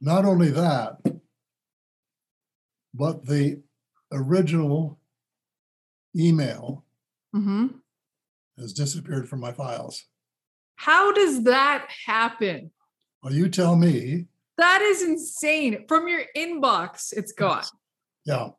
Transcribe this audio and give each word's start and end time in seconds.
not 0.00 0.24
only 0.24 0.50
that, 0.50 0.96
but 2.94 3.26
the 3.26 3.62
original 4.12 4.98
email 6.16 6.84
hmm 7.32 7.68
has 8.58 8.72
disappeared 8.72 9.28
from 9.28 9.40
my 9.40 9.52
files. 9.52 10.04
How 10.76 11.12
does 11.12 11.44
that 11.44 11.86
happen? 12.06 12.70
Well, 13.22 13.32
you 13.32 13.48
tell 13.48 13.76
me. 13.76 14.26
That 14.58 14.82
is 14.82 15.02
insane. 15.02 15.86
From 15.88 16.08
your 16.08 16.22
inbox, 16.36 17.12
it's 17.16 17.32
gone. 17.32 17.64
Yeah. 18.26 18.50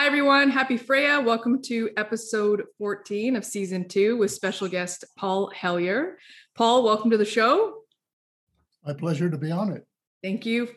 Hi, 0.00 0.06
everyone. 0.06 0.48
Happy 0.48 0.78
Freya. 0.78 1.20
Welcome 1.20 1.60
to 1.64 1.90
episode 1.98 2.64
14 2.78 3.36
of 3.36 3.44
season 3.44 3.86
two 3.86 4.16
with 4.16 4.30
special 4.30 4.66
guest 4.66 5.04
Paul 5.18 5.52
Hellyer. 5.54 6.16
Paul, 6.54 6.82
welcome 6.84 7.10
to 7.10 7.18
the 7.18 7.26
show. 7.26 7.82
My 8.82 8.94
pleasure 8.94 9.28
to 9.28 9.36
be 9.36 9.50
on 9.50 9.72
it. 9.72 9.86
Thank 10.22 10.46
you. 10.46 10.70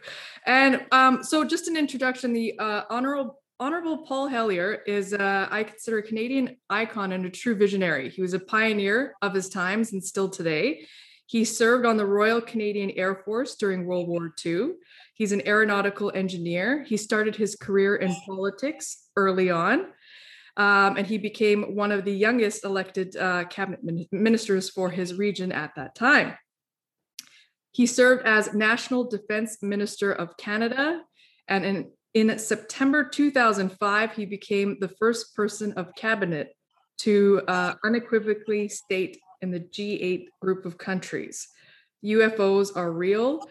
And 0.45 0.85
um, 0.91 1.23
so, 1.23 1.45
just 1.45 1.69
an 1.69 1.77
introduction 1.77 2.33
the 2.33 2.59
uh, 2.59 2.81
Honorable 2.89 3.39
Honorable 3.61 3.99
Paul 3.99 4.27
Hellyer 4.27 4.83
is, 4.85 5.13
uh, 5.13 5.47
I 5.49 5.63
consider, 5.63 5.99
a 5.99 6.03
Canadian 6.03 6.57
icon 6.69 7.13
and 7.13 7.25
a 7.25 7.29
true 7.29 7.55
visionary. 7.55 8.09
He 8.09 8.21
was 8.21 8.33
a 8.33 8.39
pioneer 8.39 9.13
of 9.21 9.33
his 9.33 9.47
times 9.47 9.93
and 9.93 10.03
still 10.03 10.27
today. 10.27 10.85
He 11.27 11.45
served 11.45 11.85
on 11.85 11.95
the 11.95 12.05
Royal 12.05 12.41
Canadian 12.41 12.91
Air 12.91 13.15
Force 13.15 13.55
during 13.55 13.85
World 13.85 14.09
War 14.09 14.33
II. 14.45 14.71
He's 15.13 15.31
an 15.31 15.47
aeronautical 15.47 16.11
engineer. 16.13 16.83
He 16.83 16.97
started 16.97 17.35
his 17.35 17.55
career 17.55 17.95
in 17.95 18.15
politics 18.25 19.09
early 19.15 19.49
on, 19.49 19.87
um, 20.57 20.97
and 20.97 21.05
he 21.05 21.17
became 21.17 21.75
one 21.75 21.91
of 21.91 22.03
the 22.03 22.13
youngest 22.13 22.65
elected 22.65 23.15
uh, 23.15 23.45
cabinet 23.45 23.83
min- 23.83 24.07
ministers 24.11 24.69
for 24.69 24.89
his 24.89 25.13
region 25.13 25.51
at 25.51 25.75
that 25.75 25.95
time. 25.95 26.35
He 27.71 27.85
served 27.85 28.25
as 28.25 28.53
National 28.53 29.03
Defense 29.03 29.61
Minister 29.61 30.11
of 30.11 30.35
Canada, 30.37 31.01
and 31.47 31.65
in, 31.65 31.91
in 32.13 32.39
September 32.39 33.03
2005, 33.03 34.13
he 34.13 34.25
became 34.25 34.77
the 34.79 34.89
first 34.99 35.35
person 35.35 35.73
of 35.73 35.95
cabinet 35.95 36.55
to 36.99 37.41
uh, 37.47 37.73
unequivocally 37.83 38.67
state 38.67 39.19
in 39.41 39.51
the 39.51 39.59
G8 39.59 40.25
group 40.39 40.65
of 40.65 40.77
countries 40.77 41.47
UFOs 42.03 42.75
are 42.75 42.91
real 42.91 43.47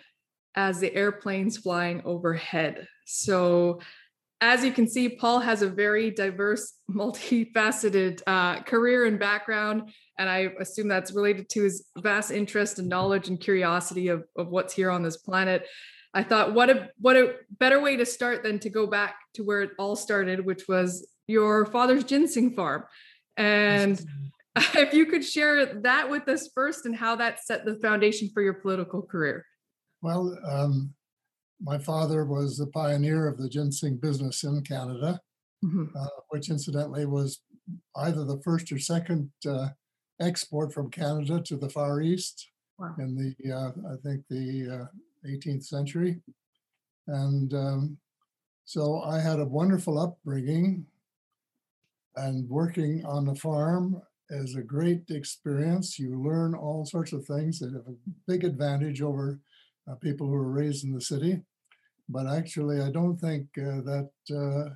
as 0.54 0.80
the 0.80 0.94
airplanes 0.94 1.56
flying 1.56 2.02
overhead. 2.04 2.86
So, 3.06 3.80
as 4.40 4.64
you 4.64 4.72
can 4.72 4.88
see, 4.88 5.08
Paul 5.08 5.38
has 5.38 5.62
a 5.62 5.68
very 5.68 6.10
diverse, 6.10 6.74
multifaceted 6.90 8.22
uh, 8.26 8.60
career 8.62 9.06
and 9.06 9.18
background. 9.18 9.90
And 10.18 10.28
I 10.28 10.50
assume 10.60 10.88
that's 10.88 11.12
related 11.12 11.48
to 11.50 11.62
his 11.62 11.86
vast 11.96 12.30
interest 12.30 12.78
and 12.78 12.88
knowledge 12.88 13.28
and 13.28 13.40
curiosity 13.40 14.08
of, 14.08 14.24
of 14.36 14.48
what's 14.48 14.74
here 14.74 14.90
on 14.90 15.02
this 15.02 15.16
planet. 15.16 15.66
I 16.14 16.22
thought, 16.22 16.52
what 16.52 16.68
a 16.68 16.90
what 16.98 17.16
a 17.16 17.36
better 17.58 17.80
way 17.80 17.96
to 17.96 18.04
start 18.04 18.42
than 18.42 18.58
to 18.60 18.68
go 18.68 18.86
back 18.86 19.14
to 19.34 19.44
where 19.44 19.62
it 19.62 19.70
all 19.78 19.96
started, 19.96 20.44
which 20.44 20.68
was 20.68 21.08
your 21.26 21.64
father's 21.66 22.04
ginseng 22.04 22.54
farm. 22.54 22.84
And 23.36 24.04
if 24.56 24.92
you 24.92 25.06
could 25.06 25.24
share 25.24 25.64
that 25.82 26.10
with 26.10 26.28
us 26.28 26.50
first 26.54 26.84
and 26.84 26.94
how 26.94 27.16
that 27.16 27.42
set 27.42 27.64
the 27.64 27.76
foundation 27.76 28.28
for 28.34 28.42
your 28.42 28.54
political 28.54 29.00
career. 29.02 29.46
Well, 30.02 30.36
um, 30.44 30.94
my 31.60 31.78
father 31.78 32.24
was 32.24 32.56
the 32.58 32.66
pioneer 32.66 33.28
of 33.28 33.38
the 33.38 33.48
ginseng 33.48 33.96
business 33.98 34.44
in 34.44 34.62
Canada, 34.62 35.20
Mhm. 35.64 35.94
uh, 35.94 36.08
which 36.30 36.50
incidentally 36.50 37.06
was 37.06 37.40
either 37.96 38.24
the 38.24 38.40
first 38.42 38.72
or 38.72 38.78
second 38.78 39.32
uh, 39.46 39.70
export 40.20 40.72
from 40.72 40.90
Canada 40.90 41.40
to 41.42 41.56
the 41.56 41.70
Far 41.70 42.00
East 42.02 42.48
Wow. 42.78 42.96
in 42.98 43.14
the, 43.16 43.52
uh, 43.52 43.72
I 43.92 43.96
think, 44.02 44.26
the 44.28 44.68
uh, 44.68 44.86
18th 45.24 45.64
century. 45.64 46.20
And 47.06 47.54
um, 47.54 47.98
so 48.64 49.00
I 49.02 49.20
had 49.20 49.40
a 49.40 49.44
wonderful 49.46 49.98
upbringing, 49.98 50.86
and 52.16 52.48
working 52.48 53.04
on 53.04 53.24
the 53.24 53.34
farm 53.36 54.02
is 54.30 54.54
a 54.56 54.62
great 54.62 55.10
experience. 55.10 55.98
You 55.98 56.20
learn 56.22 56.54
all 56.54 56.84
sorts 56.86 57.12
of 57.12 57.24
things 57.26 57.58
that 57.60 57.72
have 57.72 57.86
a 57.88 57.96
big 58.26 58.44
advantage 58.44 59.00
over 59.02 59.40
uh, 59.90 59.94
people 59.96 60.26
who 60.26 60.32
were 60.34 60.50
raised 60.50 60.84
in 60.84 60.92
the 60.92 61.00
city. 61.00 61.40
But 62.08 62.26
actually, 62.26 62.80
I 62.80 62.90
don't 62.90 63.16
think 63.16 63.46
uh, 63.58 63.80
that 63.90 64.10
uh, 64.30 64.74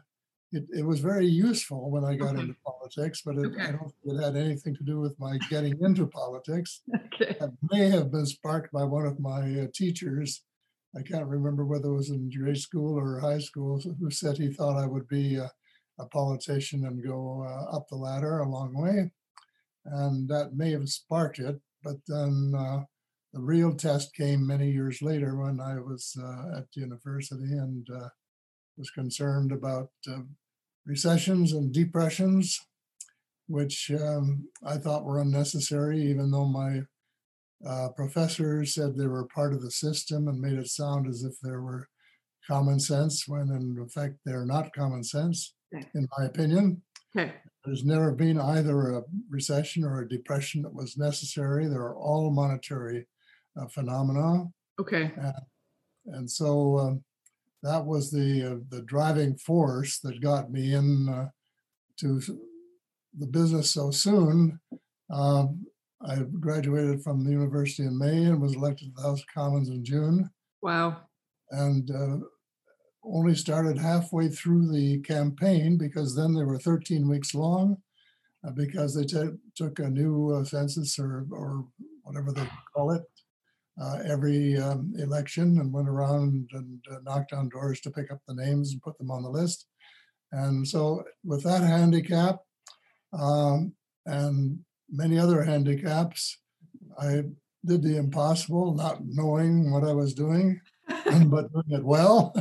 it, 0.53 0.65
it 0.73 0.85
was 0.87 1.01
very 1.01 1.27
useful 1.27 1.91
when 1.91 2.05
I 2.05 2.15
got 2.15 2.35
Okay. 2.35 2.43
into 2.43 2.57
politics, 2.65 3.23
but 3.25 3.37
it, 3.37 3.53
I 3.61 3.73
don't 3.73 3.93
think 3.93 4.05
it 4.19 4.23
had 4.23 4.37
anything 4.37 4.75
to 4.77 4.85
do 4.85 5.01
with 5.01 5.19
my 5.19 5.39
getting 5.51 5.77
into 5.81 6.07
politics. 6.07 6.83
Okay. 7.17 7.35
It 7.41 7.51
may 7.73 7.89
have 7.89 8.11
been 8.11 8.27
sparked 8.27 8.73
by 8.73 8.85
one 8.85 9.07
of 9.07 9.19
my 9.19 9.41
uh, 9.61 9.67
teachers. 9.73 10.43
I 10.95 11.01
can't 11.03 11.27
remember 11.27 11.65
whether 11.65 11.89
it 11.89 11.97
was 11.97 12.11
in 12.11 12.31
grade 12.31 12.59
school 12.59 12.99
or 12.99 13.21
high 13.21 13.39
school, 13.39 13.81
who 13.99 14.11
said 14.11 14.37
he 14.37 14.53
thought 14.53 14.77
I 14.83 14.87
would 14.87 15.09
be 15.09 15.37
a, 15.37 15.51
a 15.99 16.07
politician 16.07 16.85
and 16.85 17.03
go 17.03 17.43
uh, 17.49 17.75
up 17.77 17.89
the 17.89 17.97
ladder 17.97 18.39
a 18.41 18.49
long 18.49 18.75
way. 18.75 19.11
And 19.87 20.29
that 20.29 20.55
may 20.57 20.73
have 20.73 20.89
sparked 20.91 21.39
it. 21.39 21.59
But 21.83 21.97
then 22.07 22.53
uh, 22.57 22.81
the 23.37 23.43
real 23.43 23.75
test 23.75 24.15
came 24.15 24.47
many 24.47 24.71
years 24.71 25.03
later 25.03 25.37
when 25.37 25.61
I 25.61 25.79
was 25.79 26.17
uh, 26.19 26.57
at 26.57 26.75
university 26.75 27.53
and 27.53 27.87
uh, 27.95 28.09
was 28.79 28.89
concerned 28.89 29.53
about 29.53 29.91
uh, 30.11 30.21
recessions 30.87 31.53
and 31.53 31.71
depressions, 31.71 32.59
which 33.47 33.91
um, 33.91 34.49
I 34.65 34.79
thought 34.79 35.05
were 35.05 35.21
unnecessary, 35.21 36.01
even 36.01 36.31
though 36.31 36.47
my 36.47 36.81
uh, 37.69 37.91
professors 37.91 38.75
said 38.75 38.97
they 38.97 39.07
were 39.07 39.29
part 39.35 39.53
of 39.53 39.61
the 39.61 39.71
system 39.71 40.29
and 40.29 40.41
made 40.41 40.59
it 40.59 40.69
sound 40.69 41.07
as 41.07 41.23
if 41.23 41.35
there 41.43 41.61
were 41.61 41.89
common 42.47 42.81
sense, 42.81 43.29
when 43.29 43.51
in 43.51 43.87
fact 43.91 44.15
they're 44.25 44.47
not 44.47 44.73
common 44.73 45.05
sense, 45.05 45.53
Okay. 45.75 45.87
in 45.95 46.09
my 46.17 46.25
opinion. 46.25 46.81
Okay. 47.15 47.35
There's 47.67 47.85
never 47.85 48.13
been 48.13 48.41
either 48.41 48.93
a 48.93 49.03
recession 49.29 49.85
or 49.85 50.01
a 50.01 50.09
depression 50.09 50.63
that 50.63 50.73
was 50.73 50.97
necessary. 50.97 51.67
They're 51.67 51.95
all 51.97 52.31
monetary 52.31 53.07
uh, 53.61 53.67
phenomena. 53.69 54.45
Okay. 54.81 55.13
And 56.07 56.31
so 56.31 56.79
um, 56.79 57.05
that 57.63 57.85
was 57.85 58.11
the 58.11 58.53
uh, 58.53 58.57
the 58.69 58.83
driving 58.83 59.37
force 59.37 59.99
that 60.01 60.21
got 60.21 60.51
me 60.53 60.75
in 60.75 61.09
uh, 61.09 61.29
to 62.01 62.21
the 63.19 63.27
business 63.27 63.71
so 63.71 63.91
soon. 63.91 64.61
Um, 65.11 65.67
I 66.07 66.17
graduated 66.41 67.03
from 67.03 67.25
the 67.25 67.31
university 67.31 67.85
in 67.89 67.99
May 67.99 68.25
and 68.27 68.41
was 68.41 68.55
elected 68.55 68.89
to 68.89 68.95
the 69.03 69.09
House 69.09 69.21
of 69.21 69.27
Commons 69.35 69.69
in 69.71 69.83
June, 69.85 70.31
Wow. 70.63 70.99
and 71.51 71.91
uh, 71.91 72.19
only 73.03 73.35
started 73.35 73.79
halfway 73.79 74.29
through 74.29 74.71
the 74.71 74.99
campaign 75.01 75.79
because 75.79 76.15
then 76.15 76.35
they 76.35 76.45
were 76.45 76.59
13 76.59 77.09
weeks 77.09 77.35
long, 77.35 77.79
uh, 78.47 78.51
because 78.51 78.95
they 78.95 79.07
ta- 79.07 79.33
took 79.57 79.79
a 79.79 79.89
new 79.89 80.31
uh, 80.35 80.45
census 80.45 80.99
or 80.99 81.27
or 81.33 81.65
whatever 82.03 82.31
they 82.31 82.47
call 82.75 82.93
it 82.93 83.03
uh, 83.81 83.99
every 84.07 84.57
um, 84.57 84.93
election 84.99 85.59
and 85.59 85.73
went 85.73 85.89
around 85.89 86.49
and 86.53 86.81
uh, 86.91 86.97
knocked 87.05 87.33
on 87.33 87.49
doors 87.49 87.81
to 87.81 87.91
pick 87.91 88.11
up 88.11 88.21
the 88.27 88.35
names 88.35 88.73
and 88.73 88.83
put 88.83 88.97
them 88.99 89.11
on 89.11 89.23
the 89.23 89.29
list. 89.29 89.67
And 90.33 90.67
so, 90.67 91.05
with 91.25 91.45
that 91.45 91.63
handicap 91.63 92.41
um, 93.13 93.75
and 94.07 94.59
many 94.91 95.19
other 95.19 95.43
handicaps, 95.43 96.39
I 96.99 97.25
did 97.65 97.83
the 97.83 97.97
impossible, 97.97 98.75
not 98.75 99.01
knowing 99.05 99.71
what 99.71 99.85
I 99.85 99.93
was 99.93 100.15
doing, 100.15 100.61
but 100.89 101.53
doing 101.53 101.71
it 101.71 101.85
well, 101.85 102.35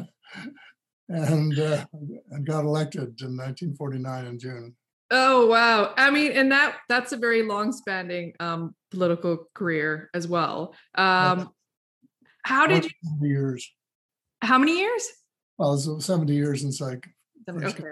and 1.09 1.59
uh, 1.59 1.85
and 2.31 2.45
got 2.45 2.65
elected 2.65 3.21
in 3.21 3.37
1949 3.37 4.25
in 4.25 4.39
June. 4.39 4.75
Oh 5.11 5.47
wow. 5.47 5.93
I 5.97 6.09
mean, 6.09 6.31
and 6.31 6.51
that 6.51 6.77
that's 6.89 7.11
a 7.11 7.17
very 7.17 7.43
long-spanning 7.43 8.33
um 8.39 8.75
political 8.91 9.49
career 9.53 10.09
as 10.13 10.27
well. 10.27 10.73
Um 10.95 11.49
how 12.43 12.67
did 12.67 12.85
you 12.85 12.91
years? 13.21 13.71
how 14.41 14.57
many 14.57 14.79
years? 14.79 15.07
Well, 15.57 15.77
70 15.77 16.33
years 16.33 16.61
since 16.61 16.81
I 16.81 16.97
First- 17.47 17.79
Okay. 17.79 17.89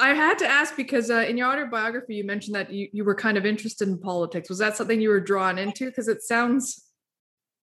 I 0.00 0.14
had 0.14 0.38
to 0.38 0.46
ask 0.46 0.76
because 0.76 1.10
uh, 1.10 1.24
in 1.28 1.36
your 1.36 1.48
autobiography 1.48 2.14
you 2.14 2.24
mentioned 2.24 2.54
that 2.54 2.72
you, 2.72 2.88
you 2.92 3.04
were 3.04 3.16
kind 3.16 3.36
of 3.36 3.44
interested 3.44 3.88
in 3.88 3.98
politics. 3.98 4.48
Was 4.48 4.58
that 4.58 4.76
something 4.76 5.00
you 5.00 5.08
were 5.08 5.20
drawn 5.20 5.58
into? 5.58 5.86
Because 5.86 6.06
it 6.06 6.22
sounds 6.22 6.84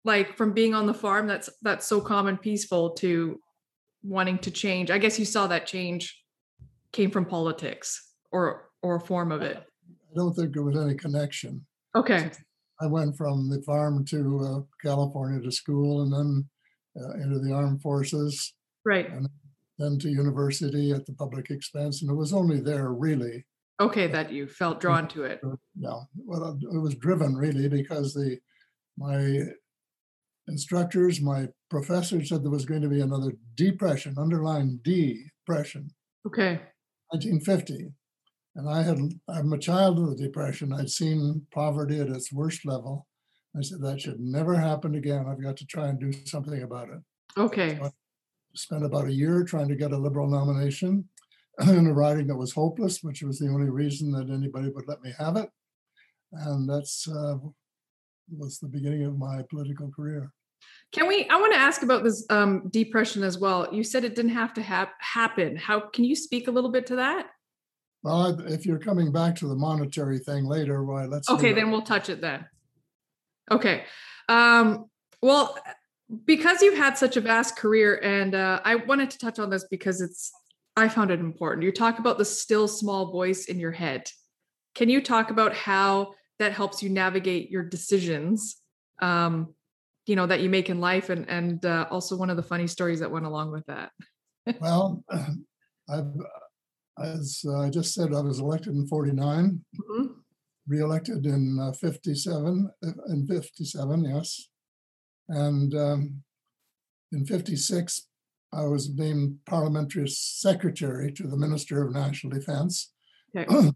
like 0.03 0.35
from 0.35 0.53
being 0.53 0.73
on 0.73 0.87
the 0.87 0.93
farm 0.93 1.27
that's 1.27 1.49
that's 1.61 1.87
so 1.87 2.01
calm 2.01 2.27
and 2.27 2.41
peaceful 2.41 2.91
to 2.95 3.39
wanting 4.03 4.39
to 4.39 4.51
change. 4.51 4.91
I 4.91 4.97
guess 4.97 5.17
you 5.17 5.25
saw 5.25 5.47
that 5.47 5.67
change 5.67 6.21
came 6.93 7.11
from 7.11 7.25
politics 7.25 8.13
or 8.31 8.69
or 8.81 8.95
a 8.95 8.99
form 8.99 9.31
of 9.31 9.41
it. 9.41 9.57
I 9.57 10.15
don't 10.15 10.33
think 10.33 10.53
there 10.53 10.63
was 10.63 10.77
any 10.77 10.95
connection. 10.95 11.65
Okay. 11.95 12.31
I 12.79 12.85
went 12.85 13.17
from 13.17 13.49
the 13.49 13.61
farm 13.63 14.05
to 14.05 14.39
uh, 14.39 14.87
California 14.87 15.41
to 15.41 15.51
school 15.51 16.03
and 16.03 16.13
then 16.13 16.49
uh, 16.99 17.13
into 17.23 17.39
the 17.39 17.53
armed 17.53 17.81
forces, 17.81 18.53
Right. 18.85 19.09
And 19.11 19.27
then 19.77 19.99
to 19.99 20.09
university 20.09 20.91
at 20.91 21.05
the 21.05 21.13
public 21.13 21.49
expense. 21.51 22.01
And 22.01 22.09
it 22.09 22.15
was 22.15 22.33
only 22.33 22.61
there 22.61 22.93
really 22.93 23.45
Okay, 23.79 24.07
that 24.07 24.31
you 24.31 24.47
felt 24.47 24.79
drawn 24.79 25.07
to 25.09 25.23
it. 25.23 25.39
No, 25.75 26.07
well, 26.15 26.57
it 26.59 26.81
was 26.81 26.95
driven 26.95 27.35
really 27.35 27.67
because 27.67 28.13
the 28.13 28.39
my 28.97 29.41
instructors, 30.47 31.21
my 31.21 31.47
professor 31.69 32.23
said 32.23 32.43
there 32.43 32.49
was 32.49 32.65
going 32.65 32.81
to 32.81 32.89
be 32.89 33.01
another 33.01 33.33
depression, 33.55 34.15
underlying 34.17 34.79
depression, 34.83 35.91
Okay. 36.25 36.61
1950. 37.09 37.92
And 38.56 38.69
I 38.69 38.81
had, 38.81 38.98
I'm 39.30 39.54
a 39.54 39.57
child 39.57 40.00
of 40.00 40.09
the 40.09 40.24
depression. 40.24 40.74
I'd 40.74 40.89
seen 40.89 41.45
poverty 41.51 42.00
at 42.00 42.09
its 42.09 42.33
worst 42.33 42.65
level. 42.65 43.07
I 43.56 43.62
said 43.62 43.81
that 43.81 44.01
should 44.01 44.19
never 44.19 44.56
happen 44.56 44.95
again. 44.95 45.25
I've 45.27 45.42
got 45.42 45.57
to 45.57 45.65
try 45.65 45.88
and 45.88 46.00
do 46.00 46.12
something 46.25 46.63
about 46.63 46.89
it. 46.89 47.00
Okay. 47.38 47.80
Spent 48.56 48.83
about 48.83 49.07
a 49.07 49.13
year 49.13 49.44
trying 49.44 49.68
to 49.68 49.75
get 49.75 49.92
a 49.92 49.98
liberal 49.98 50.27
nomination 50.27 51.07
in 51.68 51.88
a 51.88 51.94
riding 51.94 52.27
that 52.27 52.36
was 52.36 52.54
hopeless, 52.54 53.04
which 53.04 53.21
was 53.21 53.39
the 53.39 53.48
only 53.48 53.69
reason 53.69 54.12
that 54.12 54.33
anybody 54.33 54.69
would 54.69 54.88
let 54.88 55.01
me 55.01 55.13
have 55.18 55.38
it. 55.38 55.50
And 56.31 56.69
that's 56.69 57.07
uh, 57.07 57.38
was 58.36 58.59
the 58.59 58.68
beginning 58.68 59.06
of 59.06 59.18
my 59.18 59.44
political 59.50 59.89
career. 59.92 60.31
Can 60.92 61.07
we? 61.07 61.27
I 61.30 61.36
want 61.36 61.54
to 61.54 61.59
ask 61.59 61.83
about 61.83 62.04
this 62.04 62.25
um, 62.30 62.69
depression 62.69 63.24
as 63.24 63.38
well. 63.38 63.68
You 63.74 63.83
said 63.83 64.04
it 64.04 64.15
didn't 64.15 64.31
have 64.31 64.54
to 64.54 64.62
hap- 64.62 65.00
happen. 65.00 65.57
How 65.57 65.80
can 65.80 66.06
you 66.06 66.15
speak 66.15 66.48
a 66.48 66.51
little 66.51 66.71
bit 66.71 66.88
to 66.88 66.95
that? 66.98 67.27
Well, 68.04 68.39
if 68.42 68.65
you're 68.65 68.80
coming 68.80 69.12
back 69.12 69.36
to 69.38 69.48
the 69.48 69.56
monetary 69.56 70.19
thing 70.19 70.45
later, 70.45 70.83
why 70.83 71.06
let's. 71.06 71.30
Okay, 71.30 71.51
then 71.51 71.71
we'll 71.71 71.81
touch 71.81 72.09
it 72.09 72.21
then. 72.21 72.45
Okay. 73.51 73.83
Um, 74.30 74.86
well, 75.21 75.57
because 76.25 76.62
you've 76.62 76.77
had 76.77 76.98
such 76.98 77.18
a 77.18 77.21
vast 77.21 77.57
career, 77.57 78.00
and 78.01 78.33
uh, 78.33 78.62
I 78.63 78.75
wanted 78.75 79.09
to 79.12 79.18
touch 79.18 79.39
on 79.39 79.50
this 79.50 79.65
because 79.69 80.00
it's 80.00 80.31
I 80.77 80.88
found 80.88 81.12
it 81.12 81.19
important. 81.19 81.63
You 81.65 81.71
talk 81.71 82.00
about 82.00 82.18
the 82.18 82.25
still 82.25 82.68
small 82.68 83.12
voice 83.12 83.45
in 83.45 83.59
your 83.59 83.71
head. 83.71 84.09
Can 84.75 84.89
you 84.89 85.01
talk 85.01 85.31
about 85.31 85.54
how 85.54 86.13
that 86.39 86.54
helps 86.54 86.83
you 86.83 86.89
navigate 86.89 87.50
your 87.50 87.63
decisions? 87.63 88.62
Um, 89.01 89.56
you 90.07 90.15
know 90.15 90.25
that 90.25 90.42
you 90.42 90.50
make 90.50 90.69
in 90.69 90.80
life, 90.80 91.09
and 91.09 91.30
and 91.30 91.65
uh, 91.65 91.88
also 91.92 92.15
one 92.15 92.30
of 92.30 92.38
the 92.38 92.44
funny 92.44 92.68
stories 92.68 93.00
that 93.01 93.12
went 93.12 93.25
along 93.25 93.51
with 93.51 93.65
that. 93.68 93.92
well, 94.59 95.04
I've 95.89 96.13
as 97.00 97.45
I 97.56 97.69
just 97.69 97.94
said, 97.94 98.13
I 98.13 98.21
was 98.21 98.39
elected 98.39 98.74
in 98.74 98.88
49, 98.88 99.62
mm-hmm. 99.80 100.06
re-elected 100.68 101.25
in 101.25 101.57
uh, 101.62 101.71
57, 101.74 102.69
uh, 102.86 102.92
in 103.09 103.27
57, 103.27 104.06
yes. 104.06 104.50
And 105.30 105.75
um, 105.75 106.24
in 107.12 107.25
56, 107.25 108.07
I 108.54 108.63
was 108.63 108.89
named 108.95 109.38
parliamentary 109.45 110.07
secretary 110.07 111.12
to 111.13 111.27
the 111.27 111.38
Minister 111.38 111.86
of 111.86 111.94
National 111.94 112.31
Defense, 112.31 112.92
okay. 113.36 113.69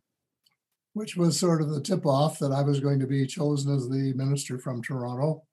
which 0.93 1.15
was 1.15 1.39
sort 1.39 1.61
of 1.61 1.69
the 1.69 1.81
tip 1.81 2.05
off 2.05 2.39
that 2.39 2.51
I 2.51 2.61
was 2.61 2.79
going 2.79 2.99
to 2.99 3.07
be 3.07 3.27
chosen 3.27 3.73
as 3.75 3.87
the 3.87 4.13
minister 4.15 4.57
from 4.57 4.81
Toronto. 4.81 5.43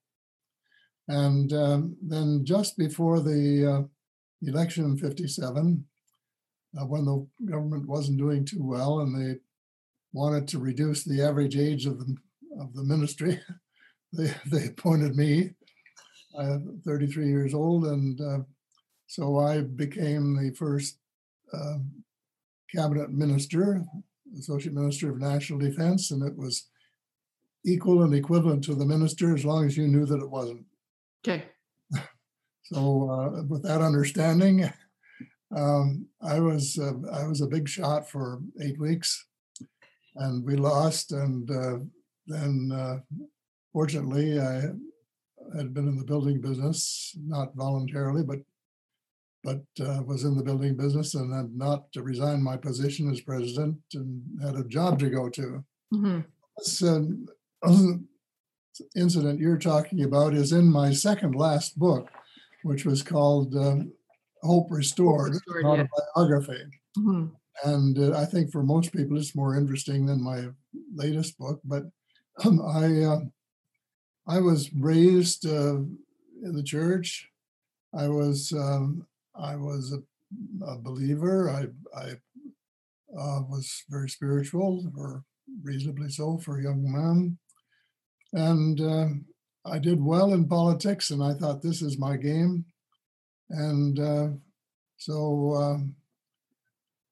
And 1.09 1.51
um, 1.53 1.97
then 2.03 2.45
just 2.45 2.77
before 2.77 3.19
the 3.19 3.65
uh, 3.65 4.47
election 4.47 4.85
in 4.85 4.95
57, 4.95 5.83
uh, 6.79 6.85
when 6.85 7.03
the 7.03 7.27
government 7.49 7.87
wasn't 7.87 8.19
doing 8.19 8.45
too 8.45 8.63
well 8.63 8.99
and 8.99 9.15
they 9.15 9.39
wanted 10.13 10.47
to 10.49 10.59
reduce 10.59 11.03
the 11.03 11.23
average 11.23 11.57
age 11.57 11.87
of 11.87 11.97
the, 11.97 12.15
of 12.61 12.75
the 12.75 12.83
ministry, 12.83 13.39
they, 14.13 14.31
they 14.51 14.67
appointed 14.67 15.15
me. 15.15 15.49
I'm 16.37 16.79
33 16.85 17.27
years 17.27 17.55
old, 17.55 17.85
and 17.85 18.21
uh, 18.21 18.39
so 19.07 19.39
I 19.39 19.61
became 19.61 20.35
the 20.35 20.53
first 20.55 20.99
uh, 21.51 21.77
cabinet 22.73 23.11
minister, 23.11 23.83
associate 24.37 24.75
minister 24.75 25.09
of 25.09 25.19
national 25.19 25.57
defense, 25.57 26.11
and 26.11 26.21
it 26.21 26.37
was 26.37 26.67
equal 27.65 28.03
and 28.03 28.13
equivalent 28.13 28.63
to 28.65 28.75
the 28.75 28.85
minister 28.85 29.33
as 29.33 29.43
long 29.43 29.65
as 29.65 29.75
you 29.75 29.87
knew 29.87 30.05
that 30.05 30.21
it 30.21 30.29
wasn't. 30.29 30.63
Okay. 31.25 31.45
So, 32.71 33.09
uh, 33.09 33.43
with 33.49 33.63
that 33.63 33.81
understanding, 33.81 34.71
um, 35.57 36.05
I 36.21 36.39
was 36.39 36.77
uh, 36.77 36.93
I 37.11 37.25
was 37.25 37.41
a 37.41 37.47
big 37.47 37.67
shot 37.67 38.07
for 38.07 38.41
eight 38.61 38.79
weeks, 38.79 39.25
and 40.17 40.45
we 40.45 40.55
lost. 40.55 41.11
And 41.11 41.49
uh, 41.49 41.79
then, 42.27 42.69
uh, 42.71 42.99
fortunately, 43.73 44.39
I 44.39 44.69
had 45.57 45.73
been 45.73 45.87
in 45.87 45.97
the 45.97 46.05
building 46.05 46.41
business, 46.41 47.17
not 47.25 47.55
voluntarily, 47.55 48.21
but 48.21 48.39
but 49.43 49.63
uh, 49.81 50.03
was 50.03 50.23
in 50.25 50.35
the 50.35 50.43
building 50.43 50.75
business 50.75 51.15
and 51.15 51.33
had 51.33 51.55
not 51.55 51.85
resigned 51.95 52.43
my 52.43 52.57
position 52.57 53.09
as 53.09 53.21
president 53.21 53.77
and 53.93 54.21
had 54.43 54.55
a 54.55 54.65
job 54.65 54.99
to 54.99 55.09
go 55.09 55.29
to. 55.29 55.63
Mm-hmm. 55.93 56.87
Um, 56.87 58.07
incident 58.95 59.39
you're 59.39 59.57
talking 59.57 60.03
about 60.03 60.33
is 60.33 60.51
in 60.51 60.65
my 60.65 60.91
second 60.91 61.35
last 61.35 61.77
book, 61.77 62.09
which 62.63 62.85
was 62.85 63.01
called 63.01 63.55
um, 63.55 63.91
Hope 64.43 64.67
Restored, 64.69 65.33
Hope 65.33 65.41
Restored 65.47 65.65
autobiography. 65.65 66.63
Yeah. 66.97 67.03
Mm-hmm. 67.03 67.25
And 67.63 67.99
uh, 67.99 68.17
I 68.17 68.25
think 68.25 68.51
for 68.51 68.63
most 68.63 68.93
people, 68.93 69.17
it's 69.17 69.35
more 69.35 69.57
interesting 69.57 70.05
than 70.05 70.23
my 70.23 70.45
latest 70.93 71.37
book. 71.37 71.59
But 71.65 71.83
um, 72.45 72.61
I, 72.61 73.03
uh, 73.03 73.19
I 74.27 74.39
was 74.39 74.71
raised 74.73 75.45
uh, 75.45 75.75
in 75.75 76.53
the 76.53 76.63
church. 76.63 77.27
I 77.93 78.07
was, 78.07 78.53
um, 78.53 79.05
I 79.35 79.55
was 79.55 79.93
a, 79.93 80.65
a, 80.65 80.77
believer. 80.77 81.49
I, 81.49 81.65
I 81.99 82.11
uh, 83.19 83.41
was 83.49 83.83
very 83.89 84.09
spiritual, 84.09 84.91
or 84.97 85.23
reasonably 85.63 86.09
so 86.09 86.37
for 86.37 86.59
a 86.59 86.63
young 86.63 86.83
man. 86.83 87.37
And 88.33 88.79
um, 88.81 89.25
I 89.65 89.79
did 89.79 90.03
well 90.03 90.33
in 90.33 90.47
politics, 90.47 91.11
and 91.11 91.23
I 91.23 91.33
thought 91.33 91.61
this 91.61 91.81
is 91.81 91.97
my 91.97 92.17
game. 92.17 92.65
And 93.49 93.99
uh, 93.99 94.27
so, 94.97 95.53
um, 95.55 95.95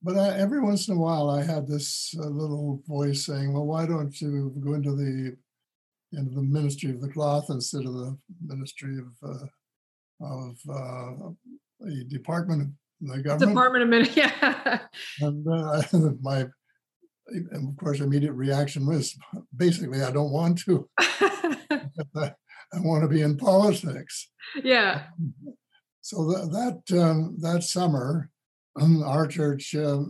but 0.04 0.18
I, 0.18 0.38
every 0.38 0.62
once 0.62 0.88
in 0.88 0.96
a 0.96 1.00
while, 1.00 1.30
I 1.30 1.44
had 1.44 1.68
this 1.68 2.14
uh, 2.20 2.28
little 2.28 2.82
voice 2.88 3.26
saying, 3.26 3.54
"Well, 3.54 3.66
why 3.66 3.86
don't 3.86 4.20
you 4.22 4.54
go 4.60 4.76
into 4.76 4.96
the 4.96 5.36
into 6.14 6.36
the 6.36 6.44
ministry 6.44 6.92
of 6.92 7.02
the 7.02 7.10
cloth 7.10 7.50
instead 7.50 7.86
of 7.86 7.94
the 7.94 8.18
ministry 8.46 8.98
of 9.00 9.30
uh, 9.30 9.46
of 10.22 10.58
uh, 10.70 11.30
the 11.80 12.06
department 12.06 12.62
of 13.02 13.08
the 13.08 13.24
government?" 13.24 13.52
Department 13.52 13.84
of 13.84 13.90
Ministry, 13.90 14.22
yeah. 14.24 14.80
And 15.22 15.48
uh, 15.48 15.82
my, 16.22 16.46
and 17.30 17.70
of 17.70 17.78
course, 17.78 18.00
immediate 18.00 18.34
reaction 18.34 18.86
was 18.86 19.18
basically, 19.56 20.02
"I 20.02 20.12
don't 20.12 20.32
want 20.32 20.60
to." 20.60 20.90
I 22.74 22.80
want 22.80 23.04
to 23.04 23.08
be 23.08 23.22
in 23.22 23.38
politics. 23.38 24.30
Yeah. 24.64 25.04
So 26.02 26.26
that 26.26 26.84
that, 26.90 27.02
um, 27.02 27.38
that 27.40 27.64
summer, 27.64 28.30
um, 28.80 29.04
our 29.04 29.28
church 29.28 29.74
uh, 29.76 30.04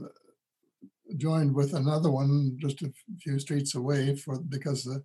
joined 1.17 1.53
with 1.53 1.73
another 1.73 2.11
one 2.11 2.57
just 2.59 2.81
a 2.81 2.91
few 3.21 3.39
streets 3.39 3.75
away 3.75 4.15
for 4.15 4.39
because 4.39 4.83
the, 4.83 5.03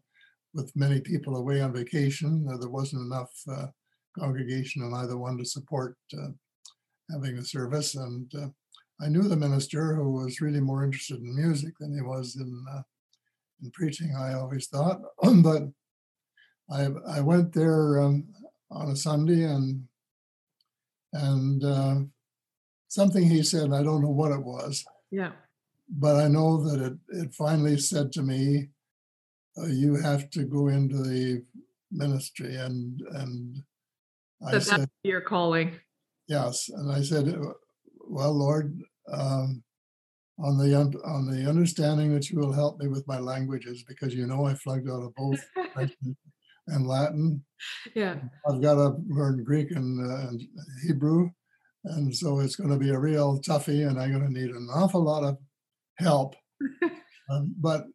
with 0.55 0.75
many 0.75 1.01
people 1.01 1.37
away 1.37 1.61
on 1.61 1.73
vacation, 1.73 2.47
uh, 2.51 2.57
there 2.59 2.69
wasn't 2.69 3.03
enough 3.03 3.31
uh, 3.51 3.67
congregation 4.19 4.83
in 4.83 4.93
either 4.95 5.17
one 5.17 5.39
to 5.39 5.45
support 5.45 5.97
uh, 6.19 6.29
having 7.11 7.39
a 7.39 7.45
service. 7.45 7.95
And 7.95 8.31
uh, 8.35 8.49
I 9.01 9.09
knew 9.09 9.23
the 9.23 9.37
minister 9.37 9.95
who 9.95 10.11
was 10.13 10.41
really 10.41 10.61
more 10.61 10.85
interested 10.85 11.19
in 11.19 11.35
music 11.35 11.75
than 11.79 11.95
he 11.95 12.03
was 12.03 12.37
in 12.37 12.65
uh, 12.71 12.83
in 13.63 13.71
preaching. 13.73 14.15
I 14.17 14.35
always 14.35 14.69
thought, 14.69 15.01
but 15.43 15.63
I 16.71 16.89
I 17.09 17.21
went 17.21 17.53
there 17.53 18.01
um, 18.01 18.29
on 18.71 18.91
a 18.91 18.97
Sunday 18.97 19.45
and 19.45 19.87
and 21.13 21.65
uh, 21.65 21.95
something 22.93 23.29
he 23.29 23.43
said, 23.43 23.73
I 23.73 23.83
don't 23.83 24.03
know 24.03 24.11
what 24.11 24.33
it 24.33 24.43
was. 24.43 24.85
Yeah. 25.11 25.33
But 25.89 26.17
I 26.17 26.29
know 26.29 26.63
that 26.69 26.81
it, 26.85 26.99
it 27.09 27.35
finally 27.35 27.79
said 27.79 28.13
to 28.13 28.23
me, 28.23 28.69
uh, 29.59 29.67
you 29.67 29.97
have 29.97 30.31
to 30.31 30.45
go 30.45 30.69
into 30.69 30.99
the 31.03 31.43
ministry. 31.91 32.57
And, 32.57 33.01
and 33.13 33.63
I 34.47 34.59
said, 34.59 34.89
your 35.03 35.21
calling. 35.21 35.73
Yes. 36.29 36.69
And 36.69 36.91
I 36.93 37.03
said, 37.03 37.35
well, 38.13 38.33
Lord, 38.33 38.79
um, 39.11 39.63
on 40.39 40.59
the 40.59 40.75
on 40.77 41.27
the 41.27 41.49
understanding 41.49 42.13
that 42.15 42.31
you 42.31 42.39
will 42.39 42.53
help 42.53 42.79
me 42.79 42.89
with 42.89 43.07
my 43.07 43.19
languages 43.19 43.85
because 43.87 44.15
you 44.15 44.27
know 44.27 44.47
I 44.47 44.55
flunked 44.55 44.89
out 44.89 45.03
of 45.03 45.15
both 45.15 45.41
French 45.73 45.93
and 46.69 46.87
Latin. 46.87 47.45
Yeah. 47.95 48.17
I've 48.49 48.61
got 48.61 48.75
to 48.75 48.97
learn 49.09 49.45
Greek 49.45 49.71
and, 49.71 50.01
uh, 50.01 50.29
and 50.29 50.43
Hebrew. 50.87 51.31
And 51.85 52.15
so 52.15 52.41
it's 52.41 52.57
going 52.57 52.71
to 52.71 52.79
be 52.79 52.91
a 52.91 52.99
real 52.99 53.41
toughie, 53.41 53.89
and 53.89 54.01
I'm 54.01 54.13
going 54.13 54.33
to 54.33 54.41
need 54.41 54.51
an 54.51 54.69
awful 54.73 55.03
lot 55.03 55.25
of 55.25 55.39
help. 55.99 56.37
um, 57.31 57.55
but 57.59 57.87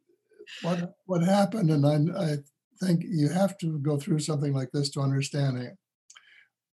what 0.62 0.96
what 1.06 1.24
happened, 1.24 1.70
and 1.70 1.86
I, 1.86 2.22
I 2.22 2.36
think 2.84 3.04
you 3.06 3.30
have 3.30 3.58
to 3.60 3.80
go 3.80 3.98
through 3.98 4.20
something 4.20 4.54
like 4.54 4.72
this 4.74 4.90
to 4.92 5.02
understand 5.02 5.58
it. 5.60 5.74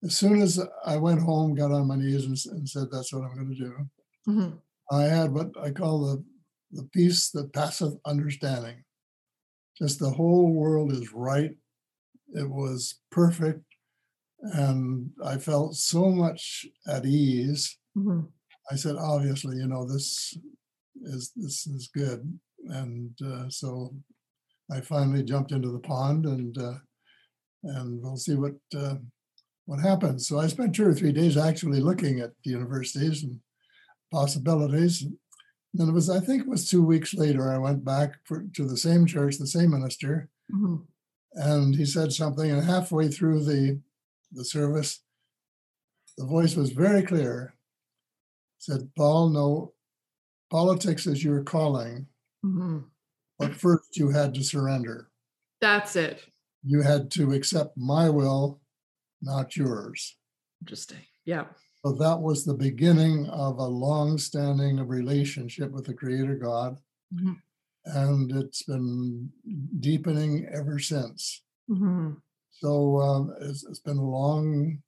As 0.03 0.17
soon 0.17 0.41
as 0.41 0.59
I 0.85 0.97
went 0.97 1.21
home, 1.21 1.55
got 1.55 1.71
on 1.71 1.87
my 1.87 1.95
knees, 1.95 2.25
and, 2.25 2.37
and 2.57 2.67
said, 2.67 2.87
"That's 2.91 3.13
what 3.13 3.23
I'm 3.23 3.35
going 3.35 3.55
to 3.55 3.63
do," 3.63 3.73
mm-hmm. 4.27 4.55
I 4.91 5.03
had 5.03 5.31
what 5.31 5.51
I 5.61 5.71
call 5.71 6.05
the 6.05 6.23
the 6.73 6.83
peace 6.93 7.29
that 7.31 7.53
passeth 7.53 7.93
understanding. 8.05 8.83
Just 9.77 9.99
the 9.99 10.09
whole 10.09 10.51
world 10.51 10.91
is 10.91 11.13
right. 11.13 11.51
It 12.33 12.49
was 12.49 12.99
perfect. 13.11 13.63
And 14.41 15.11
I 15.23 15.37
felt 15.37 15.75
so 15.75 16.09
much 16.09 16.65
at 16.87 17.05
ease. 17.05 17.77
Mhm. 17.95 18.27
I 18.71 18.75
said, 18.75 18.95
obviously, 18.95 19.57
you 19.57 19.67
know, 19.67 19.85
this 19.85 20.37
is 21.03 21.31
this 21.35 21.67
is 21.67 21.89
good. 21.93 22.39
And 22.65 23.11
uh, 23.21 23.49
so 23.49 23.95
I 24.71 24.81
finally 24.81 25.23
jumped 25.23 25.51
into 25.51 25.71
the 25.71 25.79
pond 25.79 26.25
and 26.25 26.57
uh, 26.57 26.79
and 27.63 28.01
we'll 28.01 28.17
see 28.17 28.35
what 28.35 28.55
uh, 28.75 28.95
what 29.65 29.79
happens. 29.79 30.27
So 30.27 30.39
I 30.39 30.47
spent 30.47 30.75
two 30.75 30.85
or 30.85 30.93
three 30.93 31.11
days 31.11 31.37
actually 31.37 31.79
looking 31.79 32.19
at 32.19 32.31
the 32.43 32.51
universities 32.51 33.23
and 33.23 33.39
possibilities. 34.11 35.01
And 35.03 35.17
then 35.73 35.89
it 35.89 35.93
was, 35.93 36.09
I 36.09 36.19
think 36.19 36.43
it 36.43 36.49
was 36.49 36.69
two 36.69 36.83
weeks 36.83 37.13
later, 37.13 37.51
I 37.51 37.57
went 37.57 37.83
back 37.83 38.19
for, 38.25 38.43
to 38.55 38.65
the 38.67 38.77
same 38.77 39.05
church, 39.05 39.37
the 39.37 39.47
same 39.47 39.71
minister, 39.71 40.29
Mhm. 40.51 40.85
and 41.33 41.75
he 41.75 41.85
said 41.85 42.11
something. 42.13 42.51
And 42.51 42.63
halfway 42.63 43.07
through 43.09 43.43
the 43.45 43.81
the 44.35 44.43
service, 44.43 45.03
the 46.17 46.25
voice 46.25 46.55
was 46.55 46.71
very 46.71 47.03
clear. 47.03 47.53
Said, 48.57 48.89
Paul, 48.97 49.29
no, 49.29 49.73
politics 50.49 51.05
is 51.05 51.23
your 51.23 51.43
calling, 51.43 52.07
Mhm. 52.43 52.85
but 53.37 53.53
first 53.55 53.95
you 53.95 54.09
had 54.09 54.33
to 54.33 54.43
surrender. 54.43 55.11
That's 55.61 55.95
it. 55.95 56.19
You 56.63 56.81
had 56.81 57.11
to 57.11 57.31
accept 57.33 57.77
my 57.77 58.09
will, 58.09 58.59
not 59.23 59.55
yours. 59.55 60.17
Interesting. 60.61 60.99
Yeah. 61.25 61.45
So 61.85 61.93
that 61.93 62.19
was 62.19 62.45
the 62.45 62.53
beginning 62.53 63.27
of 63.27 63.57
a 63.57 63.65
long-standing 63.65 64.85
relationship 64.87 65.71
with 65.71 65.85
the 65.85 65.93
Creator 65.93 66.35
God, 66.35 66.79
Mhm. 67.13 67.41
and 67.85 68.31
it's 68.31 68.63
been 68.63 69.31
deepening 69.79 70.45
ever 70.47 70.79
since. 70.79 71.43
Mhm. 71.69 72.21
So 72.51 73.01
um, 73.01 73.33
it's, 73.41 73.65
it's 73.65 73.79
been 73.79 73.97
a 73.97 74.09
long 74.09 74.81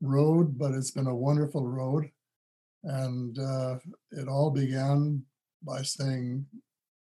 road, 0.00 0.58
but 0.58 0.72
it's 0.72 0.90
been 0.90 1.06
a 1.06 1.14
wonderful 1.14 1.66
road, 1.66 2.10
and 2.82 3.38
uh, 3.38 3.78
it 4.12 4.26
all 4.26 4.50
began 4.50 5.24
by 5.62 5.82
saying, 5.82 6.46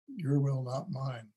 "Your 0.08 0.40
will, 0.40 0.62
not 0.64 0.90
mine." 0.90 1.28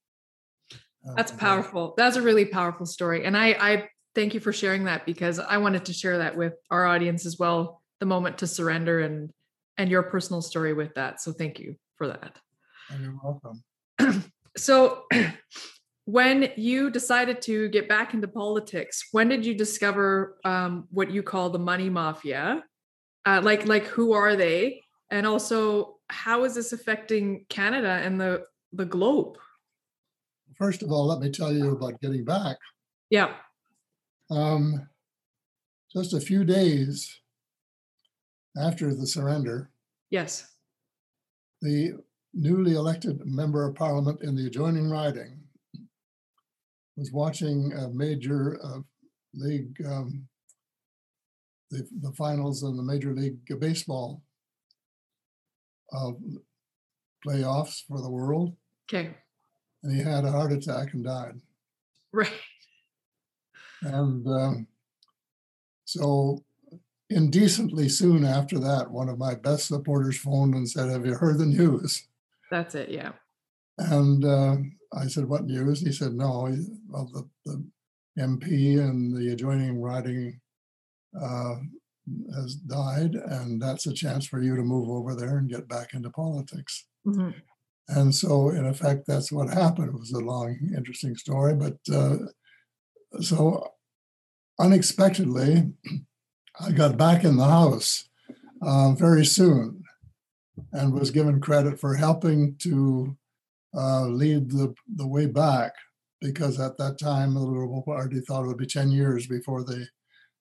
That's 1.16 1.32
uh, 1.34 1.38
powerful. 1.38 1.94
That's 1.98 2.16
a 2.16 2.22
really 2.22 2.46
powerful 2.46 2.86
story. 2.86 3.26
And 3.26 3.36
I, 3.36 3.48
I 3.60 3.90
thank 4.16 4.34
you 4.34 4.40
for 4.40 4.54
sharing 4.54 4.86
that 4.86 5.06
because 5.06 5.40
I 5.40 5.58
wanted 5.58 5.86
to 5.86 5.94
share 5.94 6.20
that 6.20 6.36
with 6.36 6.54
our 6.70 6.86
audience 6.86 7.26
as 7.26 7.38
well, 7.38 7.82
the 8.00 8.06
moment 8.06 8.40
to 8.40 8.48
surrender 8.48 9.00
and 9.00 9.32
and 9.78 9.90
your 9.90 10.04
personal 10.04 10.42
story 10.42 10.74
with 10.74 10.94
that. 10.96 11.22
So 11.22 11.32
thank 11.32 11.60
you 11.60 11.76
for 11.96 12.08
that. 12.08 12.38
and 12.90 13.04
You're 13.04 13.20
welcome. 13.24 13.64
So 14.58 15.04
when 16.06 16.52
you 16.56 16.90
decided 16.90 17.42
to 17.44 17.70
get 17.70 17.88
back 17.88 18.14
into 18.14 18.28
politics, 18.28 19.08
when 19.12 19.30
did 19.30 19.46
you 19.46 19.54
discover 19.54 20.38
um, 20.44 20.88
what 20.92 21.12
you 21.12 21.24
call 21.24 21.50
the 21.50 21.60
money 21.60 21.90
mafia? 21.90 22.64
Uh, 23.26 23.40
like 23.44 23.68
like 23.68 23.86
who 23.86 24.14
are 24.14 24.36
they? 24.36 24.82
And 25.10 25.26
also 25.26 25.98
how 26.08 26.44
is 26.44 26.56
this 26.56 26.74
affecting 26.74 27.46
Canada 27.50 28.02
and 28.04 28.20
the 28.20 28.44
the 28.74 28.86
globe? 28.86 29.38
First 30.56 30.84
of 30.84 30.92
all, 30.92 31.08
let 31.08 31.20
me 31.20 31.32
tell 31.32 31.54
you 31.54 31.72
about 31.72 32.00
getting 32.02 32.26
back. 32.26 32.58
Yeah. 33.10 33.34
Um, 34.32 34.88
just 35.94 36.14
a 36.14 36.22
few 36.22 36.44
days 36.46 37.20
after 38.58 38.96
the 38.96 39.06
surrender, 39.06 39.72
Yes. 40.10 40.48
the 41.62 42.02
newly 42.34 42.74
elected 42.76 43.22
member 43.26 43.68
of 43.68 43.76
parliament 43.76 44.20
in 44.24 44.36
the 44.36 44.48
adjoining 44.48 44.90
riding 44.90 45.42
was 46.96 47.12
watching 47.12 47.72
a 47.74 47.90
major 47.90 48.60
uh, 48.64 48.80
league, 49.34 49.76
um, 49.86 50.28
the, 51.70 51.88
the 52.02 52.12
finals 52.14 52.64
in 52.64 52.76
the 52.76 52.84
Major 52.84 53.14
League 53.14 53.40
Baseball 53.60 54.22
uh, 55.94 56.12
playoffs 57.26 57.82
for 57.88 58.02
the 58.02 58.10
world, 58.10 58.56
Okay. 58.90 59.16
and 59.84 59.96
he 59.96 60.02
had 60.02 60.26
a 60.26 60.32
heart 60.32 60.52
attack 60.52 60.94
and 60.94 61.04
died. 61.06 61.36
Right. 62.14 62.32
And 63.82 64.28
um, 64.28 64.68
so, 65.86 66.44
indecently 67.10 67.90
soon 67.90 68.24
after 68.24 68.60
that, 68.60 68.90
one 68.90 69.10
of 69.10 69.18
my 69.18 69.36
best 69.36 69.68
supporters 69.68 70.18
phoned 70.18 70.56
and 70.56 70.70
said, 70.70 70.90
Have 70.90 71.06
you 71.06 71.16
heard 71.16 71.38
the 71.38 71.46
news? 71.46 72.08
That's 72.50 72.76
it. 72.76 72.90
Yeah. 72.90 73.14
And 73.78 74.24
uh, 74.24 74.58
I 74.94 75.08
said, 75.08 75.26
What 75.26 75.46
news? 75.46 75.82
He 75.82 75.92
said, 75.92 76.14
No, 76.14 76.46
he, 76.46 76.66
well, 76.88 77.10
the, 77.14 77.28
the 77.46 77.64
MP 78.20 78.80
and 78.80 79.16
the 79.16 79.34
adjoining 79.34 79.82
riding 79.82 80.40
uh, 81.20 81.56
has 82.36 82.56
died, 82.56 83.16
and 83.16 83.62
that's 83.62 83.88
a 83.88 83.94
chance 83.94 84.26
for 84.26 84.42
you 84.42 84.56
to 84.56 84.64
move 84.64 84.90
over 84.90 85.16
there 85.16 85.38
and 85.38 85.50
get 85.50 85.68
back 85.68 85.94
into 85.94 86.10
politics. 86.10 86.86
Mhm. 87.06 87.34
And 87.90 88.14
so, 88.14 88.50
in 88.50 88.66
effect, 88.66 89.06
that's 89.08 89.32
what 89.32 89.50
happened. 89.50 89.90
It 89.90 90.00
was 90.00 90.12
a 90.12 90.20
long, 90.20 90.58
interesting 90.76 91.16
story. 91.16 91.56
But 91.56 91.78
uh, 91.94 92.18
so 93.20 93.74
unexpectedly, 94.60 95.72
I 96.60 96.72
got 96.72 96.98
back 96.98 97.24
in 97.24 97.38
the 97.38 97.46
house 97.46 98.08
uh, 98.62 98.94
very 98.94 99.26
soon 99.26 99.84
and 100.72 100.94
was 100.94 101.12
given 101.12 101.42
credit 101.42 101.80
for 101.80 101.96
helping 101.96 102.56
to 102.58 103.18
uh, 103.76 104.06
lead 104.06 104.52
the, 104.52 104.74
the 104.96 105.08
way 105.08 105.26
back 105.26 105.74
because 106.20 106.60
at 106.60 106.78
that 106.78 107.00
time, 107.00 107.34
the 107.34 107.40
Liberal 107.40 107.82
Party 107.82 108.20
thought 108.20 108.44
it 108.44 108.48
would 108.48 108.58
be 108.58 108.68
10 108.68 108.92
years 108.92 109.26
before 109.26 109.64
they 109.64 109.84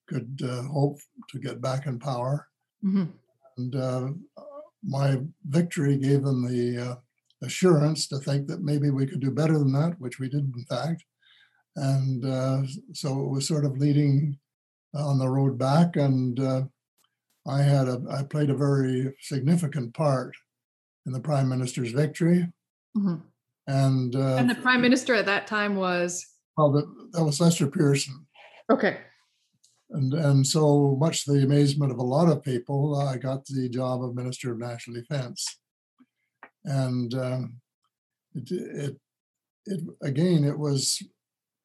could 0.06 0.40
uh, 0.44 0.62
hope 0.64 0.98
to 1.30 1.38
get 1.38 1.60
back 1.60 1.86
in 1.86 1.98
power. 1.98 2.48
Mhm. 2.84 3.12
And 3.56 3.74
uh, 3.74 4.08
my 4.82 5.18
victory 5.46 5.96
gave 5.96 6.22
them 6.22 6.46
the 6.46 6.78
uh, 6.78 6.96
assurance 7.42 8.06
to 8.08 8.18
think 8.18 8.46
that 8.48 8.62
maybe 8.62 8.90
we 8.90 9.06
could 9.06 9.20
do 9.20 9.30
better 9.30 9.58
than 9.58 9.72
that, 9.72 9.96
which 9.98 10.18
we 10.18 10.28
did, 10.28 10.52
in 10.54 10.64
fact. 10.68 11.04
And 11.76 12.24
uh, 12.24 12.62
so 12.92 13.20
it 13.20 13.28
was 13.30 13.46
sort 13.46 13.64
of 13.64 13.78
leading 13.78 14.38
on 14.94 15.18
the 15.18 15.28
road 15.28 15.58
back. 15.58 15.96
And 15.96 16.38
uh, 16.40 16.62
I 17.46 17.62
had 17.62 17.88
a, 17.88 18.02
I 18.10 18.22
played 18.24 18.50
a 18.50 18.56
very 18.56 19.14
significant 19.20 19.94
part 19.94 20.34
in 21.06 21.12
the 21.12 21.20
prime 21.20 21.48
minister's 21.48 21.92
victory. 21.92 22.46
Mhm. 22.96 23.22
And, 23.66 24.16
uh, 24.16 24.36
And 24.36 24.50
the 24.50 24.56
prime 24.56 24.80
minister 24.80 25.14
at 25.14 25.26
that 25.26 25.46
time 25.46 25.76
was 25.76 26.26
well, 26.56 26.72
that, 26.72 26.86
that 27.12 27.24
was 27.24 27.40
Lester 27.40 27.66
Pearson. 27.68 28.26
okay. 28.70 28.98
And, 29.92 30.12
and 30.14 30.46
so 30.46 30.96
much 31.00 31.24
to 31.24 31.32
the 31.32 31.42
amazement 31.42 31.90
of 31.90 31.98
a 31.98 32.02
lot 32.02 32.28
of 32.28 32.44
people, 32.44 32.96
I 32.96 33.16
got 33.16 33.44
the 33.46 33.68
job 33.68 34.04
of 34.04 34.14
Minister 34.14 34.52
of 34.52 34.58
National 34.58 35.00
Defense. 35.00 35.58
And 36.64 37.12
um, 37.14 37.60
it, 38.34 38.50
it, 38.50 38.96
it, 39.66 39.80
again, 40.02 40.44
it 40.44 40.56
was 40.58 41.02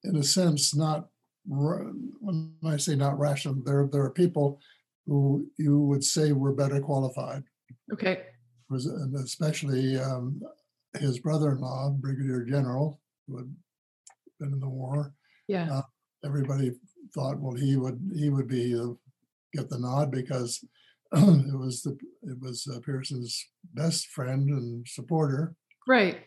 in 0.08 0.16
a 0.16 0.22
sense 0.22 0.74
not, 0.74 1.08
when 1.46 2.52
I 2.64 2.76
say 2.76 2.96
not 2.96 3.18
rational, 3.18 3.54
there, 3.64 3.88
there 3.90 4.02
are 4.02 4.10
people 4.10 4.60
who 5.06 5.46
you 5.58 5.80
would 5.80 6.02
say 6.04 6.32
were 6.32 6.52
better 6.52 6.80
qualified, 6.80 7.44
Okay. 7.92 8.22
was 8.68 8.86
and 8.86 9.14
especially 9.16 9.98
um, 9.98 10.42
his 10.98 11.18
brother-in-law, 11.20 11.90
Brigadier 12.00 12.42
General, 12.44 13.00
who 13.26 13.38
had 13.38 13.54
been 14.40 14.52
in 14.52 14.60
the 14.60 14.68
war 14.68 15.12
Yeah. 15.48 15.68
Uh, 15.72 15.82
everybody 16.24 16.72
thought, 17.14 17.38
well, 17.38 17.54
he 17.54 17.76
would 17.76 18.00
he 18.16 18.28
would 18.30 18.48
be 18.48 18.74
uh, 18.78 18.94
get 19.54 19.68
the 19.68 19.78
nod 19.78 20.10
because 20.10 20.64
it 21.14 21.58
was 21.58 21.82
the 21.82 21.96
it 22.22 22.38
was 22.40 22.66
uh, 22.74 22.80
Pearson's 22.80 23.46
best 23.74 24.08
friend 24.08 24.48
and 24.50 24.86
supporter. 24.88 25.54
right. 25.86 26.18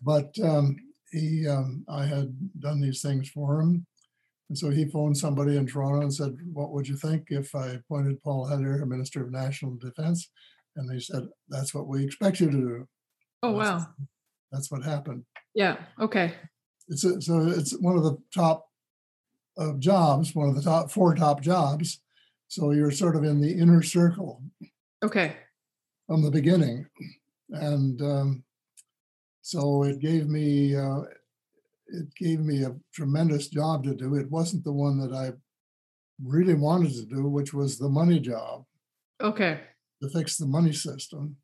But 0.00 0.30
um, 0.44 0.76
he 1.12 1.46
um, 1.48 1.84
I 1.88 2.04
had 2.06 2.34
done 2.60 2.80
these 2.80 3.00
things 3.02 3.28
for 3.30 3.60
him, 3.60 3.86
and 4.48 4.56
so 4.58 4.70
he 4.70 4.84
phoned 4.86 5.16
somebody 5.16 5.56
in 5.56 5.66
Toronto 5.66 6.02
and 6.02 6.14
said, 6.14 6.36
"What 6.52 6.72
would 6.72 6.86
you 6.88 6.96
think 6.96 7.26
if 7.30 7.54
I 7.54 7.68
appointed 7.68 8.22
Paul 8.22 8.46
Hellyer, 8.46 8.84
Minister 8.86 9.22
of 9.24 9.30
National 9.32 9.76
Defense?" 9.76 10.30
And 10.76 10.88
they 10.88 11.00
said, 11.00 11.22
"That's 11.48 11.74
what 11.74 11.86
we 11.88 12.04
expect 12.04 12.40
you 12.40 12.46
to 12.50 12.56
do." 12.56 12.88
Oh 13.42 13.56
That's- 13.58 13.82
wow. 13.82 13.86
That's 14.52 14.70
what 14.70 14.82
happened. 14.82 15.24
Yeah. 15.54 15.76
Okay. 16.00 16.32
it's 16.88 17.04
a, 17.04 17.20
so 17.20 17.48
it's 17.48 17.72
one 17.78 17.96
of 17.98 18.02
the 18.02 18.16
top 18.34 18.66
of 19.58 19.78
jobs, 19.78 20.34
one 20.34 20.48
of 20.48 20.54
the 20.54 20.62
top 20.62 20.90
four 20.90 21.14
top 21.14 21.42
jobs. 21.42 22.00
So 22.48 22.70
you're 22.70 22.90
sort 22.90 23.14
of 23.14 23.24
in 23.24 23.40
the 23.42 23.52
inner 23.52 23.82
circle 23.82 24.42
Okay. 25.04 25.36
from 26.06 26.22
the 26.22 26.30
beginning, 26.30 26.86
and 27.50 28.00
um, 28.00 28.44
so 29.48 29.82
it 29.84 29.98
gave 29.98 30.28
me 30.28 30.76
uh, 30.76 31.00
it 31.86 32.14
gave 32.16 32.40
me 32.40 32.64
a 32.64 32.76
tremendous 32.92 33.48
job 33.48 33.82
to 33.84 33.94
do. 33.94 34.14
It 34.14 34.30
wasn't 34.30 34.62
the 34.62 34.74
one 34.74 34.98
that 35.00 35.14
I 35.14 35.32
really 36.22 36.52
wanted 36.52 36.92
to 36.92 37.06
do, 37.06 37.26
which 37.28 37.54
was 37.54 37.78
the 37.78 37.88
money 37.88 38.20
job 38.20 38.64
Okay. 39.22 39.60
to 40.02 40.10
fix 40.10 40.36
the 40.36 40.44
money 40.44 40.74
system. 40.74 41.36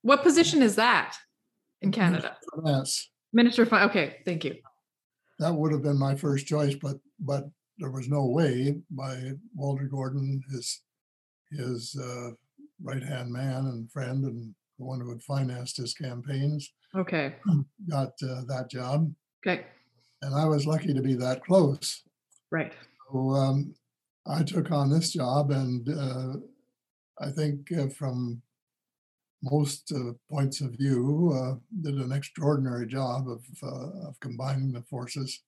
What 0.00 0.22
position 0.22 0.62
is 0.62 0.76
that? 0.76 1.16
in 1.82 1.92
Canada? 1.92 2.36
Finance. 2.56 3.10
Minister 3.32 3.62
of 3.62 3.68
Finance. 3.68 3.90
Okay, 3.90 4.16
thank 4.24 4.44
you. 4.44 4.54
That 5.38 5.54
would 5.54 5.72
have 5.72 5.82
been 5.82 5.98
my 5.98 6.14
first 6.14 6.46
choice, 6.46 6.74
but, 6.74 6.96
but 7.18 7.44
there 7.78 7.90
was 7.90 8.08
no 8.08 8.26
way 8.26 8.76
by 8.90 9.32
Walter 9.54 9.84
Gordon, 9.84 10.42
his, 10.50 10.82
his 11.50 11.96
uh, 11.98 12.30
right-hand 12.82 13.30
man 13.32 13.66
and 13.66 13.90
friend 13.90 14.24
and 14.24 14.54
the 14.80 14.86
one 14.86 15.00
who 15.00 15.10
had 15.10 15.22
financed 15.22 15.76
his 15.76 15.94
campaigns, 15.94 16.72
Okay, 16.96 17.34
got 17.88 18.12
uh, 18.24 18.42
that 18.48 18.66
job. 18.68 19.12
okay, 19.46 19.66
And 20.22 20.34
I 20.34 20.46
was 20.46 20.66
lucky 20.66 20.92
to 20.92 21.02
be 21.02 21.14
that 21.14 21.44
close. 21.44 22.02
right. 22.50 22.72
So 23.12 23.30
um, 23.30 23.74
I 24.26 24.42
took 24.42 24.70
on 24.72 24.88
this 24.90 25.12
job 25.12 25.50
and 25.50 25.88
uh, 25.88 26.32
I 27.20 27.30
think 27.30 27.70
uh, 27.72 27.88
from 27.88 28.40
most 29.42 29.92
uh, 29.92 30.12
points 30.30 30.60
of 30.60 30.72
view, 30.72 31.32
uh, 31.34 31.54
did 31.82 31.94
an 31.94 32.12
extraordinary 32.12 32.86
job 32.86 33.28
of, 33.28 33.42
uh, 33.62 34.08
of 34.08 34.18
combining 34.20 34.72
the 34.72 34.82
forces. 34.82 35.42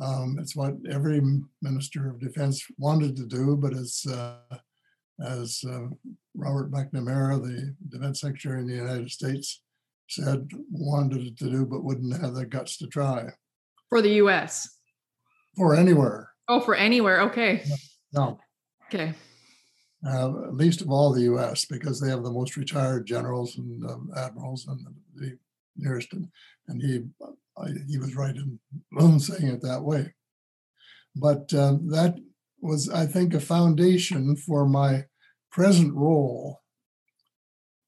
Um, 0.00 0.36
it's 0.40 0.56
what 0.56 0.74
every 0.90 1.20
minister 1.62 2.08
of 2.08 2.20
defense 2.20 2.64
wanted 2.78 3.16
to 3.16 3.26
do, 3.26 3.56
but 3.56 3.72
it's 3.72 4.06
uh, 4.06 4.38
as 5.24 5.62
uh, 5.68 5.88
Robert 6.34 6.70
McNamara, 6.70 7.42
the 7.42 7.74
defense 7.88 8.20
secretary 8.20 8.60
in 8.60 8.66
the 8.66 8.74
United 8.74 9.10
States, 9.10 9.62
said, 10.08 10.48
wanted 10.70 11.36
to 11.38 11.50
do, 11.50 11.66
but 11.66 11.84
wouldn't 11.84 12.20
have 12.20 12.34
the 12.34 12.46
guts 12.46 12.78
to 12.78 12.86
try 12.86 13.26
For 13.88 14.00
the 14.00 14.12
US. 14.24 14.78
for 15.56 15.74
anywhere. 15.74 16.30
Oh, 16.48 16.60
for 16.60 16.74
anywhere. 16.74 17.20
Okay, 17.22 17.62
No, 18.12 18.38
okay, 18.86 19.12
uh, 20.06 20.28
least 20.52 20.80
of 20.80 20.90
all 20.90 21.12
the 21.12 21.22
U.S. 21.22 21.64
because 21.64 22.00
they 22.00 22.08
have 22.08 22.22
the 22.22 22.30
most 22.30 22.56
retired 22.56 23.06
generals 23.06 23.58
and 23.58 23.84
um, 23.90 24.10
admirals 24.16 24.66
and 24.66 24.80
the 25.14 25.36
nearest. 25.76 26.12
And, 26.12 26.28
and 26.68 26.80
he 26.80 27.02
I, 27.58 27.70
he 27.88 27.98
was 27.98 28.14
right 28.14 28.34
in 28.34 29.18
saying 29.18 29.48
it 29.48 29.62
that 29.62 29.82
way. 29.82 30.14
But 31.16 31.52
um, 31.54 31.90
that 31.90 32.16
was, 32.60 32.88
I 32.88 33.06
think, 33.06 33.34
a 33.34 33.40
foundation 33.40 34.36
for 34.36 34.66
my 34.66 35.04
present 35.50 35.94
role, 35.94 36.60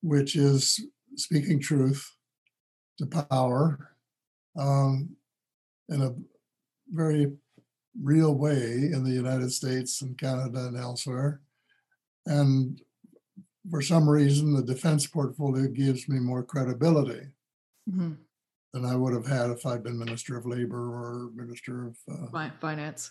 which 0.02 0.36
is 0.36 0.80
speaking 1.16 1.60
truth 1.60 2.08
to 2.98 3.06
power 3.06 3.96
um, 4.56 5.10
in 5.88 6.02
a 6.02 6.14
very 6.90 7.32
real 8.00 8.34
way 8.34 8.62
in 8.92 9.02
the 9.04 9.10
United 9.10 9.50
States 9.52 10.02
and 10.02 10.16
Canada 10.18 10.66
and 10.66 10.76
elsewhere. 10.76 11.40
And 12.26 12.80
for 13.70 13.82
some 13.82 14.08
reason, 14.08 14.54
the 14.54 14.62
defense 14.62 15.06
portfolio 15.06 15.68
gives 15.68 16.08
me 16.08 16.18
more 16.18 16.42
credibility 16.42 17.26
Mhm. 17.88 18.18
than 18.72 18.84
I 18.84 18.94
would 18.94 19.12
have 19.14 19.26
had 19.26 19.50
if 19.50 19.66
I'd 19.66 19.82
been 19.82 19.98
Minister 19.98 20.36
of 20.36 20.46
Labor 20.46 20.78
or 20.78 21.30
Minister 21.34 21.88
of, 21.88 21.98
uh, 22.08 22.48
finance. 22.60 23.10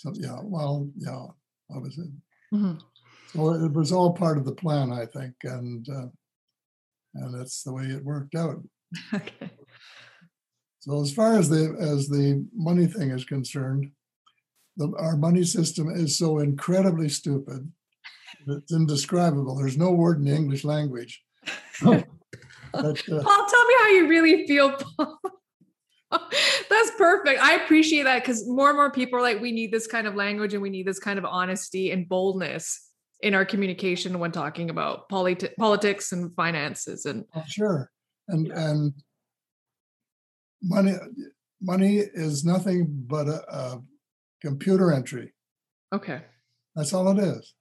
Some, 0.00 0.14
yeah, 0.16 0.38
well, 0.42 0.88
yeah, 0.96 1.26
in. 1.70 2.22
Mhm. 2.52 2.80
So 3.26 3.52
it 3.52 3.72
was 3.72 3.92
all 3.92 4.12
part 4.12 4.38
of 4.38 4.44
the 4.44 4.54
plan, 4.54 4.92
I 4.92 5.06
think, 5.06 5.34
and, 5.44 5.86
uh, 5.88 6.08
and 7.14 7.34
that's 7.34 7.62
the 7.62 7.72
way 7.72 7.84
it 7.84 8.04
worked 8.04 8.34
out. 8.34 8.62
Okay, 9.14 9.50
So 10.80 11.00
as 11.02 11.12
far 11.12 11.36
as 11.36 11.48
the, 11.48 11.76
as 11.78 12.08
the 12.08 12.44
money 12.54 12.86
thing 12.86 13.10
is 13.10 13.24
concerned, 13.24 13.92
the, 14.76 14.92
our 14.98 15.16
money 15.16 15.44
system 15.44 15.88
is 15.90 16.16
so 16.18 16.38
incredibly 16.38 17.08
stupid. 17.08 17.70
It's 18.48 18.72
indescribable. 18.72 19.54
There's 19.56 19.76
no 19.76 19.92
word 19.92 20.18
in 20.18 20.24
the 20.24 20.34
English 20.34 20.64
language. 20.64 21.22
But, 22.72 23.02
uh, 23.10 23.22
Paul, 23.22 23.46
tell 23.48 23.66
me 23.66 23.74
how 23.80 23.88
you 23.88 24.08
really 24.08 24.46
feel. 24.46 24.72
Paul. 24.72 25.18
That's 26.70 26.90
perfect. 26.98 27.40
I 27.40 27.54
appreciate 27.62 28.02
that 28.04 28.22
because 28.22 28.46
more 28.48 28.68
and 28.68 28.76
more 28.76 28.90
people 28.90 29.18
are 29.18 29.22
like, 29.22 29.40
we 29.40 29.52
need 29.52 29.72
this 29.72 29.86
kind 29.86 30.06
of 30.06 30.14
language 30.14 30.54
and 30.54 30.62
we 30.62 30.70
need 30.70 30.86
this 30.86 30.98
kind 30.98 31.18
of 31.18 31.24
honesty 31.24 31.90
and 31.92 32.08
boldness 32.08 32.88
in 33.22 33.34
our 33.34 33.44
communication 33.44 34.18
when 34.18 34.32
talking 34.32 34.70
about 34.70 35.08
politi- 35.08 35.54
politics 35.58 36.10
and 36.12 36.34
finances. 36.34 37.04
And 37.04 37.24
Oh, 37.34 37.42
Sure, 37.46 37.90
and, 38.28 38.48
and 38.48 38.94
money, 40.62 40.92
money 41.60 41.98
is 41.98 42.44
nothing 42.44 42.86
but 43.06 43.28
a, 43.28 43.42
a 43.54 43.82
computer 44.40 44.92
entry. 44.92 45.32
okay, 45.92 46.22
That's 46.74 46.92
all 46.92 47.08
it 47.16 47.22
is. 47.22 47.54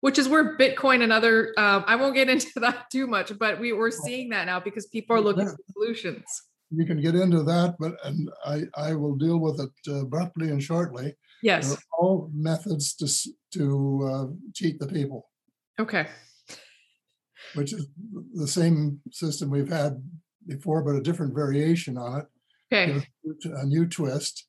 which 0.00 0.18
is 0.18 0.28
where 0.28 0.56
Bitcoin 0.56 1.02
and 1.02 1.12
other, 1.12 1.52
um, 1.58 1.84
I 1.86 1.96
won't 1.96 2.14
get 2.14 2.28
into 2.34 2.60
that 2.60 2.90
too 2.90 3.06
much, 3.06 3.36
but 3.38 3.58
we, 3.60 3.72
we're 3.72 3.90
seeing 3.90 4.30
that 4.30 4.46
now 4.46 4.60
because 4.60 4.86
people 4.86 5.16
are 5.16 5.20
looking 5.20 5.44
Yeah. 5.46 5.50
for 5.52 5.72
solutions. 5.72 6.24
You 6.70 6.84
can 6.86 7.00
get 7.00 7.14
into 7.14 7.42
that, 7.44 7.76
but, 7.78 7.94
and 8.04 8.28
I, 8.44 8.62
I 8.76 8.94
will 8.94 9.14
deal 9.16 9.38
with 9.38 9.60
it 9.60 9.70
abruptly 9.90 10.48
and 10.50 10.62
shortly. 10.62 11.14
Yes. 11.42 11.76
all 11.98 12.30
methods 12.34 12.94
to, 12.94 13.06
to 13.58 14.10
uh, 14.10 14.26
cheat 14.54 14.78
the 14.80 14.86
people, 14.86 15.28
Okay. 15.78 16.06
which 17.54 17.72
is 17.74 17.86
the 18.34 18.48
same 18.48 19.00
system 19.12 19.50
we've 19.50 19.68
had 19.68 20.02
before, 20.46 20.82
but 20.82 20.96
a 20.96 21.02
different 21.02 21.34
variation 21.34 21.98
on 21.98 22.20
it. 22.20 22.26
Okay. 22.72 23.06
A 23.44 23.66
new 23.66 23.86
twist. 23.86 24.46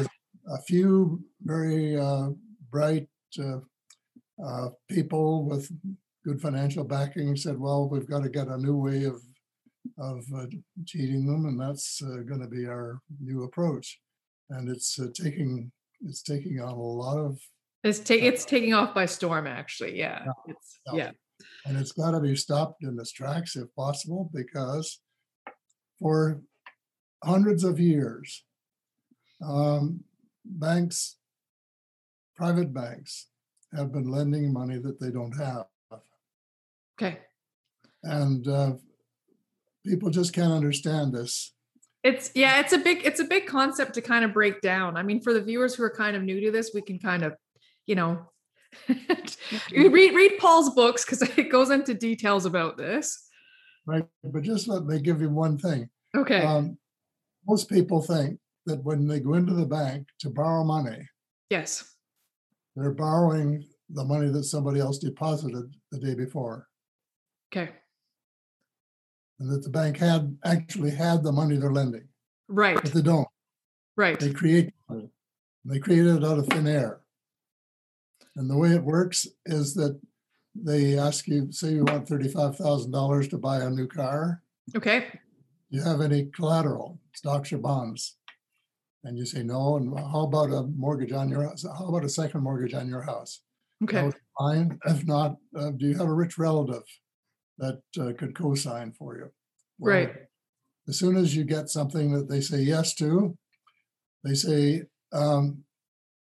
Is 0.00 0.08
a 0.52 0.62
few 0.62 1.22
very 1.42 1.96
uh, 1.98 2.30
bright 2.70 3.08
uh, 3.38 3.58
uh, 4.44 4.68
people 4.90 5.44
with 5.48 5.70
good 6.24 6.40
financial 6.42 6.84
backing 6.84 7.36
said, 7.36 7.58
"Well, 7.58 7.88
we've 7.88 8.08
got 8.08 8.22
to 8.24 8.28
get 8.28 8.48
a 8.48 8.58
new 8.58 8.76
way 8.76 9.04
of 9.04 9.22
of 9.98 10.24
uh, 10.36 10.46
cheating 10.86 11.26
them, 11.26 11.46
and 11.46 11.60
that's 11.60 12.02
uh, 12.02 12.22
going 12.28 12.40
to 12.40 12.48
be 12.48 12.66
our 12.66 13.00
new 13.20 13.44
approach." 13.44 14.00
And 14.50 14.68
it's 14.68 14.98
uh, 14.98 15.06
taking 15.14 15.72
it's 16.04 16.22
taking 16.22 16.60
on 16.60 16.72
a 16.72 16.76
lot 16.76 17.18
of, 17.18 17.38
It's 17.84 18.00
taking 18.00 18.26
it's 18.26 18.44
taking 18.44 18.74
off 18.74 18.94
by 18.94 19.06
storm, 19.06 19.46
actually. 19.46 19.98
Yeah. 19.98 20.24
Yeah. 20.24 20.32
It's 20.48 20.80
Yeah. 20.86 20.94
yeah. 20.94 21.10
and 21.66 21.76
it's 21.76 21.92
got 21.92 22.12
to 22.12 22.20
be 22.20 22.36
stopped 22.36 22.82
in 22.82 22.98
its 22.98 23.12
tracks 23.12 23.56
if 23.56 23.72
possible, 23.74 24.30
because 24.34 25.00
for 25.98 26.42
hundreds 27.24 27.62
of 27.64 27.78
years, 27.78 28.44
um, 29.44 30.00
banks, 30.44 31.16
private 32.36 32.72
banks, 32.74 33.28
have 33.74 33.92
been 33.92 34.10
lending 34.10 34.52
money 34.52 34.78
that 34.78 35.00
they 35.00 35.10
don't 35.10 35.36
have. 35.38 35.66
Okay. 37.00 37.20
And 38.02 38.46
uh, 38.48 38.72
people 39.84 40.10
just 40.10 40.32
can't 40.32 40.52
understand 40.52 41.12
this. 41.12 41.52
It's 42.02 42.32
yeah, 42.34 42.60
it's 42.60 42.72
a 42.72 42.78
big 42.78 43.04
it's 43.04 43.20
a 43.20 43.24
big 43.24 43.46
concept 43.46 43.94
to 43.94 44.00
kind 44.00 44.24
of 44.24 44.32
break 44.32 44.60
down. 44.60 44.96
I 44.96 45.02
mean, 45.02 45.20
for 45.20 45.32
the 45.32 45.40
viewers 45.40 45.74
who 45.74 45.84
are 45.84 45.90
kind 45.90 46.16
of 46.16 46.22
new 46.22 46.40
to 46.40 46.50
this, 46.50 46.72
we 46.74 46.82
can 46.82 46.98
kind 46.98 47.22
of, 47.22 47.34
you 47.86 47.94
know, 47.94 48.26
you 49.70 49.90
read 49.90 50.14
read 50.14 50.38
Paul's 50.38 50.74
books 50.74 51.04
because 51.04 51.22
it 51.38 51.50
goes 51.50 51.70
into 51.70 51.94
details 51.94 52.44
about 52.44 52.76
this. 52.76 53.28
Right. 53.86 54.04
But 54.24 54.42
just 54.42 54.68
let 54.68 54.84
me 54.84 55.00
give 55.00 55.20
you 55.20 55.30
one 55.30 55.58
thing. 55.58 55.88
Okay. 56.16 56.42
Um, 56.42 56.78
most 57.46 57.68
people 57.68 58.00
think 58.00 58.38
that 58.66 58.82
when 58.84 59.06
they 59.06 59.20
go 59.20 59.34
into 59.34 59.54
the 59.54 59.66
bank 59.66 60.06
to 60.20 60.30
borrow 60.30 60.62
money, 60.62 61.08
yes. 61.50 61.84
they're 62.76 62.92
borrowing 62.92 63.64
the 63.90 64.04
money 64.04 64.28
that 64.28 64.44
somebody 64.44 64.78
else 64.78 64.98
deposited 64.98 65.74
the 65.90 65.98
day 65.98 66.14
before. 66.14 66.68
Okay. 67.52 67.72
And 69.42 69.50
that 69.50 69.64
the 69.64 69.70
bank 69.70 69.96
had 69.96 70.38
actually 70.44 70.92
had 70.92 71.24
the 71.24 71.32
money 71.32 71.56
they're 71.56 71.72
lending, 71.72 72.06
Right. 72.46 72.80
but 72.80 72.92
they 72.92 73.02
don't. 73.02 73.26
Right. 73.96 74.18
They 74.18 74.32
create 74.32 74.72
money. 74.88 75.10
They 75.64 75.80
create 75.80 76.06
it 76.06 76.24
out 76.24 76.38
of 76.38 76.46
thin 76.46 76.68
air. 76.68 77.00
And 78.36 78.48
the 78.48 78.56
way 78.56 78.70
it 78.70 78.84
works 78.84 79.26
is 79.44 79.74
that 79.74 80.00
they 80.54 80.96
ask 80.96 81.26
you, 81.26 81.50
say 81.50 81.72
you 81.72 81.84
want 81.84 82.06
thirty-five 82.08 82.56
thousand 82.56 82.92
dollars 82.92 83.26
to 83.28 83.38
buy 83.38 83.62
a 83.62 83.70
new 83.70 83.88
car. 83.88 84.42
Okay. 84.76 85.08
Do 85.70 85.78
you 85.78 85.82
have 85.82 86.00
any 86.00 86.26
collateral, 86.26 87.00
stocks 87.12 87.52
or 87.52 87.58
bonds? 87.58 88.18
And 89.02 89.18
you 89.18 89.26
say 89.26 89.42
no. 89.42 89.76
And 89.76 89.98
how 89.98 90.22
about 90.22 90.52
a 90.52 90.62
mortgage 90.62 91.10
on 91.10 91.28
your 91.28 91.48
house? 91.48 91.64
How 91.64 91.88
about 91.88 92.04
a 92.04 92.08
second 92.08 92.42
mortgage 92.42 92.74
on 92.74 92.88
your 92.88 93.02
house? 93.02 93.40
Okay. 93.82 94.08
Fine. 94.38 94.78
If 94.86 95.04
not, 95.04 95.36
uh, 95.56 95.70
do 95.70 95.88
you 95.88 95.98
have 95.98 96.06
a 96.06 96.14
rich 96.14 96.38
relative 96.38 96.84
that 97.58 97.80
uh, 98.00 98.12
could 98.18 98.34
co-sign 98.34 98.92
for 98.92 99.16
you? 99.16 99.30
Well, 99.78 99.94
Right. 99.94 100.14
As 100.88 100.98
soon 100.98 101.16
as 101.16 101.36
you 101.36 101.44
get 101.44 101.68
something 101.68 102.12
that 102.12 102.28
they 102.28 102.40
say 102.40 102.60
yes 102.60 102.92
to, 102.94 103.36
they 104.24 104.34
say, 104.34 104.82
um, 105.12 105.62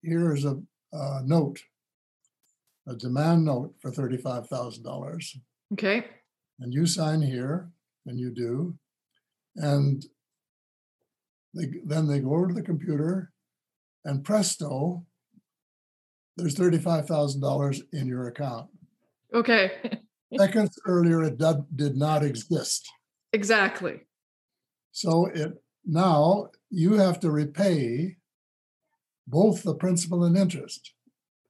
here 0.02 0.34
is 0.34 0.44
a, 0.44 0.60
uh 0.92 1.20
note, 1.24 1.60
a 2.86 2.94
demand 2.94 3.44
note 3.44 3.74
for 3.80 3.90
thirty-five 3.90 4.48
thousand 4.48 4.82
dollars, 4.84 5.36
Okay. 5.72 6.04
and 6.58 6.74
you 6.74 6.84
sign 6.86 7.22
here, 7.22 7.70
and 8.06 8.18
you 8.18 8.30
do, 8.34 8.76
and 9.56 10.04
they, 11.54 11.66
then 11.86 12.06
they 12.06 12.20
go 12.20 12.34
over 12.34 12.48
to 12.48 12.54
the 12.54 12.62
computer, 12.62 13.32
and 14.04 14.24
presto, 14.24 15.06
there's 16.36 16.54
thirty-five 16.56 17.06
thousand 17.06 17.40
dollars 17.40 17.80
in 17.92 18.06
your 18.08 18.28
account. 18.28 18.68
Okay. 19.32 19.72
Seconds 20.38 20.78
earlier, 20.86 21.22
it 21.24 21.38
did, 21.38 21.64
did 21.74 21.96
not 21.96 22.22
exist. 22.24 22.88
exactly. 23.32 24.00
So 24.92 25.26
it, 25.26 25.52
now 25.84 26.48
you 26.68 26.94
have 26.94 27.20
to 27.20 27.30
repay 27.30 28.16
both 29.26 29.62
the 29.62 29.74
principal 29.74 30.24
and 30.24 30.36
interest. 30.36 30.92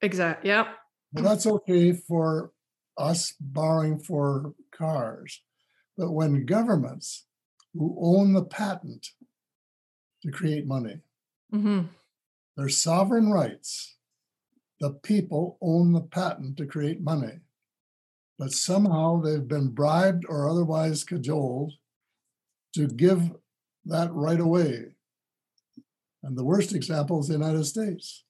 Exact. 0.03 0.45
Yep. 0.45 0.67
Well, 1.13 1.25
that's 1.25 1.47
okay 1.47 1.93
for 1.93 2.53
us 2.97 3.35
borrowing 3.41 3.99
for 3.99 4.55
cars. 4.73 5.43
But 5.97 6.13
when 6.13 6.47
governments 6.47 7.27
who 7.75 7.97
own 8.01 8.33
the 8.33 8.45
patent 8.45 9.09
to 10.23 10.31
create 10.31 10.67
money, 10.67 10.99
hmm 11.51 11.83
their 12.57 12.69
sovereign 12.69 13.31
rights, 13.31 13.97
the 14.81 14.91
people 14.91 15.57
own 15.63 15.93
the 15.93 16.01
patent 16.03 16.59
to 16.59 16.67
create 16.67 17.01
money. 17.01 17.39
But 18.41 18.53
somehow 18.53 19.21
they've 19.21 19.47
been 19.47 19.69
bribed 19.69 20.25
or 20.27 20.49
otherwise 20.49 21.05
cajoled 21.05 21.75
to 22.75 22.87
give 22.87 23.31
that 23.85 24.11
right 24.15 24.41
away. 24.41 24.87
And 26.23 26.39
the 26.39 26.45
worst 26.45 26.75
example 26.75 27.21
is 27.21 27.27
the 27.29 27.35
United 27.35 27.65
States. 27.65 28.25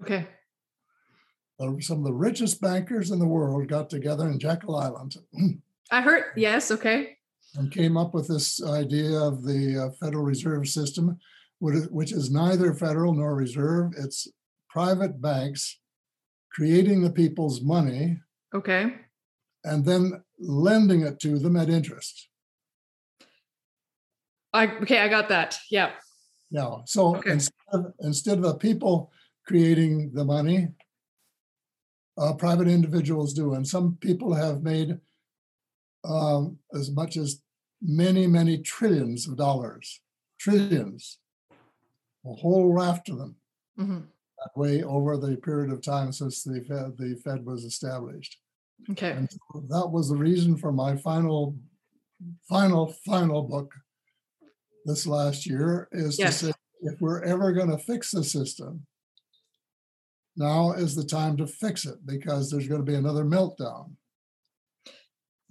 Okay. 0.00 0.28
Some 1.80 1.98
of 1.98 2.04
the 2.04 2.12
richest 2.12 2.60
bankers 2.60 3.10
in 3.10 3.18
the 3.18 3.26
world 3.26 3.66
got 3.66 3.90
together 3.90 4.28
in 4.28 4.38
Jekyll 4.38 4.76
Island 4.76 5.16
I 5.90 6.02
heard. 6.02 6.26
Yes. 6.36 6.70
Okay. 6.70 7.16
and 7.56 7.72
came 7.72 7.96
up 7.96 8.14
with 8.14 8.28
this 8.28 8.62
idea 8.62 9.18
of 9.18 9.42
the 9.42 9.86
uh, 9.86 9.90
Federal 9.98 10.22
Reserve 10.22 10.68
System, 10.68 11.18
which 11.58 12.12
is 12.12 12.30
neither 12.30 12.74
federal 12.74 13.12
nor 13.12 13.34
reserve. 13.34 13.90
It's 13.98 14.28
private 14.68 15.20
banks 15.20 15.80
creating 16.52 17.02
the 17.02 17.10
people's 17.10 17.60
money 17.60 18.18
Okay. 18.54 18.94
And 19.68 19.84
then 19.84 20.22
lending 20.38 21.02
it 21.02 21.20
to 21.20 21.38
them 21.38 21.56
at 21.56 21.68
interest. 21.68 22.28
I 24.52 24.66
okay. 24.82 25.00
I 25.00 25.08
got 25.08 25.28
that. 25.28 25.58
Yeah. 25.70 25.90
Yeah, 26.50 26.76
so 26.86 27.16
Okay. 27.16 27.32
instead 27.32 27.52
of, 27.72 27.92
instead 28.00 28.38
of 28.38 28.44
the 28.44 28.54
people 28.54 29.12
creating 29.46 30.12
the 30.14 30.24
money, 30.24 30.68
uh, 32.16 32.32
private 32.32 32.68
individuals 32.68 33.34
do, 33.34 33.52
and 33.52 33.68
some 33.68 33.98
people 34.00 34.32
have 34.32 34.62
made 34.62 34.98
um, 36.04 36.58
as 36.72 36.90
much 36.90 37.18
as 37.18 37.42
many, 37.82 38.26
many 38.26 38.56
trillions 38.58 39.28
of 39.28 39.36
dollars, 39.36 40.00
trillions, 40.38 41.18
a 42.24 42.32
whole 42.32 42.72
raft 42.72 43.08
of 43.10 43.18
them 43.18 43.36
hmm 43.76 44.00
that 44.38 44.56
way 44.56 44.84
over 44.84 45.16
the 45.16 45.36
period 45.36 45.72
of 45.72 45.82
time 45.82 46.12
since 46.12 46.44
the 46.44 46.64
Fed, 46.68 46.96
the 46.96 47.20
Fed 47.24 47.44
was 47.44 47.64
established. 47.64 48.38
Okay. 48.90 49.10
And 49.10 49.30
so 49.30 49.64
that 49.68 49.88
was 49.88 50.08
the 50.08 50.16
reason 50.16 50.56
for 50.56 50.72
my 50.72 50.96
final, 50.96 51.56
final, 52.48 52.94
final 53.04 53.42
book 53.42 53.74
this 54.84 55.06
last 55.06 55.46
year 55.46 55.88
is 55.92 56.16
to 56.16 56.32
say, 56.32 56.52
if 56.80 57.00
we're 57.00 57.22
ever 57.22 57.52
going 57.52 57.70
to 57.70 57.78
fix 57.78 58.12
the 58.12 58.24
system, 58.24 58.86
now 60.36 60.72
is 60.72 60.94
the 60.94 61.04
time 61.04 61.36
to 61.36 61.46
fix 61.46 61.84
it 61.84 62.06
because 62.06 62.50
there's 62.50 62.68
going 62.68 62.80
to 62.80 62.90
be 62.90 62.96
another 62.96 63.24
meltdown. 63.24 63.90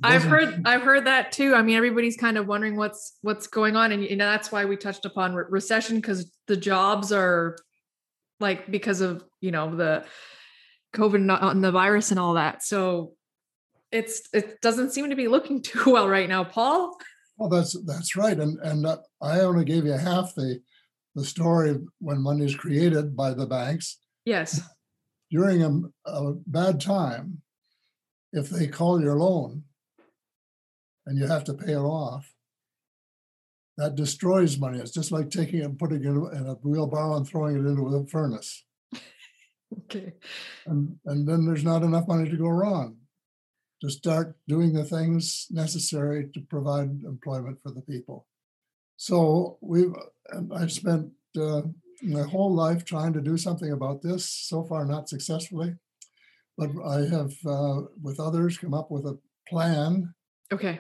I've 0.03 0.23
heard 0.23 0.61
I've 0.65 0.83
heard 0.83 1.05
that 1.07 1.31
too. 1.31 1.55
I 1.55 1.63
mean, 1.63 1.75
everybody's 1.75 2.17
kind 2.17 2.37
of 2.37 2.47
wondering 2.47 2.75
what's 2.77 3.17
what's 3.21 3.47
going 3.47 3.75
on, 3.75 3.91
and 3.91 4.03
you 4.03 4.15
know 4.15 4.29
that's 4.29 4.51
why 4.51 4.65
we 4.65 4.77
touched 4.77 5.05
upon 5.05 5.33
re- 5.33 5.45
recession 5.49 5.95
because 5.95 6.31
the 6.47 6.55
jobs 6.55 7.11
are 7.11 7.57
like 8.39 8.69
because 8.69 9.01
of 9.01 9.23
you 9.41 9.51
know 9.51 9.75
the 9.75 10.05
COVID 10.95 11.51
and 11.51 11.63
the 11.63 11.71
virus 11.71 12.11
and 12.11 12.19
all 12.19 12.35
that. 12.35 12.63
So 12.63 13.13
it's 13.91 14.21
it 14.33 14.61
doesn't 14.61 14.91
seem 14.91 15.09
to 15.09 15.15
be 15.15 15.27
looking 15.27 15.61
too 15.63 15.91
well 15.93 16.07
right 16.07 16.29
now, 16.29 16.43
Paul. 16.43 16.97
Well, 17.37 17.49
that's 17.49 17.79
that's 17.85 18.15
right, 18.15 18.37
and 18.37 18.59
and 18.59 18.85
uh, 18.85 18.97
I 19.21 19.41
only 19.41 19.65
gave 19.65 19.85
you 19.85 19.93
half 19.93 20.33
the 20.35 20.59
the 21.15 21.25
story 21.25 21.71
of 21.71 21.81
when 21.99 22.21
money 22.21 22.45
is 22.45 22.55
created 22.55 23.15
by 23.15 23.33
the 23.33 23.47
banks 23.47 23.97
Yes. 24.25 24.61
during 25.31 25.63
a, 25.63 26.09
a 26.09 26.33
bad 26.45 26.79
time. 26.79 27.41
If 28.33 28.49
they 28.49 28.67
call 28.67 29.01
your 29.01 29.15
loan, 29.15 29.63
and 31.05 31.17
you 31.17 31.25
have 31.27 31.43
to 31.45 31.53
pay 31.53 31.71
it 31.71 31.77
off, 31.77 32.31
that 33.77 33.95
destroys 33.95 34.59
money. 34.59 34.79
It's 34.79 34.91
just 34.91 35.11
like 35.11 35.29
taking 35.29 35.59
it 35.61 35.63
and 35.65 35.79
putting 35.79 36.03
it 36.03 36.07
in 36.07 36.45
a 36.45 36.53
wheelbarrow 36.61 37.15
and 37.17 37.25
throwing 37.27 37.55
it 37.55 37.65
into 37.67 37.87
a 37.87 38.05
furnace, 38.05 38.65
Okay. 39.83 40.13
and 40.65 40.97
and 41.05 41.27
then 41.27 41.45
there's 41.45 41.63
not 41.63 41.83
enough 41.83 42.07
money 42.07 42.29
to 42.29 42.37
go 42.37 42.47
around 42.47 42.97
to 43.81 43.89
start 43.89 44.35
doing 44.47 44.73
the 44.73 44.83
things 44.83 45.47
necessary 45.51 46.29
to 46.33 46.41
provide 46.41 46.89
employment 47.03 47.59
for 47.61 47.71
the 47.71 47.81
people. 47.81 48.25
So 48.97 49.57
we've, 49.61 49.93
and 50.29 50.51
I've 50.53 50.71
spent 50.71 51.11
uh, 51.39 51.61
my 52.01 52.23
whole 52.23 52.53
life 52.53 52.83
trying 52.85 53.13
to 53.13 53.21
do 53.21 53.37
something 53.37 53.71
about 53.71 54.01
this, 54.01 54.27
so 54.27 54.63
far 54.63 54.85
not 54.85 55.09
successfully. 55.09 55.75
But 56.57 56.71
I 56.83 57.01
have, 57.05 57.33
uh, 57.45 57.81
with 58.01 58.19
others, 58.19 58.57
come 58.57 58.73
up 58.73 58.89
with 58.89 59.05
a 59.05 59.19
plan, 59.47 60.13
Okay. 60.51 60.79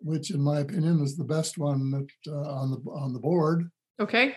which 0.00 0.30
in 0.30 0.40
my 0.40 0.60
opinion 0.60 1.00
is 1.02 1.16
the 1.16 1.24
best 1.24 1.58
one 1.58 1.90
that, 1.90 2.08
uh, 2.32 2.52
on 2.60 2.70
the, 2.70 2.90
on 2.90 3.12
the 3.12 3.18
board 3.18 3.68
Okay. 4.00 4.36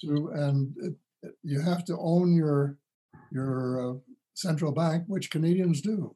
to, 0.00 0.28
and 0.34 0.74
it, 0.78 0.94
it- 1.22 1.36
you 1.42 1.60
have 1.60 1.84
to 1.84 1.96
own 1.98 2.34
your, 2.34 2.78
your 3.32 3.54
uh, 3.80 3.98
central 4.34 4.72
bank, 4.72 5.04
which 5.06 5.30
Canadians 5.30 5.80
do. 5.80 6.14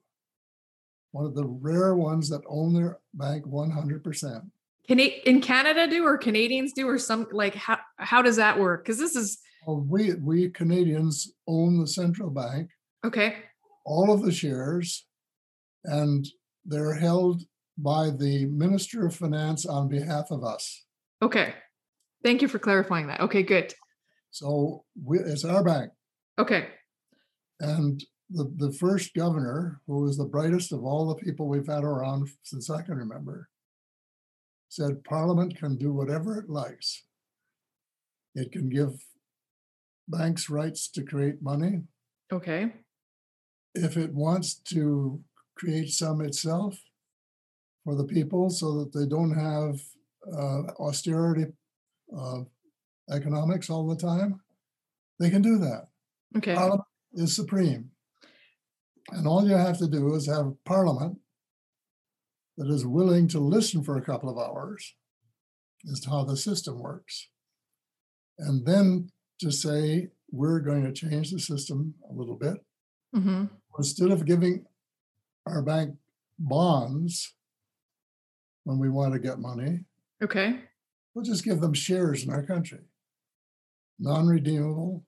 One 1.12 1.26
of 1.26 1.34
the 1.34 1.46
rare 1.46 1.94
ones 1.94 2.28
that 2.30 2.42
own 2.48 2.72
their 2.72 2.98
bank 3.14 3.46
one 3.46 3.70
hundred 3.70 4.04
percent. 4.04 4.44
Can 4.86 4.98
it 4.98 5.24
in 5.26 5.40
Canada 5.40 5.88
do 5.88 6.04
or 6.04 6.18
Canadians 6.18 6.72
do 6.72 6.88
or 6.88 6.98
some 6.98 7.26
like 7.32 7.54
how 7.54 7.78
how 7.96 8.22
does 8.22 8.36
that 8.36 8.58
work? 8.58 8.84
Because 8.84 8.98
this 8.98 9.16
is 9.16 9.38
Well, 9.66 9.84
we, 9.88 10.14
we 10.14 10.50
Canadians 10.50 11.32
own 11.46 11.80
the 11.80 11.86
central 11.86 12.30
bank, 12.30 12.70
okay. 13.04 13.36
all 13.84 14.12
of 14.12 14.22
the 14.22 14.32
shares, 14.32 15.06
and 15.84 16.26
they're 16.64 16.94
held 16.94 17.42
by 17.76 18.10
the 18.10 18.46
Minister 18.46 19.06
of 19.06 19.14
Finance 19.14 19.66
on 19.66 19.88
behalf 19.88 20.30
of 20.30 20.44
us. 20.44 20.84
Okay. 21.22 21.54
Thank 22.22 22.42
you 22.42 22.48
for 22.48 22.58
clarifying 22.58 23.06
that. 23.08 23.20
Okay, 23.20 23.42
good. 23.42 23.74
So 24.30 24.84
we, 25.02 25.18
it's 25.18 25.44
our 25.44 25.64
bank. 25.64 25.90
Okay. 26.38 26.68
And 27.60 28.02
the, 28.30 28.52
the 28.56 28.72
first 28.72 29.14
governor, 29.14 29.80
who 29.86 30.02
was 30.02 30.16
the 30.16 30.24
brightest 30.24 30.72
of 30.72 30.84
all 30.84 31.08
the 31.08 31.22
people 31.22 31.48
we've 31.48 31.66
had 31.66 31.84
around 31.84 32.28
since 32.42 32.70
I 32.70 32.82
can 32.82 32.94
remember, 32.94 33.48
said 34.68 35.04
Parliament 35.04 35.56
can 35.56 35.76
do 35.76 35.92
whatever 35.92 36.38
it 36.38 36.48
likes. 36.48 37.04
It 38.34 38.52
can 38.52 38.68
give 38.68 39.04
banks 40.08 40.48
rights 40.48 40.88
to 40.92 41.02
create 41.02 41.42
money. 41.42 41.82
Okay. 42.32 42.72
If 43.74 43.96
it 43.96 44.14
wants 44.14 44.54
to 44.54 45.20
create 45.56 45.90
some 45.90 46.20
itself 46.20 46.78
for 47.84 47.96
the 47.96 48.04
people 48.04 48.50
so 48.50 48.78
that 48.78 48.92
they 48.92 49.06
don't 49.06 49.34
have 49.34 49.80
uh, 50.32 50.72
austerity 50.80 51.46
uh, 52.16 52.40
economics 53.10 53.70
all 53.70 53.88
the 53.88 53.96
time, 53.96 54.40
they 55.18 55.30
can 55.30 55.42
do 55.42 55.58
that. 55.58 55.88
Okay. 56.36 56.54
Parliament 56.54 56.86
is 57.14 57.34
supreme. 57.34 57.90
And 59.12 59.26
all 59.26 59.46
you 59.46 59.54
have 59.54 59.78
to 59.78 59.88
do 59.88 60.14
is 60.14 60.26
have 60.26 60.46
a 60.46 60.54
parliament 60.64 61.18
that 62.56 62.68
is 62.70 62.86
willing 62.86 63.26
to 63.28 63.40
listen 63.40 63.82
for 63.82 63.96
a 63.96 64.02
couple 64.02 64.28
of 64.28 64.38
hours 64.38 64.94
as 65.90 66.00
to 66.00 66.10
how 66.10 66.24
the 66.24 66.36
system 66.36 66.78
works. 66.78 67.28
And 68.38 68.64
then 68.66 69.10
to 69.40 69.50
say, 69.50 70.08
we're 70.30 70.60
going 70.60 70.84
to 70.84 70.92
change 70.92 71.30
the 71.30 71.40
system 71.40 71.94
a 72.08 72.12
little 72.12 72.36
bit. 72.36 72.56
hmm 73.14 73.44
Instead 73.78 74.10
of 74.10 74.26
giving 74.26 74.64
our 75.46 75.62
bank 75.62 75.94
bonds 76.38 77.34
when 78.64 78.78
we 78.78 78.90
want 78.90 79.12
to 79.14 79.18
get 79.18 79.38
money, 79.38 79.80
Okay. 80.22 80.60
we'll 81.14 81.24
just 81.24 81.44
give 81.44 81.60
them 81.60 81.72
shares 81.72 82.24
in 82.24 82.30
our 82.30 82.42
country. 82.42 82.80
Non-redeemable, 83.98 85.04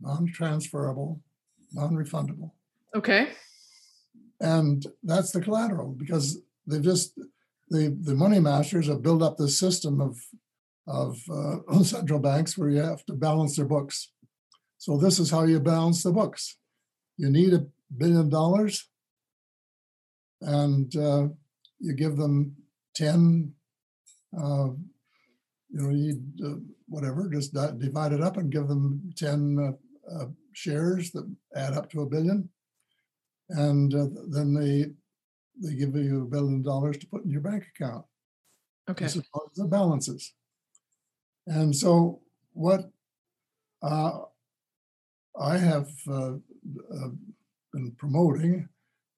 non-transferable, 0.00 1.20
non-refundable. 1.72 2.50
Okay. 2.96 3.28
And 4.40 4.86
that's 5.02 5.32
the 5.32 5.40
collateral 5.40 5.92
because 5.92 6.40
they've 6.66 6.82
just, 6.82 7.18
the, 7.68 7.96
the 8.00 8.14
money 8.14 8.40
masters 8.40 8.86
have 8.88 9.02
built 9.02 9.22
up 9.22 9.36
this 9.36 9.58
system 9.58 10.00
of, 10.00 10.16
of 10.86 11.18
uh, 11.30 11.82
central 11.82 12.20
banks 12.20 12.56
where 12.56 12.70
you 12.70 12.80
have 12.80 13.04
to 13.06 13.14
balance 13.14 13.56
their 13.56 13.66
books. 13.66 14.12
So 14.78 14.96
this 14.96 15.18
is 15.18 15.30
how 15.30 15.42
you 15.42 15.58
balance 15.60 16.02
the 16.02 16.12
books. 16.12 16.56
You 17.16 17.30
need 17.30 17.52
a 17.52 17.66
billion 17.96 18.28
dollars 18.28 18.88
and 20.40 20.94
uh, 20.96 21.28
you 21.80 21.94
give 21.94 22.16
them 22.16 22.54
10, 22.94 23.52
uh, 24.36 24.68
you 25.70 25.82
know, 25.82 25.90
you 25.90 26.14
need 26.14 26.22
uh, 26.44 26.54
whatever, 26.86 27.28
just 27.28 27.52
divide 27.78 28.12
it 28.12 28.22
up 28.22 28.36
and 28.36 28.52
give 28.52 28.68
them 28.68 29.12
10 29.16 29.58
uh, 29.58 30.14
uh, 30.14 30.26
shares 30.52 31.10
that 31.12 31.28
add 31.54 31.74
up 31.74 31.90
to 31.90 32.02
a 32.02 32.06
billion. 32.06 32.48
And 33.50 33.94
uh, 33.94 34.06
then 34.28 34.54
they, 34.54 34.86
they 35.62 35.74
give 35.74 35.94
you 35.96 36.22
a 36.22 36.26
billion 36.26 36.62
dollars 36.62 36.98
to 36.98 37.06
put 37.06 37.24
in 37.24 37.30
your 37.30 37.40
bank 37.40 37.64
account. 37.74 38.04
Okay. 38.90 39.04
This 39.04 39.16
is 39.16 39.22
the 39.56 39.64
balances. 39.64 40.34
And 41.46 41.74
so 41.74 42.20
what 42.52 42.90
uh, 43.82 44.18
I 45.40 45.56
have 45.56 45.88
uh, 46.08 46.32
uh, 46.34 47.08
been 47.72 47.92
promoting, 47.96 48.68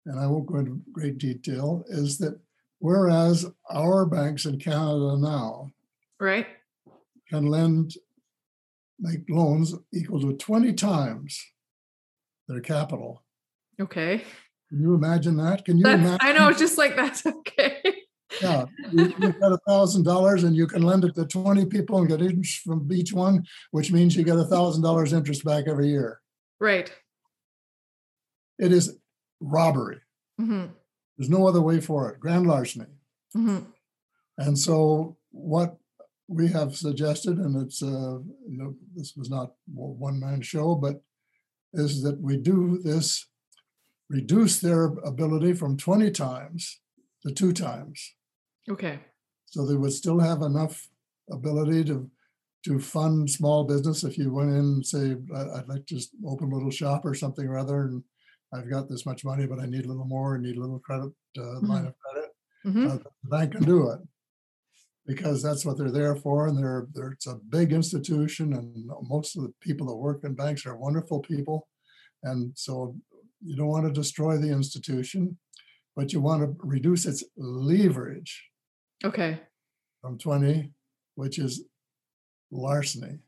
and 0.07 0.19
I 0.19 0.27
won't 0.27 0.47
go 0.47 0.57
into 0.57 0.81
great 0.93 1.19
detail, 1.19 1.85
is 1.89 2.19
that 2.19 2.39
whereas 2.79 3.47
our 3.71 4.07
banks 4.07 4.45
in 4.45 4.59
Canada 4.59 5.17
now 5.19 5.71
Right. 6.19 6.47
can 7.29 7.47
lend, 7.47 7.95
make 8.99 9.29
loans 9.29 9.75
equal 9.93 10.21
to 10.21 10.35
20 10.37 10.73
times 10.75 11.43
their 12.49 12.61
capital. 12.61 13.23
Okay. 13.81 14.23
Can 14.69 14.81
you 14.81 14.95
imagine 14.95 15.37
that? 15.39 15.65
Can 15.65 15.79
you 15.79 15.85
That's, 15.85 16.01
imagine? 16.01 16.19
I 16.23 16.33
know. 16.33 16.49
It's 16.49 16.59
just 16.59 16.79
like 16.79 16.95
that's 16.97 17.25
okay. 17.39 17.83
Yeah, 18.41 18.67
you- 18.93 19.13
you've 19.19 19.41
got 19.41 19.53
a 19.53 19.59
thousand 19.67 20.05
dollars 20.05 20.45
and 20.45 20.55
you 20.55 20.67
can 20.67 20.83
lend 20.83 21.05
it 21.05 21.15
to 21.17 21.27
20 21.27 21.67
people 21.67 21.99
and 21.99 22.09
get 22.09 22.23
interest 22.23 22.61
from 22.61 22.91
each 22.93 23.13
one, 23.13 23.45
which 23.73 23.91
means 23.91 24.15
you 24.17 24.23
get 24.23 24.37
a 24.39 24.45
thousand 24.45 24.83
dollars 24.83 25.13
interest 25.13 25.45
back 25.45 25.65
every 25.67 25.89
year. 25.89 26.21
Right. 26.61 26.93
It 28.59 28.73
is 28.73 28.97
robbery. 29.41 30.01
hmm 30.39 30.67
There's 31.17 31.31
no 31.31 31.49
other 31.49 31.61
way 31.63 31.81
for 31.81 32.11
it. 32.11 32.21
Grand 32.21 32.47
larceny. 32.47 32.87
hmm 33.33 33.59
And 34.39 34.57
so 34.59 35.17
what 35.33 35.77
we 36.29 36.47
have 36.49 36.77
suggested, 36.77 37.39
and 37.39 37.61
it's, 37.61 37.83
uh, 37.83 38.19
no, 38.47 38.75
this 38.95 39.17
was 39.17 39.29
not 39.29 39.55
one-man 39.75 40.43
show, 40.43 40.77
but 40.77 41.03
is 41.73 42.03
that 42.03 42.21
we 42.21 42.37
do 42.37 42.79
this, 42.85 43.27
reduce 44.11 44.59
their 44.61 44.85
ability 44.85 45.55
from 45.55 45.77
20 45.77 46.11
times 46.11 46.81
to 47.23 47.33
two 47.33 47.53
times. 47.53 48.15
Okay. 48.69 48.99
So 49.47 49.65
they 49.65 49.77
would 49.77 49.93
still 49.93 50.19
have 50.19 50.43
enough 50.43 50.89
ability 51.31 51.85
to, 51.85 52.11
to 52.65 52.79
fund 52.81 53.31
small 53.31 53.65
business. 53.65 54.05
If 54.05 54.19
you 54.19 54.33
went 54.35 54.51
in 54.51 54.57
and 54.57 54.87
say, 54.87 55.17
"I- 55.35 55.59
I'd 55.61 55.69
like 55.69 55.87
to 55.87 55.95
just 55.95 56.11
open 56.27 56.51
a 56.51 56.55
little 56.55 56.71
shop 56.71 57.05
or 57.05 57.15
something 57.15 57.47
or 57.47 57.57
other, 57.57 57.85
and 57.85 58.03
I've 58.53 58.69
got 58.69 58.89
this 58.89 59.07
much 59.07 59.25
money, 59.25 59.47
but 59.47 59.61
I 59.61 59.67
need 59.67 59.85
a 59.85 59.89
little 59.89 60.05
more, 60.05 60.37
I 60.37 60.41
need 60.41 60.57
a 60.57 60.61
little 60.61 60.81
credit, 60.81 61.13
uh, 61.39 61.61
line 61.61 61.87
of 61.87 61.95
credit, 61.99 62.31
hmm 62.65 62.87
uh, 62.89 62.97
the 62.97 63.29
bank 63.31 63.53
can 63.53 63.65
do 63.65 63.91
it. 63.91 64.01
Because 65.07 65.43
that's 65.43 65.65
what 65.65 65.79
they're 65.79 65.91
there 65.91 66.15
for, 66.17 66.47
and 66.49 66.59
they're, 66.59 66.87
they're, 66.93 67.13
it's 67.13 67.27
a 67.27 67.37
big 67.37 67.73
institution, 67.73 68.53
and 68.53 68.91
most 69.09 69.37
of 69.37 69.43
the 69.43 69.53
people 69.61 69.87
that 69.87 69.97
work 69.97 70.25
in 70.25 70.35
banks 70.35 70.67
are 70.67 70.77
wonderful 70.77 71.21
people. 71.21 71.69
And 72.23 72.53
so 72.57 72.97
you 73.43 73.57
don't 73.57 73.69
want 73.69 73.87
to 73.87 73.93
destroy 73.93 74.37
the 74.37 74.51
institution, 74.51 75.39
but 75.97 76.13
you 76.13 76.21
want 76.21 76.43
to 76.43 76.55
reduce 76.67 77.07
its 77.07 77.25
leverage 77.37 78.45
Okay. 79.05 79.41
from 80.01 80.19
20, 80.19 80.73
which 81.15 81.39
is 81.39 81.65
larceny, 82.51 83.19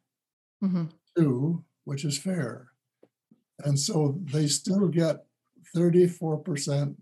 hmm 0.61 0.85
two, 1.17 1.63
which 1.85 2.05
is 2.05 2.17
fair. 2.19 2.69
And 3.65 3.79
so 3.79 4.19
they 4.33 4.47
still 4.47 4.89
get 4.89 5.17
34%. 5.77 6.97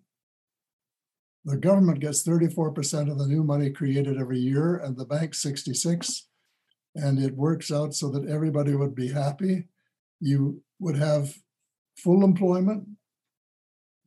The 1.45 1.57
government 1.57 2.01
gets 2.01 2.23
34% 2.25 3.11
of 3.11 3.19
the 3.19 3.27
new 3.27 3.43
money 3.45 3.71
created 3.71 4.19
every 4.19 4.39
year, 4.41 4.77
and 4.77 4.97
the 4.97 5.05
bank 5.07 5.35
66. 5.35 6.27
And 6.97 7.19
it 7.21 7.37
works 7.37 7.71
out 7.71 7.95
so 7.95 8.11
that 8.11 8.29
everybody 8.29 8.75
would 8.75 8.95
be 8.97 9.09
happy. 9.13 9.69
You 10.21 10.63
would 10.81 10.97
have 10.97 11.33
full 11.97 12.25
employment. 12.25 12.89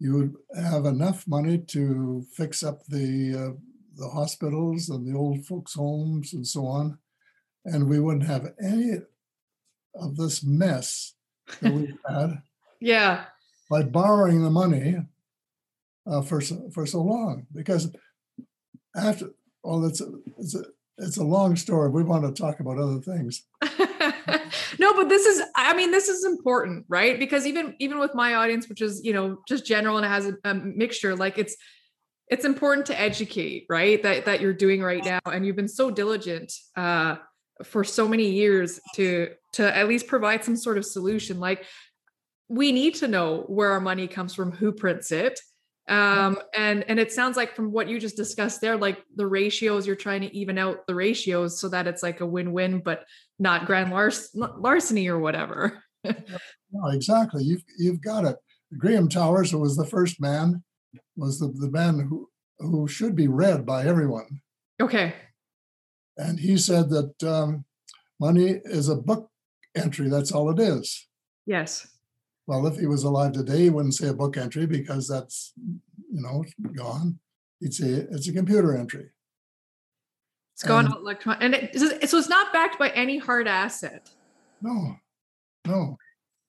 You 0.04 0.14
would 0.18 0.34
have 0.70 0.84
enough 0.86 1.26
money 1.28 1.58
to 1.76 2.26
fix 2.36 2.62
up 2.62 2.84
the 2.88 3.08
uh, 3.42 3.58
the 3.96 4.10
hospitals 4.10 4.90
and 4.90 5.08
the 5.08 5.18
old 5.18 5.46
folks' 5.46 5.76
homes 5.76 6.34
and 6.34 6.46
so 6.46 6.66
on. 6.66 6.98
And 7.64 7.88
we 7.88 8.02
wouldn't 8.02 8.26
have 8.26 8.54
any 8.62 8.98
of 9.96 10.18
this 10.18 10.44
mess 10.44 11.14
that 11.62 11.72
we've 11.72 11.96
had 12.10 12.42
Yeah. 12.82 13.26
by 13.70 13.84
borrowing 13.84 14.44
the 14.44 14.50
money 14.50 14.98
uh, 16.06 16.22
for 16.22 16.42
so, 16.42 16.70
for 16.74 16.86
so 16.86 17.02
long. 17.02 17.48
Because 17.54 17.96
after, 18.96 19.28
well, 19.64 19.86
it's 19.86 20.02
a, 20.02 20.12
it's 20.38 20.54
a 20.56 20.64
it's 20.98 21.18
a 21.18 21.24
long 21.24 21.56
story. 21.56 21.90
We 21.90 22.04
want 22.04 22.24
to 22.26 22.42
talk 22.42 22.60
about 22.60 22.78
other 22.78 23.00
things. 23.00 23.46
no 24.80 24.94
but 24.94 25.10
this 25.10 25.26
is 25.26 25.42
i 25.56 25.74
mean 25.76 25.92
this 25.92 26.08
is 26.08 26.26
important 26.26 26.86
right? 26.90 27.20
Because 27.20 27.46
even 27.46 27.76
even 27.80 28.00
with 28.00 28.16
my 28.16 28.36
audience 28.36 28.68
which 28.70 28.82
is 28.82 29.02
you 29.04 29.14
know 29.14 29.40
just 29.48 29.66
general 29.66 29.98
and 29.98 30.06
it 30.06 30.10
has 30.10 30.28
a, 30.28 30.36
a 30.44 30.54
mixture 30.54 31.16
like 31.16 31.38
it's 31.38 31.56
it's 32.28 32.46
important 32.46 32.86
to 32.88 33.00
educate 33.00 33.66
right? 33.70 34.02
That 34.04 34.26
that 34.26 34.42
you're 34.42 34.54
doing 34.54 34.82
right 34.82 35.04
now 35.04 35.20
and 35.26 35.46
you've 35.46 35.56
been 35.56 35.68
so 35.68 35.92
diligent 35.92 36.52
uh 36.76 37.18
for 37.64 37.84
so 37.84 38.08
many 38.08 38.30
years 38.30 38.80
to 38.96 39.30
to 39.54 39.78
at 39.78 39.88
least 39.88 40.08
provide 40.08 40.44
some 40.44 40.56
sort 40.56 40.78
of 40.78 40.86
solution. 40.86 41.40
Like 41.40 41.66
we 42.50 42.72
need 42.72 42.96
to 42.96 43.08
know 43.08 43.44
where 43.48 43.72
our 43.72 43.80
money 43.80 44.08
comes 44.08 44.34
from 44.34 44.52
who 44.52 44.72
prints 44.72 45.12
it. 45.12 45.40
Um 45.88 46.40
and 46.58 46.84
and 46.88 47.00
it 47.00 47.12
sounds 47.12 47.36
like 47.38 47.56
from 47.56 47.72
what 47.72 47.90
you 47.90 48.00
just 48.00 48.16
discussed 48.16 48.62
there 48.62 48.78
like 48.78 49.04
the 49.16 49.28
ratios 49.28 49.86
you're 49.86 49.98
trying 49.98 50.22
to 50.22 50.36
even 50.36 50.58
out 50.58 50.88
the 50.88 50.96
ratios 50.96 51.60
so 51.60 51.68
that 51.70 51.88
it's 51.88 52.02
like 52.02 52.22
a 52.22 52.26
win-win 52.26 52.80
but 52.80 53.04
not 53.40 53.66
grand 53.66 53.92
lars- 53.92 54.30
larceny 54.34 55.08
or 55.08 55.20
whatever 55.20 55.84
No, 56.06 56.88
exactly. 56.90 57.44
You've 57.44 57.64
you've 57.78 58.02
got 58.02 58.26
it. 58.26 58.36
Graham 58.78 59.08
Towers, 59.08 59.52
who 59.52 59.60
was 59.60 59.78
the 59.78 59.86
first 59.86 60.20
man, 60.20 60.64
was 61.16 61.40
the, 61.40 61.48
the 61.48 61.70
man 61.72 62.00
who 62.10 62.28
who 62.60 62.88
should 62.88 63.16
be 63.16 63.28
read 63.28 63.66
by 63.66 63.86
everyone. 63.86 64.42
okay 64.82 65.14
And 66.18 66.40
he 66.40 66.58
said 66.58 66.90
that 66.90 67.24
um, 67.24 67.66
money 68.20 68.60
is 68.66 68.90
a 68.90 68.96
book 68.96 69.30
entry. 69.76 70.10
That's 70.10 70.32
all 70.32 70.50
it 70.52 70.60
is. 70.60 71.08
yes 71.46 71.88
Well, 72.48 72.68
if 72.68 72.78
he 72.78 72.88
was 72.88 73.04
alive 73.04 73.32
today, 73.34 73.62
he 73.64 73.70
wouldn't 73.70 73.96
say 73.96 74.08
a 74.10 74.14
book 74.14 74.36
entry 74.38 74.66
because 74.66 75.08
that's, 75.08 75.54
you 76.16 76.22
know, 76.26 76.44
gone. 76.76 77.20
He'd 77.60 77.74
say 77.74 77.90
it's 78.14 78.28
a 78.28 78.34
computer 78.34 78.76
entry. 78.78 79.08
It's 80.54 80.64
gone 80.64 80.86
Um, 80.86 80.94
all 80.94 81.00
electron 81.00 81.38
and 81.42 81.54
it, 81.56 81.78
so 82.10 82.18
it's 82.18 82.30
not 82.30 82.54
backed 82.54 82.78
by 82.80 82.90
any 82.90 83.18
hard 83.18 83.48
asset 83.48 84.10
No, 84.62 84.96
no, 85.68 85.98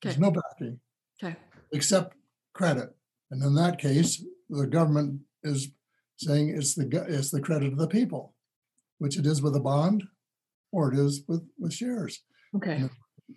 there's 0.02 0.18
no 0.18 0.30
backing 0.30 0.78
okay 1.22 1.36
except 1.72 2.14
credit. 2.52 2.90
And 3.30 3.42
in 3.42 3.54
that 3.56 3.78
case, 3.78 4.22
the 4.48 4.66
government 4.66 5.20
is 5.42 5.72
saying 6.18 6.50
it's 6.50 6.74
the, 6.76 6.86
it's 7.08 7.30
the 7.30 7.40
credit 7.40 7.72
of 7.72 7.78
the 7.78 7.88
people, 7.88 8.34
which 8.98 9.18
it 9.18 9.26
is 9.26 9.42
with 9.42 9.56
a 9.56 9.60
bond 9.60 10.04
or 10.70 10.92
it 10.92 10.98
is 10.98 11.24
with, 11.26 11.42
with 11.58 11.72
shares. 11.72 12.22
okay 12.54 12.84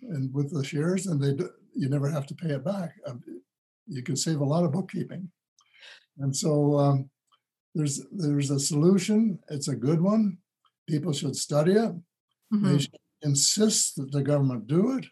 And 0.02 0.32
with 0.32 0.52
the 0.52 0.62
shares, 0.62 1.06
and 1.08 1.20
they, 1.20 1.34
do- 1.34 1.50
you 1.74 1.88
never 1.88 2.08
have 2.08 2.26
to 2.26 2.34
pay 2.34 2.50
it 2.50 2.64
back. 2.64 2.90
Um, 3.08 3.20
You 3.88 4.02
can 4.02 4.14
save 4.16 4.40
a 4.40 4.44
lot 4.44 4.64
of 4.64 4.70
bookkeeping. 4.72 5.28
And 6.18 6.36
so 6.36 6.78
um, 6.78 7.10
there's, 7.74 8.00
there's 8.12 8.50
a 8.50 8.60
solution. 8.60 9.38
It's 9.50 9.68
a 9.68 9.74
good 9.74 10.00
one. 10.00 10.38
People 10.88 11.12
should 11.12 11.36
study 11.36 11.72
it. 11.72 11.92
They 12.50 12.56
Mhm. 12.76 12.80
should 12.80 12.96
insist 13.22 13.96
that 13.96 14.10
the 14.10 14.22
government 14.22 14.66
do 14.66 14.96
it. 14.96 15.06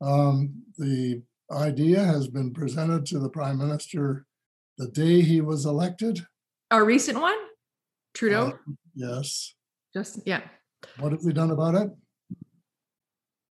Um, 0.00 0.64
the 0.76 1.22
idea 1.52 2.02
has 2.04 2.26
been 2.28 2.52
presented 2.52 3.06
to 3.06 3.18
the 3.20 3.28
prime 3.30 3.58
minister 3.58 4.26
the 4.76 4.88
day 4.88 5.20
he 5.22 5.40
was 5.40 5.64
elected. 5.64 6.26
our 6.70 6.84
recent 6.84 7.20
one 7.20 7.38
trudeau 8.14 8.46
Uh, 8.48 8.72
Yes. 8.94 9.54
just 9.94 10.18
yeah 10.26 10.42
What 10.98 11.12
have 11.12 11.22
we 11.24 11.32
done 11.32 11.50
about 11.52 11.74
it? 11.76 11.90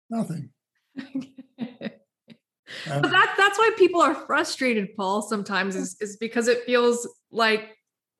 Nothing. 0.10 0.52
And 2.86 3.02
but 3.02 3.12
that, 3.12 3.34
that's 3.38 3.58
why 3.58 3.72
people 3.78 4.02
are 4.02 4.14
frustrated 4.14 4.96
paul 4.98 5.22
sometimes 5.22 5.76
is, 5.76 5.96
is 6.02 6.18
because 6.18 6.48
it 6.50 6.64
feels 6.66 7.08
like 7.32 7.76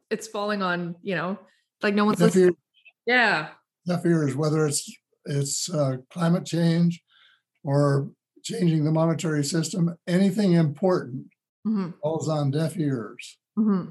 it's 0.10 0.28
falling 0.28 0.62
on 0.64 0.96
you 1.02 1.16
know 1.16 1.38
like 1.84 1.94
no 1.94 2.06
one's 2.06 2.22
listening 2.22 2.56
yeah 3.08 3.50
deaf 3.88 4.06
ears, 4.06 4.36
whether 4.36 4.68
it's, 4.68 4.92
it's 5.26 5.74
uh, 5.74 5.98
climate 6.12 6.46
change 6.46 7.02
or 7.64 8.12
changing 8.44 8.84
the 8.84 8.92
monetary 8.92 9.44
system, 9.44 9.96
anything 10.08 10.54
important 10.54 11.26
hmm 11.64 11.90
falls 12.02 12.30
on 12.30 12.52
deaf 12.52 12.78
ears. 12.78 13.38
hmm 13.56 13.86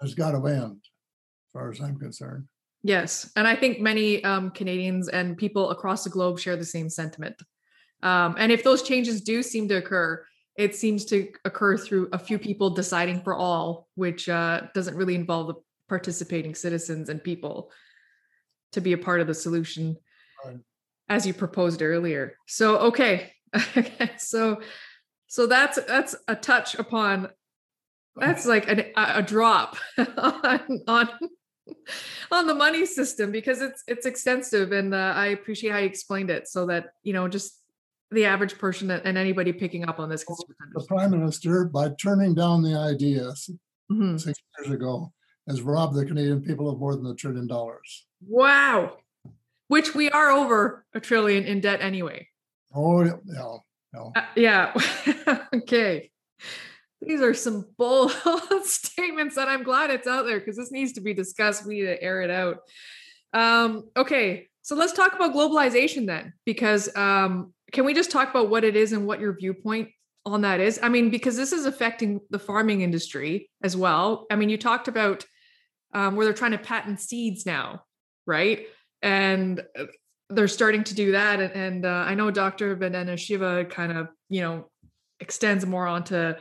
Has 0.00 0.14
got 0.14 0.32
to 0.32 0.46
end, 0.46 0.80
as 0.82 1.52
far 1.52 1.70
as 1.70 1.80
I'm 1.80 1.98
concerned. 1.98 2.46
Yes, 2.82 3.30
and 3.36 3.46
I 3.46 3.54
think 3.54 3.80
many 3.80 4.24
um, 4.24 4.50
Canadians 4.52 5.08
and 5.08 5.36
people 5.36 5.70
across 5.70 6.04
the 6.04 6.10
globe 6.10 6.38
share 6.38 6.56
the 6.56 6.64
same 6.64 6.88
sentiment. 6.88 7.36
Um, 8.02 8.36
and 8.38 8.50
if 8.50 8.64
those 8.64 8.82
changes 8.82 9.20
do 9.20 9.42
seem 9.42 9.68
to 9.68 9.74
occur, 9.74 10.24
it 10.56 10.74
seems 10.74 11.04
to 11.06 11.28
occur 11.44 11.76
through 11.76 12.08
a 12.12 12.18
few 12.18 12.38
people 12.38 12.70
deciding 12.70 13.20
for 13.20 13.34
all, 13.34 13.88
which 13.96 14.28
uh, 14.28 14.62
doesn't 14.74 14.96
really 14.96 15.14
involve 15.14 15.48
the 15.48 15.54
participating 15.88 16.54
citizens 16.54 17.10
and 17.10 17.22
people 17.22 17.70
to 18.72 18.80
be 18.80 18.92
a 18.92 18.98
part 18.98 19.20
of 19.20 19.26
the 19.26 19.34
solution, 19.34 19.96
Right. 20.44 20.58
as 21.08 21.26
you 21.26 21.34
proposed 21.34 21.82
earlier. 21.82 22.34
So, 22.46 22.78
okay, 22.78 23.32
okay, 23.76 24.10
so 24.18 24.60
so 25.26 25.46
that's 25.46 25.78
that's 25.84 26.14
a 26.28 26.34
touch 26.36 26.74
upon. 26.76 27.28
That's 28.16 28.44
like 28.46 28.68
an, 28.68 28.80
a 28.96 29.18
a 29.18 29.22
drop 29.22 29.76
on, 29.98 30.80
on 30.88 31.08
on 32.32 32.46
the 32.46 32.54
money 32.54 32.84
system 32.86 33.30
because 33.30 33.62
it's 33.62 33.82
it's 33.86 34.06
extensive 34.06 34.72
and 34.72 34.94
uh, 34.94 35.12
I 35.16 35.26
appreciate 35.28 35.70
how 35.70 35.78
you 35.78 35.86
explained 35.86 36.30
it 36.30 36.48
so 36.48 36.66
that 36.66 36.86
you 37.02 37.12
know 37.12 37.28
just 37.28 37.60
the 38.10 38.24
average 38.24 38.58
person 38.58 38.90
and 38.90 39.16
anybody 39.16 39.52
picking 39.52 39.88
up 39.88 40.00
on 40.00 40.08
this 40.08 40.24
can 40.24 40.34
The 40.74 40.84
prime 40.86 41.12
minister, 41.12 41.64
by 41.66 41.90
turning 41.90 42.34
down 42.34 42.62
the 42.62 42.74
idea 42.76 43.32
Mhm. 43.90 44.20
six 44.20 44.38
years 44.58 44.72
ago, 44.74 45.12
has 45.48 45.62
robbed 45.62 45.94
the 45.94 46.06
Canadian 46.06 46.42
people 46.42 46.68
of 46.68 46.78
more 46.78 46.96
than 46.96 47.06
a 47.06 47.14
trillion 47.14 47.46
dollars. 47.46 48.06
Wow, 48.26 48.98
which 49.68 49.94
we 49.94 50.10
are 50.10 50.30
over 50.30 50.84
a 50.94 51.00
trillion 51.00 51.44
in 51.44 51.60
debt 51.60 51.80
anyway. 51.80 52.26
Oh, 52.74 53.04
yeah, 53.04 53.12
no, 53.24 53.64
no. 53.92 54.12
Uh, 54.16 54.22
yeah. 54.36 54.74
okay. 55.54 56.10
These 57.00 57.20
are 57.20 57.34
some 57.34 57.66
bold 57.78 58.12
statements 58.64 59.36
that 59.36 59.48
I'm 59.48 59.62
glad 59.62 59.90
it's 59.90 60.06
out 60.06 60.26
there 60.26 60.38
because 60.38 60.56
this 60.56 60.70
needs 60.70 60.92
to 60.94 61.00
be 61.00 61.14
discussed. 61.14 61.66
We 61.66 61.76
need 61.80 61.86
to 61.86 62.02
air 62.02 62.20
it 62.20 62.30
out. 62.30 62.58
Um, 63.32 63.88
okay. 63.96 64.48
So 64.62 64.76
let's 64.76 64.92
talk 64.92 65.14
about 65.14 65.34
globalization 65.34 66.06
then, 66.06 66.34
because 66.44 66.94
um, 66.96 67.54
can 67.72 67.84
we 67.84 67.94
just 67.94 68.10
talk 68.10 68.28
about 68.28 68.50
what 68.50 68.64
it 68.64 68.76
is 68.76 68.92
and 68.92 69.06
what 69.06 69.20
your 69.20 69.34
viewpoint 69.34 69.88
on 70.26 70.42
that 70.42 70.60
is? 70.60 70.78
I 70.82 70.88
mean, 70.88 71.10
because 71.10 71.36
this 71.36 71.52
is 71.52 71.66
affecting 71.66 72.20
the 72.30 72.38
farming 72.38 72.82
industry 72.82 73.50
as 73.62 73.76
well. 73.76 74.26
I 74.30 74.36
mean, 74.36 74.48
you 74.48 74.58
talked 74.58 74.88
about 74.88 75.24
um, 75.94 76.16
where 76.16 76.24
they're 76.24 76.34
trying 76.34 76.52
to 76.52 76.58
patent 76.58 77.00
seeds 77.00 77.46
now, 77.46 77.82
right? 78.26 78.66
And 79.02 79.60
uh, 79.78 79.86
they're 80.28 80.48
starting 80.48 80.84
to 80.84 80.94
do 80.94 81.12
that. 81.12 81.40
And, 81.40 81.52
and 81.52 81.86
uh, 81.86 82.04
I 82.06 82.14
know 82.14 82.30
Dr. 82.30 82.76
Vandana 82.76 83.18
Shiva 83.18 83.64
kind 83.64 83.92
of, 83.92 84.08
you 84.28 84.42
know, 84.42 84.70
extends 85.20 85.66
more 85.66 85.86
onto 85.86 86.34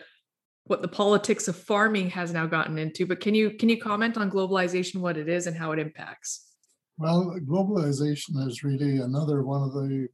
what 0.65 0.81
the 0.81 0.87
politics 0.87 1.47
of 1.47 1.55
farming 1.55 2.11
has 2.11 2.31
now 2.31 2.45
gotten 2.45 2.77
into. 2.77 3.05
But 3.05 3.19
can 3.19 3.33
you 3.33 3.51
can 3.51 3.69
you 3.69 3.79
comment 3.79 4.17
on 4.17 4.29
globalization, 4.29 4.97
what 4.97 5.17
it 5.17 5.27
is 5.27 5.47
and 5.47 5.57
how 5.57 5.71
it 5.71 5.79
impacts? 5.79 6.45
Well, 6.97 7.35
globalization 7.47 8.45
is 8.45 8.63
really 8.63 8.97
another 8.97 9.43
one 9.43 9.63
of 9.63 9.73
the 9.73 10.07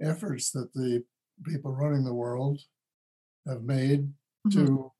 efforts 0.00 0.50
that 0.52 0.72
the 0.74 1.02
people 1.44 1.72
running 1.72 2.04
the 2.04 2.14
world 2.14 2.60
have 3.48 3.62
made 3.62 4.12
Mhm. 4.46 4.52
to 4.52 4.92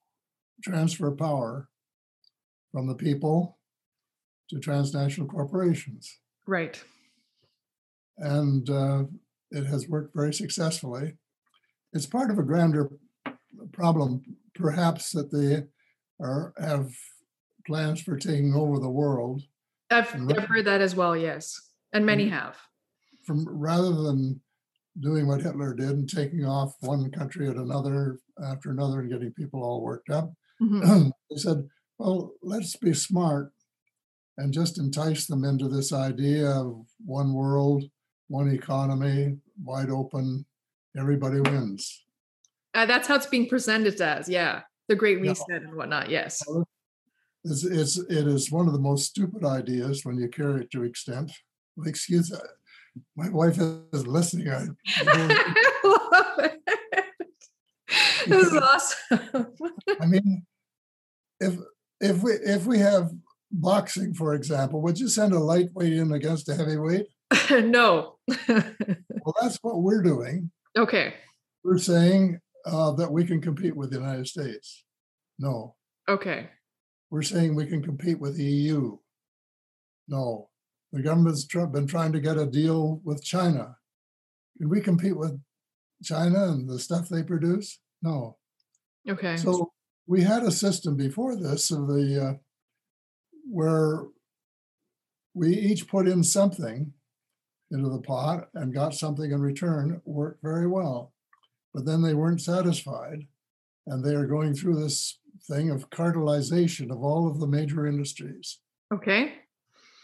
transfer 0.63 1.11
power 1.13 1.69
from 2.73 2.87
the 2.87 2.95
people 2.95 3.59
to 4.51 4.59
transnational 4.59 5.29
corporations. 5.29 6.19
Right. 6.47 6.83
And 8.17 8.69
uh, 8.69 9.05
it 9.51 9.67
has 9.67 9.89
worked 9.89 10.15
very 10.15 10.35
successfully. 10.35 11.17
It's 11.93 12.07
part 12.07 12.31
of 12.31 12.39
a 12.39 12.43
grander 12.43 12.91
problem, 13.73 14.37
perhaps, 14.55 15.13
that 15.13 15.31
they 15.31 15.67
are, 16.21 16.53
have 16.59 16.91
plans 17.67 18.01
for 18.01 18.17
taking 18.19 18.55
over 18.55 18.79
the 18.79 18.91
world 18.91 19.43
I've, 19.91 20.15
I've 20.15 20.45
heard 20.49 20.67
that 20.67 20.83
as 20.83 20.95
well, 20.95 21.17
yes. 21.17 21.59
And 21.95 22.05
many 22.05 22.29
have. 22.29 22.59
from 23.25 23.49
rather 23.49 23.91
than 24.03 24.41
doing 25.01 25.27
what 25.27 25.43
Hitler 25.43 25.75
did 25.75 25.91
and 25.91 26.09
taking 26.09 26.45
off 26.45 26.75
one 26.81 27.11
country 27.11 27.49
at 27.49 27.57
another 27.57 28.19
after 28.45 28.71
another 28.71 29.01
and 29.01 29.11
getting 29.11 29.33
people 29.33 29.63
all 29.63 29.81
worked 29.83 30.11
up, 30.11 30.33
Mhm. 30.61 31.11
they 31.31 31.37
said, 31.37 31.69
well, 31.99 32.33
let's 32.43 32.77
be 32.77 32.93
smart 32.95 33.53
and 34.39 34.53
just 34.53 34.79
entice 34.79 35.27
them 35.27 35.45
into 35.45 35.69
this 35.69 35.93
idea 35.93 36.49
of 36.49 36.87
one 37.05 37.33
world, 37.33 37.85
one 38.29 38.49
economy, 38.51 39.37
wide 39.63 39.91
open, 39.91 40.45
everybody 40.97 41.41
wins. 41.41 42.05
Uh, 42.75 42.87
that's 42.87 43.09
how 43.09 43.17
it's 43.17 43.27
being 43.27 43.49
presented 43.49 44.01
as, 44.01 44.29
yeah. 44.29 44.63
The 44.89 44.95
Great 44.97 45.19
Yeah. 45.23 45.31
Reset 45.31 45.63
and 45.63 45.75
whatnot, 45.75 46.09
yes. 46.11 46.41
It's, 47.45 47.65
it's, 47.65 47.99
it 47.99 48.27
is 48.27 48.51
one 48.51 48.67
of 48.67 48.73
the 48.73 48.79
most 48.81 49.07
stupid 49.07 49.45
ideas 49.45 50.05
when 50.05 50.19
you 50.19 50.29
carry 50.29 50.63
it 50.63 50.71
to 50.73 50.85
extent. 50.85 51.33
Excuse, 51.87 52.33
my 53.16 53.29
wife 53.31 53.59
is 53.92 54.07
listening. 54.07 54.48
I, 54.51 54.66
love 55.85 56.38
it. 56.38 56.61
This 58.27 58.46
is 58.46 58.55
awesome. 58.57 59.46
I 60.01 60.07
mean, 60.07 60.44
if 61.40 61.57
if 62.01 62.22
we 62.22 62.33
if 62.33 62.66
we 62.66 62.79
have 62.79 63.11
boxing, 63.51 64.12
for 64.14 64.35
example, 64.35 64.83
would 64.83 64.98
you 64.98 65.09
send 65.09 65.33
a 65.33 65.38
lightweight 65.38 65.92
in 65.94 66.12
against 66.12 66.48
a 66.48 66.55
heavyweight? 66.55 67.07
no. 67.51 68.18
Well, 68.48 69.35
that's 69.40 69.59
what 69.62 69.83
we're 69.83 70.03
doing. 70.03 70.51
okay. 70.77 71.14
We're 71.64 71.79
saying 71.79 72.38
uh, 72.66 72.92
that 72.92 73.11
we 73.11 73.24
can 73.24 73.40
compete 73.40 73.74
with 73.77 73.90
the 73.90 73.98
United 73.98 74.27
States. 74.29 74.85
No, 75.38 75.74
Okay. 76.09 76.48
we're 77.11 77.22
saying 77.22 77.55
we 77.55 77.66
can 77.66 77.83
compete 77.83 78.18
with 78.20 78.37
the 78.37 78.44
EU. 78.44 78.96
No, 80.09 80.48
the 80.92 81.03
government's 81.03 81.46
tr- 81.46 81.64
been 81.64 81.87
trying 81.87 82.12
to 82.12 82.20
get 82.20 82.38
a 82.38 82.46
deal 82.46 83.01
with 83.05 83.22
China. 83.22 83.77
Can 84.59 84.68
we 84.68 84.81
compete 84.81 85.16
with 85.16 85.40
China 86.03 86.48
and 86.48 86.68
the 86.68 86.79
stuff 86.79 87.09
they 87.09 87.22
produce? 87.22 87.79
No. 88.03 88.37
Okay. 89.09 89.37
So 89.37 89.72
we 90.07 90.22
had 90.22 90.42
a 90.42 90.51
system 90.51 90.96
before 90.96 91.37
this 91.37 91.70
of 91.70 91.87
the 91.87 92.29
uh, 92.29 92.33
where 93.51 94.05
we 95.35 95.55
each 95.55 95.88
put 95.88 96.09
in 96.09 96.22
something 96.24 96.92
into 97.70 97.88
the 97.88 98.01
pot 98.01 98.48
and 98.55 98.74
got 98.74 98.94
something 98.94 99.31
in 99.31 99.40
return. 99.40 99.92
It 99.92 100.01
worked 100.05 100.42
very 100.42 100.66
well, 100.66 101.12
but 101.74 101.85
then 101.85 102.03
they 102.03 102.14
weren't 102.14 102.40
satisfied, 102.40 103.27
and 103.87 104.03
they 104.03 104.14
are 104.14 104.27
going 104.27 104.55
through 104.55 104.81
this 104.83 105.18
thing 105.48 105.70
of 105.70 105.90
cartelization 105.90 106.90
of 106.90 107.03
all 107.03 107.31
of 107.31 107.40
the 107.40 107.46
major 107.46 107.87
industries, 107.87 108.59
okay. 108.92 109.35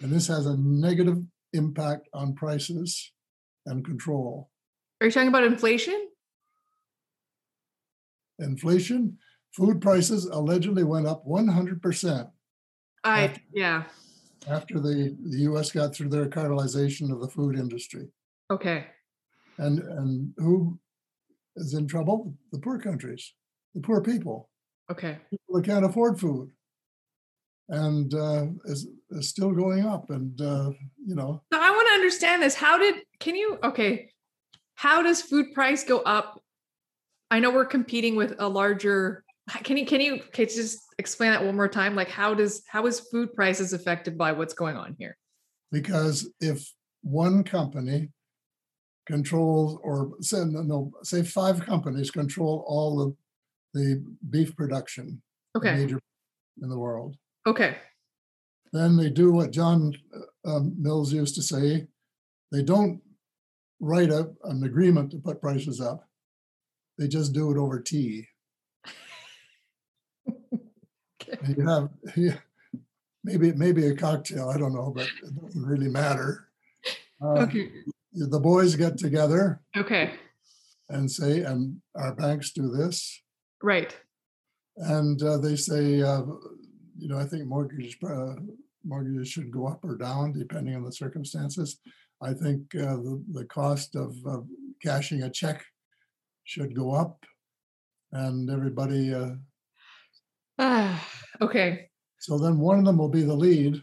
And 0.00 0.12
this 0.12 0.26
has 0.28 0.46
a 0.46 0.56
negative 0.58 1.18
impact 1.52 2.08
on 2.12 2.34
prices 2.34 3.12
and 3.66 3.84
control. 3.84 4.50
Are 5.00 5.06
you 5.06 5.12
talking 5.12 5.28
about 5.28 5.44
inflation? 5.44 6.08
Inflation, 8.38 9.18
food 9.56 9.80
prices 9.80 10.26
allegedly 10.26 10.84
went 10.84 11.06
up 11.06 11.24
100%. 11.26 12.30
I 13.04 13.24
After- 13.24 13.40
yeah. 13.52 13.84
after 14.48 14.80
the, 14.80 15.16
the 15.22 15.38
US 15.52 15.70
got 15.70 15.94
through 15.94 16.08
their 16.08 16.26
cartelization 16.28 17.12
of 17.12 17.20
the 17.20 17.28
food 17.28 17.56
industry. 17.56 18.08
Okay. 18.50 18.86
And 19.58 19.78
and 19.78 20.32
who 20.38 20.78
is 21.56 21.74
in 21.74 21.86
trouble? 21.86 22.34
The 22.50 22.58
poor 22.58 22.78
countries, 22.80 23.32
the 23.74 23.80
poor 23.80 24.00
people, 24.02 24.50
Okay. 24.90 25.18
people 25.30 25.54
that 25.54 25.64
can't 25.64 25.84
afford 25.84 26.18
food. 26.18 26.50
And 27.68 28.12
uh, 28.12 28.46
is, 28.64 28.88
is 29.14 29.28
still 29.28 29.52
going 29.52 29.84
up. 29.84 30.10
And 30.10 30.40
uh, 30.40 30.70
you 31.06 31.14
know, 31.14 31.42
So 31.52 31.60
I 31.60 31.70
want 31.70 31.88
to 31.88 31.94
understand 31.94 32.42
this. 32.42 32.54
How 32.54 32.78
did 32.78 32.96
can 33.20 33.34
you 33.36 33.58
okay? 33.62 34.10
How 34.74 35.02
does 35.02 35.22
food 35.22 35.54
price 35.54 35.84
go 35.84 35.98
up? 36.00 36.40
I 37.30 37.40
know 37.40 37.50
we're 37.50 37.64
competing 37.64 38.16
with 38.16 38.34
a 38.38 38.48
larger 38.48 39.24
can 39.62 39.76
you 39.76 39.86
can 39.86 40.00
you 40.00 40.14
okay, 40.28 40.46
just 40.46 40.80
explain 40.98 41.30
that 41.32 41.44
one 41.44 41.56
more 41.56 41.68
time? 41.68 41.94
Like 41.94 42.08
how 42.08 42.34
does 42.34 42.62
how 42.66 42.86
is 42.86 43.00
food 43.00 43.34
prices 43.34 43.72
affected 43.72 44.16
by 44.16 44.32
what's 44.32 44.54
going 44.54 44.76
on 44.76 44.96
here? 44.98 45.16
because 45.72 46.28
if 46.40 46.72
one 47.02 47.42
company 47.42 48.08
controls 49.06 49.76
or 49.82 50.12
say 50.20 50.44
no, 50.44 50.62
no 50.62 50.92
say 51.02 51.22
five 51.22 51.64
companies 51.66 52.10
control 52.12 52.64
all 52.68 53.02
of 53.02 53.16
the 53.72 54.02
beef 54.30 54.54
production 54.56 55.20
Okay. 55.56 55.74
major 55.74 55.98
in 56.62 56.68
the 56.68 56.78
world 56.78 57.16
Okay. 57.46 57.76
Then 58.74 58.96
they 58.96 59.08
do 59.10 59.30
what 59.32 59.52
John 59.52 59.94
uh, 60.44 60.56
um, 60.56 60.74
Mills 60.78 61.12
used 61.12 61.34
to 61.36 61.42
say. 61.42 61.86
They 62.52 62.62
don't 62.62 63.00
write 63.80 64.10
a, 64.10 64.30
an 64.44 64.64
agreement 64.64 65.10
to 65.12 65.18
put 65.18 65.40
prices 65.40 65.80
up. 65.80 66.08
They 66.98 67.08
just 67.08 67.32
do 67.32 67.50
it 67.50 67.56
over 67.58 67.80
tea. 67.80 68.28
Okay. 70.28 71.38
You 71.56 71.66
have 71.66 71.88
maybe 73.24 73.52
maybe 73.52 73.86
a 73.86 73.94
cocktail. 73.96 74.50
I 74.50 74.58
don't 74.58 74.74
know, 74.74 74.92
but 74.94 75.06
it 75.22 75.34
doesn't 75.40 75.64
really 75.64 75.88
matter. 75.88 76.48
Uh, 77.22 77.40
Okay. 77.44 77.70
The 78.12 78.38
boys 78.38 78.76
get 78.76 78.96
together 78.98 79.60
Okay. 79.76 80.12
and 80.88 81.10
say, 81.10 81.40
and 81.40 81.80
our 81.96 82.14
banks 82.14 82.52
do 82.52 82.68
this, 82.70 83.22
Right. 83.62 83.96
and 84.76 85.20
uh, 85.22 85.38
they 85.38 85.56
say, 85.56 86.00
uh, 86.02 86.22
you 86.96 87.08
know, 87.08 87.18
I 87.18 87.24
think 87.24 87.46
mortgage 87.46 87.98
uh, 88.08 88.34
mortgages 88.84 89.28
should 89.28 89.50
go 89.50 89.66
up 89.66 89.84
or 89.84 89.96
down 89.96 90.32
depending 90.32 90.74
on 90.76 90.84
the 90.84 90.92
circumstances. 90.92 91.78
I 92.22 92.32
think 92.32 92.74
uh, 92.74 92.96
the 92.96 93.22
the 93.32 93.44
cost 93.46 93.96
of 93.96 94.14
uh, 94.26 94.40
cashing 94.82 95.22
a 95.22 95.30
check 95.30 95.64
should 96.44 96.74
go 96.74 96.92
up, 96.92 97.24
and 98.12 98.50
everybody. 98.50 99.12
Uh, 99.14 99.30
Ah, 100.58 101.04
okay. 101.40 101.88
so 102.20 102.38
then 102.38 102.58
one 102.58 102.78
of 102.78 102.84
them 102.84 102.98
will 102.98 103.08
be 103.08 103.22
the 103.22 103.34
lead, 103.34 103.82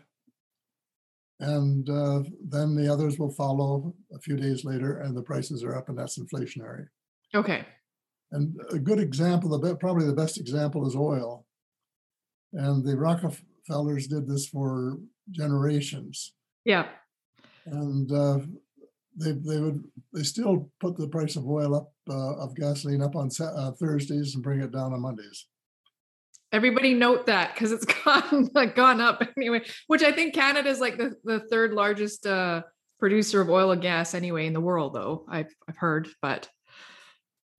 and 1.42 1.90
uh, 1.90 2.22
then 2.48 2.76
the 2.76 2.92
others 2.92 3.20
will 3.20 3.32
follow 3.32 3.94
a 4.14 4.20
few 4.20 4.38
days 4.38 4.64
later, 4.64 5.00
and 5.00 5.16
the 5.16 5.22
prices 5.22 5.64
are 5.64 5.76
up, 5.76 5.90
and 5.90 5.98
that's 5.98 6.18
inflationary. 6.18 6.86
Okay. 7.36 7.66
And 8.32 8.56
a 8.72 8.80
good 8.80 9.00
example, 9.00 9.60
probably 9.80 10.06
the 10.06 10.14
best 10.14 10.40
example 10.40 10.88
is 10.88 10.96
oil. 10.96 11.46
And 12.54 12.86
the 12.86 12.98
Rockefeller, 12.98 13.46
Fellers 13.68 14.08
did 14.08 14.28
this 14.28 14.48
for 14.48 14.98
generations. 15.30 16.34
Yeah. 16.66 16.88
And 17.66 18.12
uh, 18.12 18.40
they, 19.16 19.32
they 19.32 19.60
would, 19.60 19.84
they 20.14 20.24
still 20.24 20.70
put 20.80 20.98
the 20.98 21.08
price 21.08 21.36
of 21.36 21.48
oil 21.48 21.76
up, 21.76 21.92
uh, 22.10 22.36
of 22.38 22.56
gasoline 22.56 23.02
up 23.02 23.16
on 23.16 23.30
uh, 23.40 23.72
Thursdays 23.72 24.36
and 24.36 24.44
bring 24.44 24.62
it 24.62 24.72
down 24.72 24.94
on 24.94 25.02
Mondays. 25.02 25.48
Everybody 26.52 26.94
note 26.94 27.28
that 27.28 27.54
because 27.54 27.72
it's 27.72 27.86
gone 28.06 28.50
like 28.54 28.76
gone 28.76 29.00
up 29.00 29.24
anyway. 29.38 29.62
Which 29.88 30.04
I 30.04 30.12
think 30.12 30.34
Canada 30.34 30.70
is 30.70 30.80
like 30.80 30.98
the, 30.98 31.16
the 31.24 31.40
third 31.40 31.74
largest 31.74 32.26
uh, 32.26 32.64
producer 33.00 33.42
of 33.42 33.50
oil 33.50 33.72
and 33.72 33.82
gas 33.82 34.14
anyway 34.14 34.48
in 34.48 34.54
the 34.54 34.60
world, 34.60 34.94
though 34.94 35.26
I've 35.30 35.54
I've 35.70 35.78
heard. 35.78 36.10
But 36.22 36.50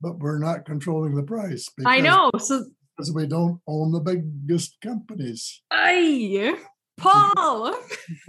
But 0.03 0.19
we're 0.19 0.39
not 0.39 0.67
controlling 0.67 1.15
the 1.15 1.23
price. 1.23 1.69
I 1.87 2.01
know. 2.01 2.31
So 2.39 2.67
Because 3.03 3.15
we 3.15 3.27
don't 3.27 3.61
own 3.67 3.91
the 3.91 3.99
biggest 3.99 4.77
companies. 4.81 5.61
I 5.73 6.57
Paul. 6.97 7.77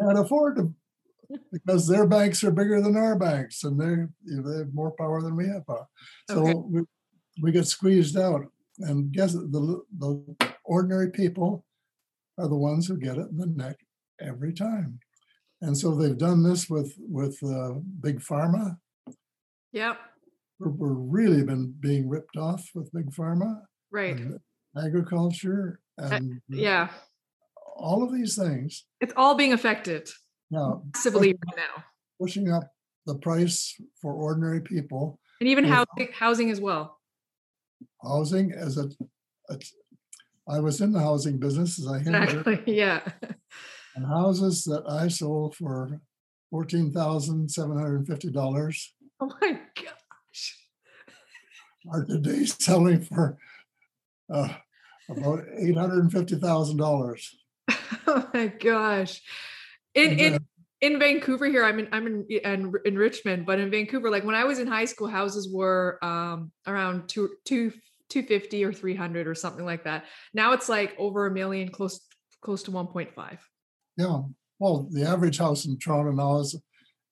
Can't 0.01 0.17
afford 0.17 0.55
to, 0.55 0.73
because 1.51 1.87
their 1.87 2.07
banks 2.07 2.43
are 2.43 2.49
bigger 2.49 2.81
than 2.81 2.97
our 2.97 3.15
banks 3.15 3.63
and 3.63 3.79
they, 3.79 4.41
they 4.41 4.57
have 4.57 4.73
more 4.73 4.89
power 4.97 5.21
than 5.21 5.35
we 5.35 5.45
have. 5.47 5.63
power. 5.67 5.85
So 6.27 6.39
Okay. 6.39 6.53
we, 6.55 6.81
we 7.43 7.51
get 7.51 7.67
squeezed 7.67 8.17
out 8.17 8.47
and 8.79 9.11
guess 9.11 9.33
the, 9.33 9.83
the 9.99 10.35
ordinary 10.65 11.11
people 11.11 11.63
are 12.39 12.47
the 12.47 12.55
ones 12.55 12.87
who 12.87 12.97
get 12.97 13.17
it 13.17 13.29
in 13.29 13.37
the 13.37 13.45
neck 13.45 13.75
every 14.19 14.53
time. 14.53 14.97
And 15.61 15.77
so 15.77 15.93
they've 15.93 16.17
done 16.17 16.41
this 16.41 16.67
with, 16.67 16.95
with 16.97 17.37
uh, 17.43 17.73
big 18.01 18.21
pharma. 18.21 18.77
Yep. 19.71 19.97
We're, 20.57 20.69
we're 20.71 20.93
really 20.93 21.43
been 21.43 21.75
being 21.79 22.09
ripped 22.09 22.37
off 22.37 22.71
with 22.73 22.91
big 22.91 23.11
pharma. 23.11 23.61
Right. 23.91 24.17
and 24.19 24.39
Agriculture 24.77 25.79
and 25.97 26.41
Yeah. 26.49 26.89
all 27.75 28.03
of 28.03 28.11
these 28.13 28.35
things. 28.35 28.85
It's 29.01 29.13
all 29.15 29.35
being 29.35 29.53
affected 29.53 30.09
Now, 30.49 30.83
massively 30.93 31.29
right 31.29 31.57
now. 31.57 31.83
pushing 32.19 32.51
up 32.51 32.63
the 33.05 33.15
price 33.15 33.79
for 34.01 34.13
ordinary 34.13 34.61
people. 34.61 35.19
And 35.39 35.49
even 35.49 35.65
housing 35.65 36.09
housing 36.13 36.49
as 36.51 36.59
well. 36.61 36.99
Housing 38.03 38.51
as 38.53 38.77
a, 38.77 38.89
a 39.49 39.59
I 40.47 40.59
was 40.59 40.81
in 40.81 40.91
the 40.91 40.99
housing 40.99 41.37
business 41.39 41.79
as 41.79 41.87
I 41.87 41.97
Exactly. 41.97 42.63
Yeah. 42.73 43.01
and 43.95 44.05
houses 44.07 44.63
that 44.65 44.83
I 44.89 45.07
sold 45.07 45.55
for 45.55 46.01
fourteen 46.49 46.91
thousand 46.91 47.49
seven 47.51 47.77
hundred 47.77 47.97
and 47.99 48.07
fifty 48.07 48.31
dollars 48.31 48.93
Oh 49.19 49.31
my 49.41 49.59
gosh. 49.75 50.57
are 51.91 52.05
today 52.05 52.45
selling 52.45 53.01
for 53.01 53.37
uh, 54.33 54.53
about 55.09 55.43
eight 55.57 55.75
hundred 55.75 55.99
and 55.99 56.11
fifty 56.11 56.35
thousand 56.35 56.77
dollars. 56.77 57.35
Oh 58.05 58.27
my 58.33 58.47
gosh. 58.47 59.21
In 59.95 60.19
in 60.19 60.39
in 60.81 60.99
Vancouver 60.99 61.45
here, 61.45 61.63
I'm 61.63 61.79
in 61.79 61.87
I'm 61.93 62.05
in, 62.05 62.25
in 62.27 62.73
in 62.83 62.97
Richmond, 62.97 63.45
but 63.45 63.59
in 63.59 63.71
Vancouver, 63.71 64.09
like 64.09 64.25
when 64.25 64.35
I 64.35 64.43
was 64.43 64.59
in 64.59 64.67
high 64.67 64.85
school, 64.85 65.07
houses 65.07 65.49
were 65.49 66.03
um 66.03 66.51
around 66.67 67.07
two 67.07 67.29
two 67.45 67.71
250 68.09 68.63
or 68.63 68.73
300 68.73 69.27
or 69.27 69.33
something 69.33 69.65
like 69.65 69.83
that. 69.85 70.05
Now 70.33 70.53
it's 70.53 70.69
like 70.69 70.93
over 70.99 71.25
a 71.25 71.31
million, 71.31 71.69
close 71.69 72.01
close 72.41 72.61
to 72.63 72.71
1.5. 72.71 73.37
Yeah, 73.97 74.21
well, 74.59 74.87
the 74.91 75.03
average 75.03 75.37
house 75.37 75.65
in 75.65 75.79
Toronto 75.79 76.11
now 76.11 76.39
is 76.39 76.61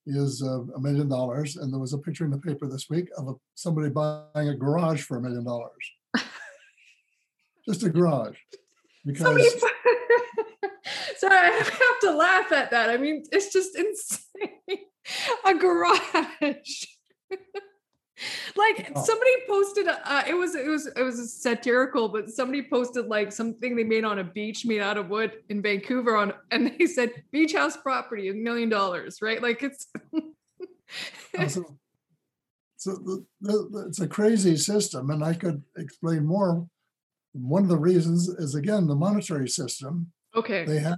is 0.06 0.42
uh, 0.42 0.62
a 0.74 0.80
million 0.80 1.08
dollars, 1.08 1.56
and 1.56 1.72
there 1.72 1.80
was 1.80 1.92
a 1.92 1.98
picture 1.98 2.24
in 2.24 2.30
the 2.30 2.38
paper 2.38 2.68
this 2.68 2.90
week 2.90 3.08
of 3.16 3.28
a, 3.28 3.34
somebody 3.54 3.88
buying 3.88 4.48
a 4.48 4.56
garage 4.56 5.02
for 5.02 5.16
a 5.16 5.20
million 5.20 5.44
dollars. 5.44 5.92
Just 7.68 7.82
a 7.84 7.90
garage, 7.90 8.38
because 9.04 9.22
Somebody, 9.22 9.48
sorry, 11.16 11.36
I 11.36 11.50
have 11.50 12.00
to 12.00 12.10
laugh 12.16 12.52
at 12.52 12.70
that. 12.72 12.90
I 12.90 12.96
mean, 12.96 13.24
it's 13.30 13.52
just 13.52 13.76
insane. 13.76 14.28
A 15.46 15.54
garage. 15.54 16.84
like 18.56 18.92
somebody 19.04 19.30
posted 19.48 19.88
uh, 19.88 20.22
it 20.28 20.34
was 20.34 20.54
it 20.54 20.68
was 20.68 20.86
it 20.86 21.02
was 21.02 21.42
satirical 21.42 22.08
but 22.08 22.28
somebody 22.28 22.62
posted 22.62 23.06
like 23.06 23.32
something 23.32 23.74
they 23.74 23.82
made 23.82 24.04
on 24.04 24.20
a 24.20 24.24
beach 24.24 24.64
made 24.64 24.80
out 24.80 24.96
of 24.96 25.08
wood 25.08 25.32
in 25.48 25.60
vancouver 25.60 26.14
on 26.16 26.32
and 26.52 26.72
they 26.78 26.86
said 26.86 27.10
beach 27.32 27.52
house 27.52 27.76
property 27.76 28.28
a 28.28 28.34
million 28.34 28.68
dollars 28.68 29.20
right 29.22 29.42
like 29.42 29.64
it's 29.64 29.88
so 32.82 32.94
the, 32.94 33.24
the, 33.40 33.68
the- 33.70 33.86
it's 33.86 34.00
a 34.00 34.08
crazy 34.08 34.56
system, 34.56 35.10
and 35.10 35.22
I 35.22 35.34
could 35.34 35.62
explain 35.76 36.26
more. 36.26 36.66
One 37.32 37.62
of 37.62 37.68
the 37.68 37.78
reasons 37.78 38.28
is 38.28 38.54
again 38.54 38.86
the 38.86 38.94
monetary 38.94 39.48
system. 39.48 40.12
okay. 40.34 40.64
They 40.64 40.78
had 40.78 40.96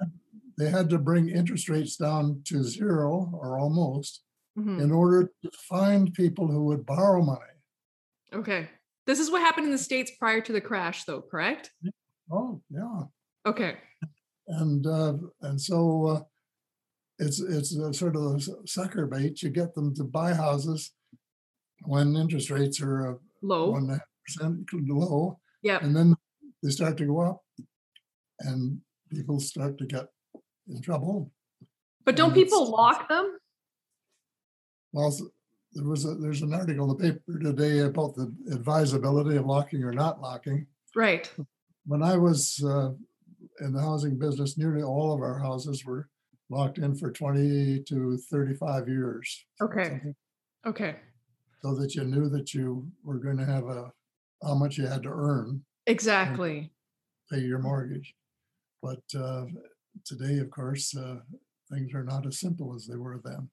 they 0.58 0.68
had 0.70 0.88
to 0.90 0.98
bring 0.98 1.28
interest 1.28 1.68
rates 1.68 1.96
down 1.96 2.40
to 2.44 2.62
zero 2.62 3.30
or 3.34 3.58
almost 3.58 4.22
Mhm. 4.56 4.80
in 4.80 4.92
order 4.92 5.32
to 5.42 5.50
find 5.68 6.14
people 6.14 6.46
who 6.46 6.64
would 6.66 6.86
borrow 6.86 7.22
money. 7.22 7.54
okay. 8.32 8.68
This 9.06 9.18
is 9.20 9.30
what 9.30 9.42
happened 9.42 9.66
in 9.66 9.72
the 9.72 9.78
states 9.90 10.12
prior 10.18 10.40
to 10.40 10.52
the 10.52 10.60
crash 10.60 11.04
though 11.04 11.20
correct? 11.22 11.72
Oh 12.30 12.62
yeah, 12.70 13.02
okay. 13.46 13.76
And 14.48 14.86
uh, 14.86 15.14
and 15.42 15.60
so 15.60 16.06
uh, 16.06 16.20
it's 17.18 17.38
it's 17.40 17.74
a 17.76 17.92
sort 17.92 18.16
of 18.16 18.22
a 18.36 18.66
sucker 18.66 19.06
bait. 19.06 19.42
You 19.42 19.50
get 19.50 19.74
them 19.74 19.94
to 19.96 20.04
buy 20.04 20.32
houses 20.34 20.92
when 21.84 22.16
interest 22.16 22.50
rates 22.50 22.80
are 22.80 23.14
uh, 23.14 23.18
low. 23.42 23.70
one 23.72 23.82
and 23.82 23.90
a 23.90 23.94
half 23.94 24.08
percent 24.24 24.68
low, 24.72 25.38
yeah 25.62 25.78
and 25.82 25.94
then 25.96 26.14
they 26.64 26.70
start 26.70 26.96
to 26.96 27.04
go 27.04 27.20
up, 27.20 27.42
and 28.40 28.80
people 29.10 29.38
start 29.38 29.76
to 29.78 29.86
get 29.86 30.06
in 30.68 30.80
trouble. 30.82 31.30
but 32.04 32.16
don't 32.16 32.32
people 32.34 32.70
lock 32.70 33.08
them 33.08 33.38
Well, 34.92 35.14
there 35.74 35.84
was 35.84 36.04
a, 36.06 36.14
there's 36.14 36.40
an 36.42 36.54
article 36.54 36.90
in 36.90 36.96
the 36.96 37.04
paper 37.12 37.38
today 37.38 37.80
about 37.80 38.14
the 38.14 38.32
advisability 38.52 39.36
of 39.36 39.44
locking 39.46 39.82
or 39.84 39.92
not 39.92 40.20
locking. 40.20 40.66
right 40.96 41.30
When 41.86 42.02
I 42.02 42.16
was 42.16 42.62
uh, 42.64 42.90
in 43.60 43.72
the 43.74 43.80
housing 43.82 44.18
business, 44.18 44.56
nearly 44.56 44.82
all 44.82 45.12
of 45.12 45.20
our 45.20 45.38
houses 45.38 45.84
were 45.84 46.08
locked 46.48 46.78
in 46.78 46.94
for 46.94 47.10
20 47.12 47.82
to 47.88 48.16
35 48.30 48.88
years. 48.88 49.44
okay 49.60 49.84
something, 49.90 50.14
okay 50.66 50.96
So 51.62 51.74
that 51.74 51.94
you 51.94 52.04
knew 52.04 52.28
that 52.30 52.54
you 52.54 52.86
were 53.02 53.18
going 53.18 53.36
to 53.38 53.44
have 53.44 53.64
a, 53.64 53.92
how 54.42 54.54
much 54.54 54.78
you 54.78 54.86
had 54.86 55.02
to 55.02 55.10
earn, 55.10 55.62
exactly 55.86 56.70
pay 57.30 57.40
your 57.40 57.58
mortgage. 57.58 58.14
But 58.82 59.02
uh, 59.18 59.46
today, 60.04 60.38
of 60.38 60.50
course, 60.50 60.94
uh, 60.96 61.16
things 61.72 61.94
are 61.94 62.04
not 62.04 62.26
as 62.26 62.38
simple 62.38 62.74
as 62.74 62.86
they 62.86 62.96
were 62.96 63.20
then. 63.24 63.48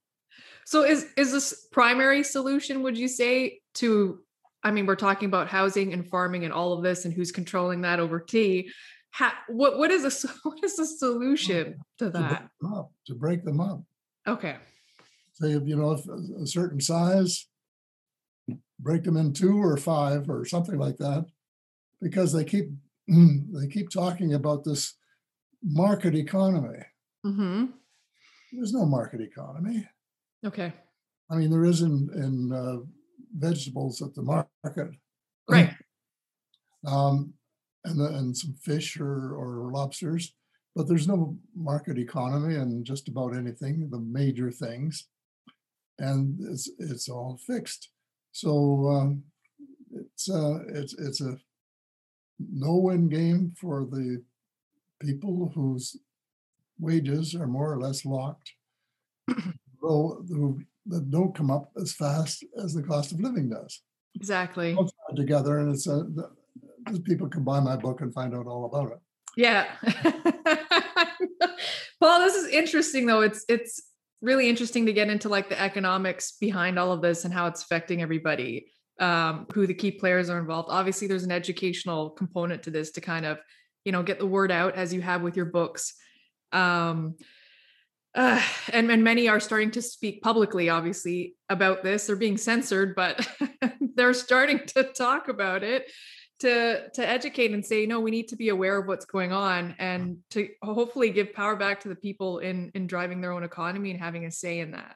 So 0.66 0.84
is 0.84 1.08
is 1.18 1.32
this 1.32 1.68
primary 1.72 2.24
solution 2.24 2.84
would 2.84 2.98
you 2.98 3.08
say 3.08 3.60
to 3.76 4.20
I 4.64 4.72
mean 4.72 4.86
we're 4.86 4.96
talking 4.96 5.28
about 5.28 5.48
housing 5.48 5.94
and 5.94 6.08
farming 6.08 6.44
and 6.46 6.54
all 6.54 6.74
of 6.74 6.84
this 6.84 7.06
and 7.06 7.14
who's 7.14 7.32
controlling 7.32 7.82
that 7.82 8.00
over 8.00 8.20
tea. 8.20 8.70
Ha, 9.14 9.38
what 9.50 9.78
what 9.78 9.92
is 9.92 10.04
a 10.06 10.28
what 10.44 10.64
is 10.64 10.76
the 10.78 10.86
solution 10.86 11.78
to 12.00 12.06
To 12.06 12.12
break 12.12 12.30
that? 12.30 12.50
up, 12.74 12.92
to 13.08 13.16
break 13.16 13.44
them 13.44 13.60
up. 13.60 13.82
Okay. 14.28 14.56
say 15.34 15.50
you 15.52 15.76
know 15.76 15.98
a 16.42 16.48
certain 16.48 16.80
size 16.80 17.48
break 18.80 19.04
them 19.04 19.18
in 19.18 19.32
two 19.34 19.58
or 19.62 19.78
five 19.78 20.30
or 20.30 20.44
something 20.46 20.78
like 20.78 20.98
that 20.98 21.26
because 22.02 22.34
they 22.34 22.44
keep 22.44 22.70
they 23.08 23.68
keep 23.70 23.90
talking 23.90 24.34
about 24.34 24.64
this 24.64 24.96
market 25.64 26.16
economy. 26.16 26.80
Hmm 27.24 27.66
there's 28.52 28.74
no 28.74 28.86
market 28.86 29.22
economy. 29.22 29.88
Okay. 30.46 30.74
i 31.30 31.36
mean 31.36 31.50
there 31.50 31.66
is 31.66 31.82
in 31.82 32.10
in 32.16 32.52
uh, 32.52 32.78
vegetables 33.38 34.02
at 34.02 34.14
the 34.16 34.22
market. 34.24 34.96
Right. 35.50 35.74
um 36.86 37.34
and 37.86 38.00
the, 38.00 38.06
and 38.06 38.36
some 38.36 38.54
fish 38.54 39.00
or 39.00 39.36
or 39.36 39.72
lobsters 39.72 40.34
but 40.76 40.88
there's 40.88 41.08
no 41.08 41.38
market 41.56 41.98
economy 41.98 42.56
in 42.56 42.84
just 42.84 43.08
about 43.08 43.36
anything 43.36 43.90
the 43.90 44.00
major 44.00 44.52
things. 44.52 45.08
And 46.00 46.40
it's 46.50 46.70
it's 46.80 47.10
all 47.10 47.38
fixed. 47.46 47.90
So 48.32 48.88
um, 48.90 49.24
it's 49.94 50.30
uh 50.30 50.60
it's 50.70 50.94
it's 50.98 51.22
a 51.22 51.38
no-win 52.52 53.10
game 53.10 53.54
for 53.60 53.86
the 53.86 54.22
people 55.00 55.52
whose 55.56 55.98
wages 56.80 57.36
are 57.36 57.48
more 57.48 57.72
or 57.72 57.80
less 57.80 58.06
locked 58.06 58.54
though 59.82 60.24
who 60.30 60.60
that 60.88 61.10
don't 61.12 61.36
come 61.36 61.52
up 61.52 61.72
as 61.80 61.94
fast 61.94 62.44
as 62.64 62.74
the 62.74 62.82
cost 62.84 63.12
of 63.12 63.20
living 63.20 63.50
does 63.50 63.82
Exactly. 64.16 64.78
together 65.16 65.60
and 65.60 65.74
it's 65.74 65.88
a 65.88 66.06
people 67.04 67.28
can 67.30 67.44
buy 67.44 67.60
my 67.60 67.76
book 67.76 68.02
and 68.02 68.14
find 68.14 68.36
out 68.36 68.48
all 68.48 68.66
about 68.66 68.92
it 68.92 69.00
Yeah. 69.38 69.66
Paul, 72.00 72.20
this 72.20 72.36
is 72.36 72.48
interesting 72.52 73.06
though. 73.06 73.22
It's 73.22 73.46
it's 73.48 73.82
really 74.22 74.50
interesting 74.50 74.86
to 74.88 74.94
get 74.94 75.10
into 75.10 75.30
like 75.30 75.50
the 75.50 75.60
economics 75.62 76.34
behind 76.40 76.78
all 76.78 76.92
of 76.92 77.02
this 77.02 77.26
and 77.26 77.34
how 77.34 77.48
it's 77.48 77.64
affecting 77.64 78.02
everybody. 78.02 78.68
Um, 79.02 79.48
who 79.52 79.66
the 79.66 79.74
key 79.74 79.90
players 79.90 80.30
are 80.30 80.38
involved. 80.38 80.70
Obviously, 80.70 81.08
there's 81.08 81.24
an 81.24 81.32
educational 81.32 82.12
component 82.12 82.62
to 82.64 82.70
this 82.70 82.92
to 82.92 83.02
kind 83.02 83.26
of 83.26 83.40
you 83.84 83.92
know, 83.92 84.04
get 84.04 84.20
the 84.20 84.28
word 84.28 84.52
out 84.52 84.76
as 84.76 84.94
you 84.94 85.02
have 85.02 85.22
with 85.22 85.36
your 85.36 85.46
books. 85.46 85.96
Um, 86.52 87.16
uh, 88.14 88.42
and, 88.74 88.92
and 88.92 89.04
many 89.04 89.28
are 89.30 89.40
starting 89.40 89.72
to 89.72 89.82
speak 89.82 90.22
publicly, 90.22 90.70
obviously, 90.70 91.36
about 91.50 91.84
this. 91.84 92.08
They're 92.08 92.16
being 92.16 92.38
censored, 92.38 92.94
but 92.96 93.26
they're 93.96 94.14
starting 94.14 94.66
to 94.68 94.84
talk 94.84 95.30
about 95.30 95.64
it 95.64 95.90
to 96.40 96.90
to 96.90 97.08
educate 97.08 97.52
and 97.52 97.66
say, 97.66 97.86
no, 97.86 98.00
we 98.00 98.12
need 98.12 98.28
to 98.30 98.36
be 98.36 98.50
aware 98.50 98.78
of 98.80 98.88
what's 98.88 99.06
going 99.06 99.32
on 99.32 99.76
and 99.80 100.18
to 100.32 100.50
hopefully 100.64 101.12
give 101.12 101.34
power 101.34 101.56
back 101.56 101.80
to 101.82 101.88
the 101.88 101.96
people 101.96 102.40
in 102.40 102.72
in 102.74 102.88
driving 102.88 103.22
their 103.22 103.32
own 103.32 103.44
economy 103.44 103.92
and 103.92 104.00
having 104.00 104.26
a 104.26 104.32
say 104.32 104.60
in 104.60 104.72
that. 104.72 104.96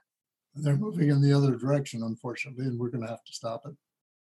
They're 0.56 0.76
moving 0.76 1.10
in 1.10 1.22
the 1.22 1.34
other 1.34 1.56
direction, 1.56 2.04
unfortunately, 2.04 2.66
and 2.66 2.80
we're 2.80 2.90
going 2.90 3.04
to 3.04 3.10
have 3.10 3.24
to 3.24 3.34
stop 3.34 3.66
it. 3.66 3.76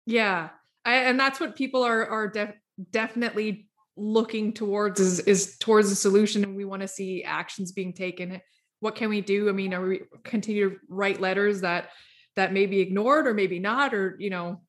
Yeah, 0.05 0.49
I, 0.85 0.95
and 0.95 1.19
that's 1.19 1.39
what 1.39 1.55
people 1.55 1.83
are 1.83 2.05
are 2.05 2.27
def- 2.27 2.55
definitely 2.89 3.67
looking 3.97 4.53
towards 4.53 4.99
is, 4.99 5.19
is 5.21 5.57
towards 5.59 5.91
a 5.91 5.95
solution, 5.95 6.43
and 6.43 6.55
we 6.55 6.65
want 6.65 6.81
to 6.81 6.87
see 6.87 7.23
actions 7.23 7.71
being 7.71 7.93
taken. 7.93 8.41
What 8.79 8.95
can 8.95 9.09
we 9.09 9.21
do? 9.21 9.47
I 9.47 9.51
mean 9.51 9.73
are 9.73 9.85
we 9.85 10.01
continue 10.23 10.71
to 10.71 10.75
write 10.89 11.21
letters 11.21 11.61
that 11.61 11.89
that 12.35 12.53
may 12.53 12.65
be 12.65 12.79
ignored 12.79 13.27
or 13.27 13.33
maybe 13.33 13.59
not 13.59 13.93
or 13.93 14.15
you 14.19 14.29
know 14.29 14.61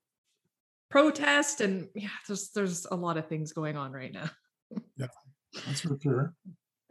protest 0.91 1.62
and 1.62 1.89
yeah 1.95 2.09
there's 2.26 2.51
there's 2.51 2.87
a 2.91 2.95
lot 2.97 3.16
of 3.16 3.26
things 3.26 3.53
going 3.53 3.76
on 3.76 3.93
right 3.93 4.12
now. 4.12 4.28
Yeah 4.97 5.07
that's 5.66 5.80
for 5.80 5.99
sure. 6.03 6.35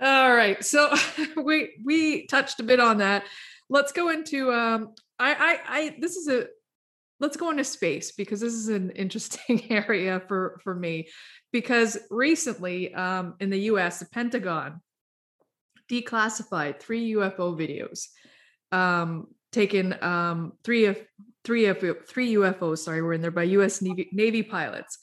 All 0.02 0.34
right 0.34 0.64
so 0.64 0.96
we 1.38 1.74
we 1.84 2.26
touched 2.26 2.60
a 2.60 2.64
bit 2.64 2.80
on 2.80 2.98
that. 2.98 3.24
Let's 3.70 3.92
go 3.92 4.10
into 4.10 4.52
um 4.52 4.94
i 5.20 5.34
i 5.34 5.78
i 5.78 5.96
this 6.00 6.16
is 6.16 6.28
a 6.28 6.48
let's 7.22 7.38
go 7.38 7.49
into 7.49 7.63
space 7.63 8.11
because 8.11 8.41
this 8.41 8.53
is 8.53 8.67
an 8.67 8.89
interesting 8.91 9.65
area 9.72 10.22
for 10.28 10.59
for 10.63 10.76
me 10.76 11.07
because 11.53 11.97
recently 12.09 12.93
um 12.93 13.36
in 13.39 13.49
the 13.49 13.59
us 13.59 13.99
the 13.99 14.05
pentagon 14.07 14.82
declassified 15.91 16.80
three 16.80 17.13
UFO 17.13 17.55
videos, 17.55 18.07
um, 18.72 19.28
taken 19.51 20.01
um, 20.01 20.53
three 20.63 20.86
of 20.86 20.97
three 21.43 21.65
of 21.65 21.80
three 22.07 22.36
UFOs. 22.36 22.80
Sorry, 22.80 23.01
were 23.01 23.13
in 23.13 23.22
there 23.22 23.32
by 23.32 23.43
U.S. 23.43 23.82
Navy, 23.82 24.09
Navy 24.13 24.43
pilots, 24.43 24.97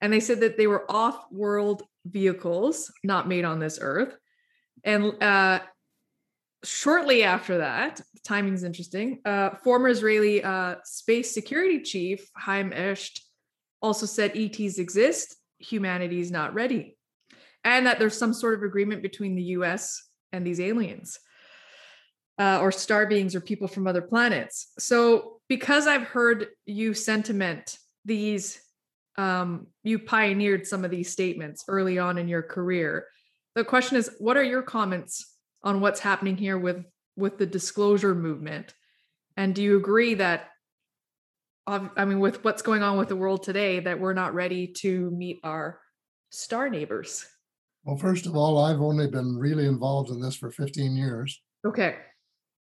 and 0.00 0.12
they 0.12 0.20
said 0.20 0.40
that 0.40 0.58
they 0.58 0.66
were 0.66 0.90
off-world 0.90 1.82
vehicles, 2.04 2.92
not 3.02 3.26
made 3.26 3.44
on 3.44 3.58
this 3.58 3.78
Earth. 3.80 4.16
And 4.84 5.20
uh, 5.22 5.60
shortly 6.66 7.22
after 7.22 7.58
that, 7.58 8.00
timing 8.24 8.54
is 8.54 8.64
interesting. 8.64 9.20
Uh, 9.24 9.50
former 9.62 9.88
Israeli 9.88 10.42
uh, 10.42 10.76
space 10.84 11.32
security 11.32 11.80
chief 11.80 12.28
Haim 12.36 12.70
Eshed 12.72 13.20
also 13.80 14.06
said 14.06 14.36
ETs 14.36 14.78
exist, 14.78 15.36
humanity 15.58 16.20
is 16.20 16.30
not 16.30 16.54
ready, 16.54 16.96
and 17.64 17.86
that 17.86 17.98
there's 17.98 18.18
some 18.18 18.34
sort 18.34 18.54
of 18.54 18.62
agreement 18.62 19.02
between 19.02 19.36
the 19.36 19.42
U.S 19.42 20.06
and 20.32 20.46
these 20.46 20.60
aliens 20.60 21.18
uh, 22.38 22.60
or 22.60 22.70
star 22.70 23.06
beings 23.06 23.34
or 23.34 23.40
people 23.40 23.68
from 23.68 23.86
other 23.86 24.02
planets. 24.02 24.72
So, 24.78 25.40
because 25.48 25.86
I've 25.86 26.02
heard 26.02 26.48
you 26.66 26.92
sentiment 26.92 27.78
these, 28.04 28.60
um, 29.16 29.68
you 29.84 29.98
pioneered 29.98 30.66
some 30.66 30.84
of 30.84 30.90
these 30.90 31.10
statements 31.10 31.64
early 31.68 31.98
on 31.98 32.18
in 32.18 32.28
your 32.28 32.42
career. 32.42 33.06
The 33.54 33.64
question 33.64 33.96
is, 33.96 34.10
what 34.18 34.36
are 34.36 34.42
your 34.42 34.62
comments 34.62 35.35
on 35.66 35.80
what's 35.80 36.00
happening 36.00 36.36
here 36.36 36.56
with 36.56 36.84
with 37.16 37.36
the 37.38 37.46
disclosure 37.46 38.14
movement? 38.14 38.72
And 39.36 39.54
do 39.54 39.62
you 39.62 39.76
agree 39.76 40.14
that, 40.14 40.48
I 41.66 42.04
mean, 42.04 42.20
with 42.20 42.44
what's 42.44 42.62
going 42.62 42.82
on 42.82 42.96
with 42.96 43.08
the 43.08 43.16
world 43.16 43.42
today, 43.42 43.80
that 43.80 43.98
we're 43.98 44.14
not 44.14 44.32
ready 44.32 44.68
to 44.78 45.10
meet 45.10 45.40
our 45.42 45.80
star 46.30 46.70
neighbors? 46.70 47.26
Well, 47.84 47.96
first 47.96 48.26
of 48.26 48.36
all, 48.36 48.64
I've 48.64 48.80
only 48.80 49.08
been 49.08 49.36
really 49.36 49.66
involved 49.66 50.10
in 50.10 50.20
this 50.20 50.36
for 50.36 50.50
15 50.50 50.96
years. 50.96 51.42
Okay. 51.66 51.96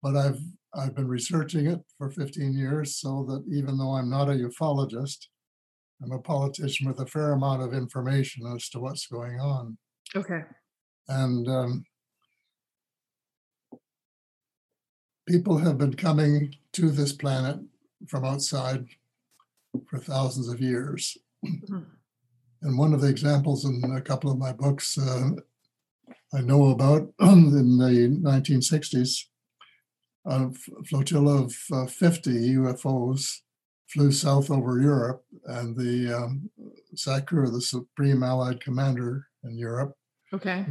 But 0.04 0.18
I've 0.18 0.40
I've 0.74 0.96
been 0.96 1.08
researching 1.08 1.68
it 1.68 1.80
for 1.98 2.10
15 2.10 2.54
years, 2.54 2.98
so 2.98 3.26
that 3.30 3.44
even 3.54 3.78
though 3.78 3.94
I'm 3.94 4.10
not 4.10 4.30
a 4.30 4.34
ufologist, 4.34 5.28
I'm 6.04 6.12
a 6.12 6.20
politician 6.20 6.88
with 6.88 7.00
a 7.00 7.06
fair 7.06 7.34
amount 7.34 7.62
of 7.62 7.74
information 7.74 8.46
as 8.48 8.70
to 8.70 8.80
what's 8.80 9.08
going 9.08 9.40
on. 9.40 9.78
Okay. 10.16 10.42
And 11.08 11.48
um, 11.48 11.84
people 15.28 15.58
have 15.58 15.78
been 15.78 15.94
coming 15.94 16.56
to 16.74 16.90
this 16.90 17.14
planet 17.14 17.60
from 18.08 18.26
outside 18.26 18.86
for 19.88 20.00
thousands 20.00 20.50
of 20.50 20.62
years. 20.62 21.18
Mm-hmm. 21.46 21.80
And 22.64 22.78
one 22.78 22.94
of 22.94 23.02
the 23.02 23.10
examples 23.10 23.66
in 23.66 23.84
a 23.96 24.02
couple 24.02 24.32
of 24.32 24.38
my 24.38 24.54
books 24.54 24.98
uh, 24.98 25.32
I 26.34 26.42
know 26.42 26.70
about 26.70 27.12
in 27.20 27.52
the 27.52 28.20
1960s, 28.24 29.26
a 30.26 30.50
flotilla 30.88 31.44
of 31.44 31.56
uh, 31.74 31.86
50 31.88 32.56
UFOs 32.56 33.40
flew 33.90 34.12
south 34.12 34.50
over 34.50 34.80
Europe, 34.80 35.26
and 35.46 35.76
the 35.76 36.18
um, 36.18 36.50
SACEUR, 36.96 37.50
the 37.50 37.62
Supreme 37.62 38.24
Allied 38.24 38.62
Commander 38.62 39.28
in 39.44 39.58
Europe, 39.58 39.94
okay, 40.34 40.66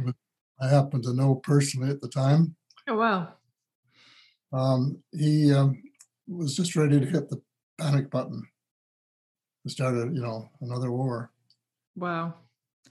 I 0.59 0.67
happened 0.67 1.03
to 1.03 1.13
know 1.13 1.35
personally 1.35 1.91
at 1.91 2.01
the 2.01 2.07
time. 2.07 2.55
Oh 2.87 2.95
wow! 2.95 3.33
Um, 4.53 5.01
he 5.11 5.53
um, 5.53 5.81
was 6.27 6.55
just 6.55 6.75
ready 6.75 6.99
to 6.99 7.05
hit 7.05 7.29
the 7.29 7.41
panic 7.79 8.09
button 8.09 8.47
to 9.63 9.69
start, 9.69 9.95
a, 9.95 10.11
you 10.11 10.21
know, 10.21 10.49
another 10.61 10.91
war. 10.91 11.31
Wow. 11.95 12.35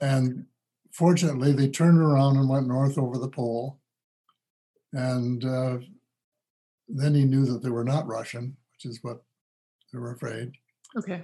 And 0.01 0.47
fortunately, 0.93 1.53
they 1.53 1.69
turned 1.69 1.99
around 1.99 2.37
and 2.37 2.49
went 2.49 2.69
north 2.69 2.99
over 2.99 3.19
the 3.19 3.29
pole. 3.29 3.79
And 4.93 5.45
uh, 5.45 5.79
then 6.89 7.15
he 7.15 7.25
knew 7.25 7.45
that 7.47 7.63
they 7.63 7.71
were 7.71 7.85
not 7.85 8.07
Russian, 8.07 8.57
which 8.73 8.91
is 8.91 9.01
what 9.03 9.23
they 9.93 9.99
were 9.99 10.13
afraid. 10.13 10.53
Okay. 10.97 11.23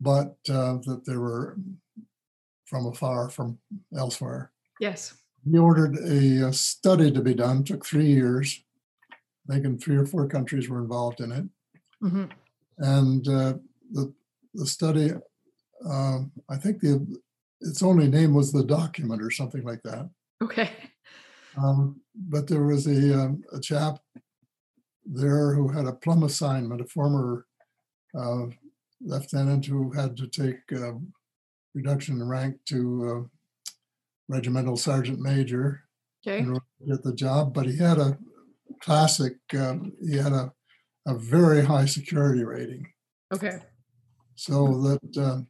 But 0.00 0.36
uh, 0.48 0.78
that 0.86 1.02
they 1.06 1.16
were 1.16 1.56
from 2.66 2.86
afar, 2.86 3.28
from 3.30 3.58
elsewhere. 3.96 4.52
Yes. 4.80 5.14
He 5.50 5.58
ordered 5.58 5.96
a, 5.98 6.48
a 6.48 6.52
study 6.52 7.10
to 7.10 7.20
be 7.20 7.34
done, 7.34 7.64
took 7.64 7.84
three 7.84 8.06
years. 8.06 8.62
I 9.48 9.54
think 9.54 9.64
in 9.64 9.78
three 9.78 9.96
or 9.96 10.06
four 10.06 10.28
countries 10.28 10.68
were 10.68 10.80
involved 10.80 11.20
in 11.20 11.32
it. 11.32 11.44
Mm-hmm. 12.02 12.24
And 12.78 13.28
uh, 13.28 13.54
the, 13.90 14.12
the 14.54 14.66
study 14.66 15.12
um, 15.88 16.32
I 16.48 16.56
think 16.56 16.80
the 16.80 17.06
its 17.60 17.82
only 17.82 18.08
name 18.08 18.34
was 18.34 18.52
the 18.52 18.64
document 18.64 19.22
or 19.22 19.30
something 19.30 19.64
like 19.64 19.82
that. 19.82 20.08
Okay. 20.42 20.70
Um, 21.56 22.00
but 22.14 22.46
there 22.46 22.62
was 22.62 22.86
a, 22.86 23.20
um, 23.20 23.42
a 23.52 23.60
chap 23.60 23.98
there 25.04 25.54
who 25.54 25.68
had 25.68 25.86
a 25.86 25.92
plum 25.92 26.22
assignment, 26.22 26.80
a 26.80 26.84
former 26.84 27.46
uh, 28.16 28.46
lieutenant 29.00 29.66
who 29.66 29.90
had 29.90 30.16
to 30.18 30.28
take 30.28 30.60
uh, 30.72 30.92
reduction 31.74 32.20
in 32.20 32.28
rank 32.28 32.56
to 32.66 33.26
uh, 33.26 33.72
regimental 34.28 34.76
sergeant 34.76 35.18
major 35.18 35.82
okay. 36.24 36.38
in 36.38 36.50
order 36.50 36.64
to 36.80 36.86
get 36.86 37.02
the 37.02 37.14
job. 37.14 37.52
But 37.54 37.66
he 37.66 37.76
had 37.76 37.98
a 37.98 38.16
classic, 38.80 39.36
um, 39.58 39.92
he 40.00 40.16
had 40.16 40.32
a, 40.32 40.52
a 41.06 41.14
very 41.14 41.64
high 41.64 41.86
security 41.86 42.44
rating. 42.44 42.86
Okay. 43.32 43.60
So 44.36 44.80
that 44.82 45.16
uh, 45.16 45.40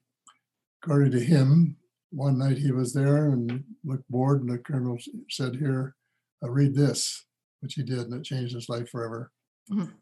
according 0.83 1.13
to 1.13 1.21
him, 1.21 1.77
one 2.11 2.39
night 2.39 2.59
he 2.59 2.73
was 2.73 2.93
there 2.93 3.31
and 3.31 3.65
looked 3.85 4.09
bored, 4.09 4.41
and 4.41 4.51
the 4.51 4.59
colonel 4.59 4.99
said, 5.31 5.57
Here, 5.57 5.95
uh, 6.43 6.51
read 6.51 6.75
this, 6.75 7.27
which 7.61 7.75
he 7.75 7.83
did, 7.83 8.01
and 8.01 8.15
it 8.15 8.25
changed 8.25 8.55
his 8.55 8.69
life 8.69 8.89
forever. 8.89 9.31
Mm-hmm. 9.71 9.93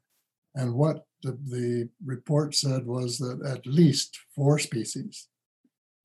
And 0.55 0.75
what 0.75 1.05
the, 1.23 1.39
the 1.51 1.89
report 2.05 2.55
said 2.55 2.87
was 2.87 3.19
that 3.19 3.45
at 3.45 3.67
least 3.67 4.19
four 4.35 4.59
species 4.59 5.29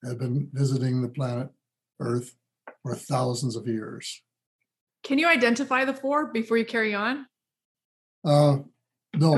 had 0.04 0.18
been 0.18 0.50
visiting 0.52 1.02
the 1.02 1.10
planet 1.10 1.50
Earth 2.00 2.36
for 2.82 2.96
thousands 2.96 3.56
of 3.56 3.68
years. 3.68 4.24
Can 5.04 5.18
you 5.20 5.28
identify 5.28 5.86
the 5.86 5.94
four 5.94 6.28
before 6.28 6.58
you 6.58 6.66
carry 6.66 6.94
on? 6.94 7.26
Uh, 8.24 8.58
no, 9.16 9.38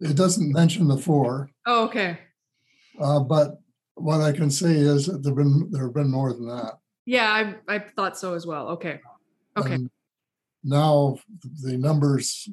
it 0.00 0.16
doesn't 0.16 0.52
mention 0.52 0.88
the 0.88 0.96
four. 0.96 1.50
Oh, 1.66 1.84
okay. 1.84 2.18
Uh, 3.00 3.20
but 3.20 3.60
what 3.94 4.20
I 4.20 4.32
can 4.32 4.50
say 4.50 4.72
is 4.72 5.06
that 5.06 5.22
there 5.22 5.32
have 5.32 5.36
been 5.36 5.70
there 5.70 5.84
have 5.84 5.94
been 5.94 6.10
more 6.10 6.32
than 6.32 6.46
that. 6.46 6.78
Yeah, 7.04 7.30
I 7.30 7.74
I 7.74 7.78
thought 7.78 8.18
so 8.18 8.34
as 8.34 8.46
well. 8.46 8.68
Okay. 8.70 9.00
Okay. 9.56 9.74
And 9.74 9.90
now 10.64 11.18
the 11.62 11.76
numbers. 11.76 12.48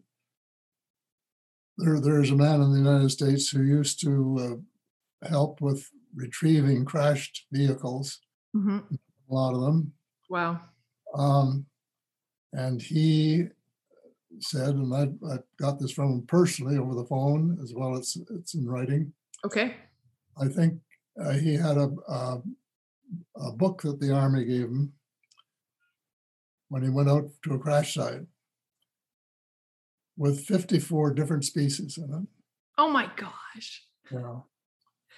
There, 1.80 2.00
there 2.00 2.24
is 2.24 2.32
a 2.32 2.36
man 2.36 2.62
in 2.62 2.72
the 2.72 2.80
United 2.80 3.12
States 3.12 3.50
who 3.50 3.62
used 3.62 4.02
to 4.02 4.64
uh, 5.22 5.28
help 5.30 5.62
with 5.62 5.88
retrieving 6.16 6.86
crashed 6.86 7.46
vehicles. 7.52 8.20
Mm-hmm. 8.56 8.80
A 9.30 9.34
lot 9.34 9.54
of 9.54 9.62
them. 9.62 9.94
Wow. 10.28 10.60
Um, 11.16 11.68
and 12.54 12.82
he 12.82 13.46
said, 14.40 14.76
and 14.76 14.94
I, 14.94 15.34
I 15.34 15.38
got 15.60 15.80
this 15.80 15.92
from 15.92 16.12
him 16.12 16.26
personally 16.28 16.78
over 16.78 16.96
the 16.96 17.06
phone 17.06 17.58
as 17.62 17.74
well 17.74 17.98
as 17.98 18.18
it's 18.36 18.54
in 18.54 18.68
writing. 18.68 19.14
Okay. 19.46 19.76
I 20.40 20.48
think 20.48 20.80
uh, 21.24 21.32
he 21.32 21.56
had 21.56 21.78
a, 21.78 21.90
a, 22.08 22.42
a 23.38 23.52
book 23.54 23.82
that 23.84 24.00
the 24.00 24.14
army 24.14 24.46
gave 24.46 24.64
him 24.66 24.94
when 26.70 26.84
he 26.84 26.90
went 26.90 27.10
out 27.10 27.30
to 27.44 27.54
a 27.54 27.60
crash 27.60 27.96
site 27.96 28.22
with 30.18 30.46
54 30.46 31.14
different 31.14 31.46
species 31.46 31.98
in 31.98 32.14
it. 32.14 32.28
Oh 32.78 32.90
my 32.90 33.10
gosh. 33.16 33.84
Yeah. 34.12 34.40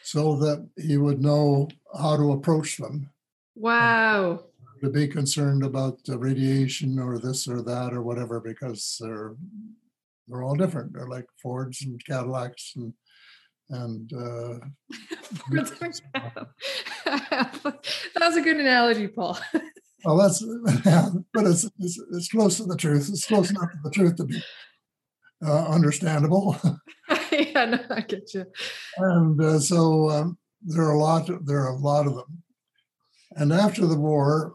So 0.04 0.38
that 0.38 0.68
he 0.78 0.98
would 0.98 1.22
know 1.22 1.68
how 1.98 2.16
to 2.16 2.32
approach 2.32 2.78
them, 2.78 3.10
Wow. 3.56 4.46
To 4.82 4.90
be 4.90 5.08
concerned 5.08 5.64
about 5.64 6.04
the 6.06 6.18
radiation 6.18 7.00
or 7.00 7.20
this 7.20 7.48
or 7.48 7.62
that 7.64 7.94
or 7.94 8.02
whatever, 8.02 8.40
because 8.40 8.98
they're 9.00 9.36
they're 10.28 10.44
all 10.44 10.56
different. 10.56 10.94
They're 10.94 11.08
like 11.08 11.26
Fords 11.42 11.84
and 11.84 12.04
Cadillacs 12.06 12.74
and 12.76 12.94
and 13.70 14.12
uh, 14.14 14.60
that 15.52 15.90
was 18.20 18.38
a 18.38 18.42
good 18.42 18.58
analogy, 18.58 19.08
Paul. 19.08 19.38
well, 20.06 20.18
that's 20.18 20.44
yeah, 20.86 21.10
but 21.34 21.46
it's, 21.46 21.70
it's 21.80 22.02
it's 22.12 22.30
close 22.30 22.58
to 22.58 22.64
the 22.64 22.76
truth. 22.76 23.10
It's 23.10 23.28
close 23.28 23.52
enough 23.52 23.72
to 23.72 23.78
the 23.84 23.92
truth 23.92 24.16
to 24.18 24.26
be 24.26 24.42
uh, 25.46 25.68
understandable. 25.68 26.58
yeah, 27.32 27.66
no, 27.66 27.80
I 27.90 28.02
get 28.02 28.34
you. 28.34 28.46
and 28.98 29.40
uh, 29.42 29.60
so 29.60 30.10
um, 30.10 30.38
there 30.62 30.84
are 30.84 30.94
a 30.94 31.00
lot 31.00 31.30
there 31.46 31.60
are 31.60 31.76
a 31.76 31.80
lot 31.80 32.08
of 32.08 32.16
them 32.16 32.44
and 33.36 33.52
after 33.54 33.86
the 33.86 33.98
war 33.98 34.54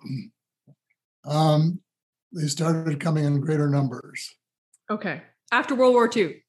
um, 1.26 1.80
they 2.32 2.46
started 2.48 3.00
coming 3.00 3.24
in 3.24 3.40
greater 3.40 3.68
numbers 3.68 4.30
Okay. 4.90 5.22
After 5.50 5.74
World 5.74 5.94
War 5.94 6.10
II. 6.14 6.42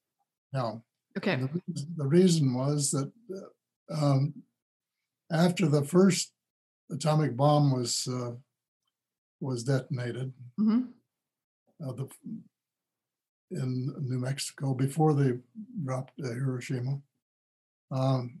now 0.52 0.82
Okay. 1.16 1.36
the, 1.36 1.48
reason- 1.48 1.94
the 1.96 2.06
reason 2.06 2.54
was 2.54 2.90
that 2.90 3.10
uh, 3.34 3.94
um, 4.04 4.34
after 5.32 5.66
the 5.68 5.82
first 5.84 6.32
atomic 6.90 7.36
bomb 7.36 7.72
was 7.72 8.06
uh, 8.08 8.32
was 9.40 9.64
detonated 9.64 10.32
hmm 10.58 10.82
uh, 11.86 11.92
the, 11.92 12.08
in 13.50 13.92
New 14.00 14.18
Mexico 14.18 14.74
before 14.74 15.12
they 15.14 15.32
dropped 15.84 16.12
uh, 16.24 16.28
Hiroshima. 16.28 16.98
Um, 17.90 18.40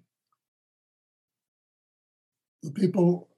the 2.62 2.70
people 2.72 3.28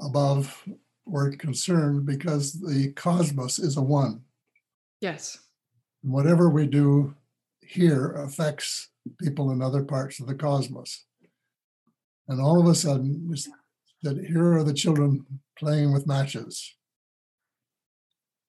above 0.00 0.64
were 1.04 1.30
concerned 1.36 2.06
because 2.06 2.52
the 2.52 2.92
cosmos 2.92 3.58
is 3.58 3.76
a 3.76 3.82
one. 3.82 4.22
Yes. 5.00 5.38
Whatever 6.02 6.50
we 6.50 6.66
do 6.66 7.14
here 7.60 8.12
affects 8.12 8.90
people 9.20 9.50
in 9.50 9.62
other 9.62 9.82
parts 9.82 10.20
of 10.20 10.26
the 10.26 10.34
cosmos. 10.34 11.04
And 12.28 12.40
all 12.40 12.60
of 12.60 12.66
a 12.66 12.74
sudden, 12.74 13.34
that 14.02 14.18
here 14.18 14.52
are 14.54 14.64
the 14.64 14.74
children 14.74 15.24
playing 15.58 15.92
with 15.92 16.06
matches. 16.06 16.74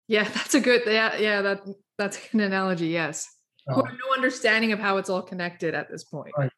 Yeah, 0.08 0.24
that's 0.34 0.56
a 0.56 0.60
good. 0.60 0.82
Yeah, 0.86 1.18
yeah. 1.18 1.42
That 1.42 1.62
that's 1.98 2.20
an 2.34 2.42
analogy. 2.42 2.88
Yes. 2.88 3.28
Who 3.68 3.82
Uh, 3.82 3.86
have 3.86 3.94
no 3.94 4.16
understanding 4.16 4.72
of 4.72 4.80
how 4.80 4.98
it's 4.98 5.10
all 5.10 5.22
connected 5.22 5.74
at 5.74 5.90
this 5.90 6.04
point. 6.04 6.34
Right. 6.38 6.52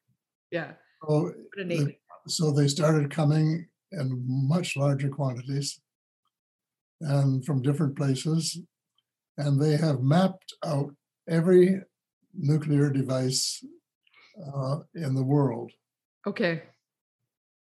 Yeah. 0.50 0.74
so 1.08 1.34
name. 1.58 1.96
so 2.28 2.52
they 2.52 2.68
started 2.68 3.12
coming 3.12 3.68
in 3.92 4.24
much 4.28 4.76
larger 4.78 5.10
quantities 5.10 5.80
and 7.02 7.46
from 7.46 7.62
different 7.62 7.96
places 7.96 8.60
and 9.38 9.60
they 9.62 9.76
have 9.76 10.02
mapped 10.02 10.54
out 10.66 10.94
every 11.30 11.82
nuclear 12.38 12.90
device 12.90 13.64
uh, 14.56 14.78
in 14.96 15.14
the 15.16 15.24
world 15.24 15.72
Okay. 16.28 16.62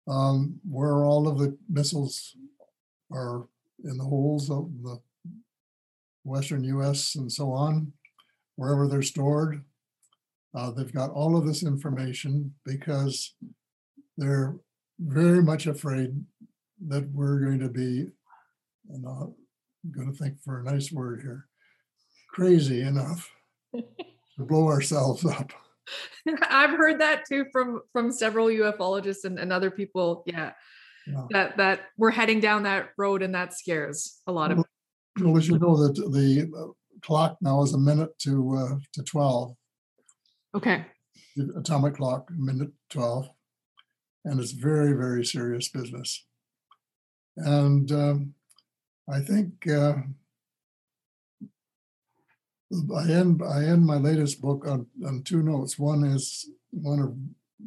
um, 0.08 0.58
where 0.68 1.04
all 1.04 1.28
of 1.28 1.38
the 1.38 1.56
missiles 1.68 2.36
are 3.12 3.46
in 3.84 3.96
the 3.96 4.04
holes 4.04 4.50
of 4.50 4.70
the 4.82 5.00
western 6.24 6.64
us 6.64 7.14
and 7.16 7.30
so 7.30 7.50
on 7.52 7.92
wherever 8.56 8.86
they're 8.88 9.02
stored 9.02 9.64
uh, 10.54 10.70
they've 10.70 10.92
got 10.92 11.10
all 11.10 11.36
of 11.36 11.46
this 11.46 11.62
information 11.62 12.52
because 12.66 13.34
they're 14.18 14.56
very 15.04 15.42
much 15.42 15.66
afraid 15.66 16.10
that 16.88 17.08
we're 17.12 17.40
going 17.40 17.60
to 17.60 17.68
be, 17.68 18.06
and 18.88 19.06
I'm 19.06 19.34
going 19.94 20.10
to 20.10 20.16
think 20.16 20.40
for 20.42 20.60
a 20.60 20.64
nice 20.64 20.92
word 20.92 21.20
here, 21.22 21.46
crazy 22.30 22.82
enough 22.82 23.30
to 23.74 23.82
blow 24.38 24.68
ourselves 24.68 25.24
up. 25.24 25.52
I've 26.48 26.70
heard 26.70 27.00
that 27.00 27.24
too 27.28 27.46
from 27.52 27.80
from 27.92 28.12
several 28.12 28.46
ufologists 28.46 29.24
and, 29.24 29.38
and 29.38 29.52
other 29.52 29.70
people. 29.70 30.22
Yeah. 30.26 30.52
Yeah. 31.06 31.26
That 31.30 31.56
that 31.56 31.80
we're 31.98 32.12
heading 32.12 32.38
down 32.38 32.62
that 32.62 32.90
road 32.96 33.22
and 33.22 33.34
that 33.34 33.52
scares 33.52 34.20
a 34.28 34.32
lot 34.32 34.52
of 34.52 34.58
Well, 34.58 34.66
Well, 35.20 35.36
as 35.36 35.48
you 35.48 35.58
know, 35.58 35.76
that 35.76 35.94
the 35.96 36.48
uh, 36.56 36.72
clock 37.04 37.38
now 37.40 37.62
is 37.62 37.74
a 37.74 37.78
minute 37.78 38.16
to 38.20 38.56
uh, 38.56 38.76
to 38.92 39.02
twelve. 39.02 39.56
Okay. 40.54 40.84
the 41.34 41.50
atomic 41.58 41.96
clock, 41.96 42.30
minute 42.30 42.70
12, 42.90 43.26
and 44.24 44.40
it's 44.40 44.52
very, 44.52 44.92
very 44.92 45.24
serious 45.24 45.68
business. 45.68 46.24
And 47.36 47.90
um, 47.92 48.34
I 49.12 49.20
think 49.20 49.66
uh, 49.68 49.94
I 52.96 53.10
end 53.10 53.42
I 53.42 53.64
end 53.64 53.84
my 53.84 53.96
latest 53.96 54.40
book 54.40 54.66
on, 54.66 54.86
on 55.06 55.22
two 55.22 55.42
notes. 55.42 55.78
One 55.78 56.04
is 56.04 56.50
one 56.70 57.00
of 57.00 57.14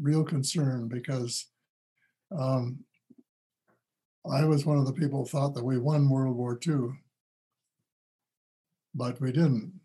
real 0.02 0.24
concern 0.24 0.88
because 0.88 1.48
um, 2.38 2.80
I 4.30 4.46
was 4.46 4.66
one 4.66 4.78
of 4.78 4.86
the 4.86 4.94
people 4.94 5.20
who 5.20 5.26
thought 5.26 5.54
that 5.56 5.64
we 5.64 5.78
won 5.78 6.10
World 6.10 6.36
War 6.36 6.60
II, 6.66 6.90
but 8.94 9.20
we 9.22 9.32
didn't 9.32 9.80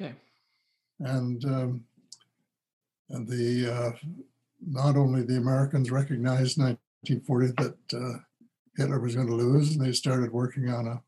Okay. 0.00 0.14
and 1.00 1.44
um, 1.44 1.84
and 3.10 3.26
the 3.26 3.72
uh, 3.72 3.92
not 4.66 4.96
only 4.96 5.22
the 5.22 5.36
Americans 5.36 5.90
recognized 5.90 6.58
1940 6.58 7.52
that 7.58 7.76
uh, 7.98 8.18
Hitler 8.76 9.00
was 9.00 9.14
going 9.14 9.26
to 9.26 9.34
lose, 9.34 9.74
and 9.76 9.84
they 9.84 9.92
started 9.92 10.32
working 10.32 10.68
on 10.68 10.86
a 10.86 11.00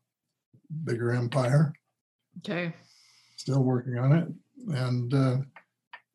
bigger 0.83 1.11
empire, 1.11 1.73
Okay. 2.39 2.73
still 3.35 3.63
working 3.63 3.97
on 3.97 4.13
it, 4.13 4.27
and 4.75 5.13
uh, 5.13 5.37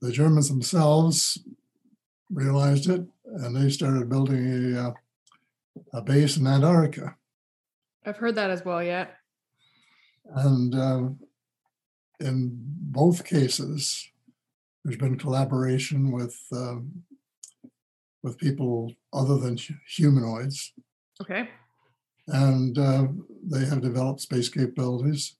the 0.01 0.13
Germans 0.13 0.49
themselves 0.49 1.39
realized 2.31 2.89
it, 2.89 3.03
and 3.25 3.55
they 3.57 3.69
started 3.71 4.09
building 4.09 4.75
a 4.77 4.89
uh, 4.89 4.93
a 5.93 6.01
base 6.01 6.39
in 6.39 6.47
Antarctica, 6.47 7.15
I've 8.07 8.17
heard 8.17 8.35
that 8.37 8.51
as 8.51 8.65
well. 8.65 8.83
Yeah. 8.83 9.09
and 10.35 10.75
uh, 10.75 11.09
in 12.19 12.51
both 12.57 13.25
cases, 13.27 14.09
there's 14.85 14.97
been 14.97 15.19
collaboration 15.19 16.13
with 16.13 16.39
um, 16.53 17.03
with 18.23 18.39
people 18.39 18.93
other 19.13 19.39
than 19.39 19.57
humanoids, 19.97 20.73
Okay. 21.21 21.49
and 22.29 22.79
uh, 22.79 23.07
they 23.43 23.65
have 23.65 23.81
developed 23.81 24.21
space 24.21 24.49
capabilities. 24.49 25.37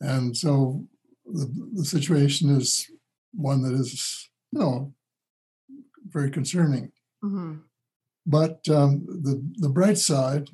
And 0.00 0.36
so 0.36 0.84
the, 1.24 1.46
the 1.74 1.84
situation 1.84 2.50
is 2.50 2.90
one 3.32 3.62
that 3.62 3.74
is, 3.74 4.28
you 4.52 4.60
know, 4.60 4.94
very 6.08 6.30
concerning. 6.30 6.92
hmm 7.22 7.56
But 8.26 8.68
um, 8.68 9.06
the 9.26 9.34
the 9.64 9.68
bright 9.68 9.98
side 9.98 10.48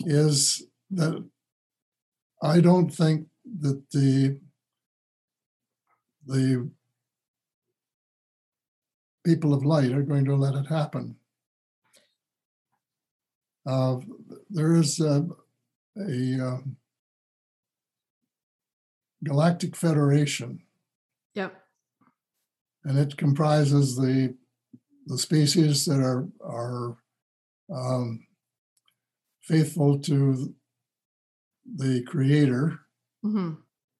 is 0.00 0.62
that 0.90 1.14
I 2.42 2.60
don't 2.60 2.90
think 2.94 3.28
that 3.60 3.82
the 3.90 4.38
the 6.26 6.70
people 9.24 9.54
of 9.54 9.64
light 9.64 9.92
are 9.92 10.02
going 10.02 10.24
to 10.24 10.34
let 10.36 10.54
it 10.54 10.66
happen. 10.66 11.16
Uh, 13.66 13.96
there 14.50 14.74
is 14.74 14.98
a, 15.00 15.24
a 15.96 16.40
um, 16.40 16.76
galactic 19.24 19.76
federation, 19.76 20.60
Yep. 21.34 21.54
and 22.84 22.98
it 22.98 23.16
comprises 23.16 23.96
the 23.96 24.34
the 25.06 25.18
species 25.18 25.84
that 25.84 26.00
are 26.00 26.28
are 26.44 26.96
um, 27.72 28.26
faithful 29.42 29.98
to 30.00 30.54
the 31.76 32.02
creator. 32.04 32.80
hmm 33.22 33.52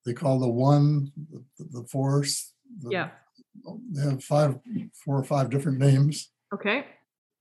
They 0.05 0.13
call 0.15 0.41
the 0.41 0.49
one 0.51 1.13
the, 1.31 1.45
the 1.59 1.85
force. 1.89 2.53
The, 2.81 2.91
Yeah. 2.91 3.11
They 3.91 4.03
have 4.03 4.25
five, 4.25 4.59
four 5.05 5.19
or 5.19 5.25
five 5.25 5.51
different 5.51 5.79
names, 5.79 6.31
Okay. 6.53 6.87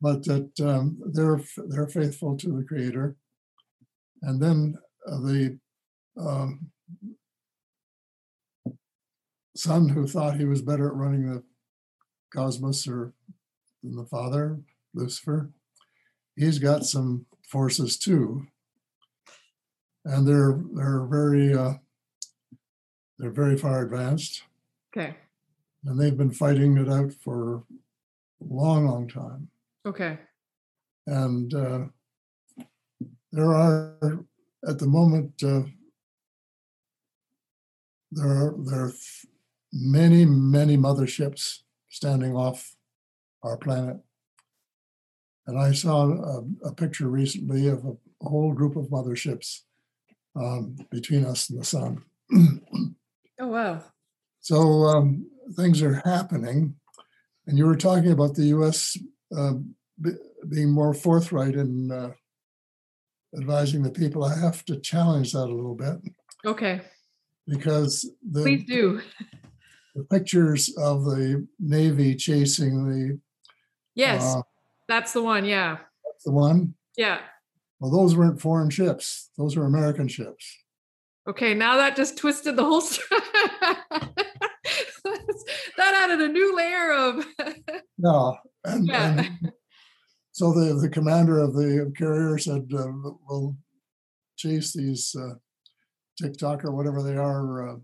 but 0.02 0.24
that 0.26 0.52
um, 0.60 0.98
they're 1.14 1.42
they're 1.70 1.88
faithful 1.88 2.38
to 2.38 2.58
the 2.58 2.64
creator. 2.64 3.16
And 4.22 4.42
then 4.42 4.76
uh, 5.08 5.20
the 5.20 5.58
um, 6.20 6.72
son 9.56 9.90
who 9.90 10.08
thought 10.08 10.38
he 10.38 10.46
was 10.46 10.62
better 10.62 10.88
at 10.88 10.96
running 10.96 11.28
the 11.32 11.44
cosmos 12.34 12.88
or 12.88 13.14
and 13.84 13.98
the 13.98 14.06
father, 14.06 14.60
Lucifer, 14.94 15.50
he's 16.36 16.60
got 16.60 16.86
some 16.86 17.26
forces 17.50 17.98
too. 17.98 18.46
And 20.06 20.28
they're 20.28 20.60
they're 20.74 21.06
very 21.06 21.54
uh, 21.54 21.74
they're 23.18 23.32
very 23.32 23.58
far 23.58 23.84
advanced, 23.84 24.44
Okay. 24.96 25.16
And 25.86 26.00
they've 26.00 26.18
been 26.18 26.32
fighting 26.32 26.78
it 26.78 26.90
out 26.90 27.14
for 27.14 27.56
a 27.56 27.64
long, 28.42 28.88
long 28.88 29.08
time. 29.08 29.50
Okay. 29.86 30.18
And 31.08 31.54
uh, 31.54 31.80
there 33.32 33.54
are 33.54 34.26
at 34.68 34.78
the 34.78 34.88
moment 34.88 35.34
uh, 35.44 35.64
there 38.12 38.28
are 38.28 38.56
there 38.60 38.82
are 38.86 38.94
many 39.74 40.26
many 40.26 40.78
motherships 40.78 41.64
standing 41.90 42.36
off 42.36 42.76
our 43.44 43.58
planet. 43.58 43.98
And 45.48 45.60
I 45.60 45.72
saw 45.72 46.12
a, 46.12 46.44
a 46.68 46.74
picture 46.74 47.08
recently 47.08 47.68
of 47.68 47.84
a, 47.86 47.92
a 48.24 48.30
whole 48.30 48.54
group 48.54 48.76
of 48.76 48.86
motherships 48.86 49.62
um, 50.36 50.78
between 50.92 51.26
us 51.26 51.50
and 51.50 51.60
the 51.60 51.66
sun. 51.66 52.04
Oh 53.44 53.48
wow. 53.48 53.82
so 54.40 54.84
um, 54.84 55.26
things 55.56 55.82
are 55.82 56.02
happening. 56.06 56.76
And 57.48 57.58
you 57.58 57.66
were 57.66 57.76
talking 57.76 58.12
about 58.12 58.36
the 58.36 58.46
US 58.58 58.98
uh, 59.36 59.54
be, 60.00 60.12
being 60.50 60.72
more 60.72 60.94
forthright 60.94 61.56
in 61.56 61.92
uh, 61.92 62.12
advising 63.38 63.84
the 63.84 63.92
people. 63.92 64.24
I 64.24 64.38
have 64.40 64.64
to 64.66 64.80
challenge 64.80 65.34
that 65.34 65.46
a 65.46 65.54
little 65.56 65.76
bit 65.76 65.96
Okay. 66.46 66.82
because 67.48 68.10
the, 68.30 68.42
Please 68.42 68.66
do. 68.66 69.02
the 69.96 70.04
pictures 70.04 70.74
of 70.78 71.06
the 71.06 71.48
Navy 71.60 72.16
chasing 72.16 72.88
the 72.90 73.20
Yes. 73.96 74.24
uh, 74.24 74.42
that's 74.88 75.14
the 75.14 75.22
one. 75.24 75.46
Yeah. 75.46 75.78
That's 76.06 76.24
the 76.24 76.32
one. 76.32 76.76
Yeah. 76.98 77.20
Well, 77.80 77.92
those 77.92 78.16
weren't 78.16 78.40
foreign 78.40 78.70
ships; 78.70 79.32
those 79.38 79.56
were 79.58 79.66
American 79.66 80.08
ships. 80.08 80.58
Okay. 81.28 81.54
Now 81.54 81.78
that 81.78 81.96
just 81.96 82.16
twisted 82.18 82.56
the 82.56 82.64
whole 82.64 82.82
story. 82.82 83.22
That 85.92 86.10
added 86.10 86.22
a 86.30 86.32
new 86.32 86.56
layer 86.56 86.94
of 86.94 87.26
no 87.98 88.38
and, 88.64 88.88
Yeah. 88.88 89.20
and 89.20 89.52
so 90.32 90.54
the 90.54 90.80
the 90.82 90.90
commander 90.90 91.38
of 91.40 91.54
the 91.54 91.92
carrier 91.98 92.38
said, 92.38 92.70
uh, 92.74 92.88
"We'll 93.28 93.58
chase 94.38 94.72
these 94.74 95.14
uh, 95.20 95.34
Tic 96.18 96.34
Tac 96.38 96.64
or 96.64 96.72
whatever 96.74 97.04
they 97.04 97.18
are. 97.18 97.70
Uh, 97.70 97.76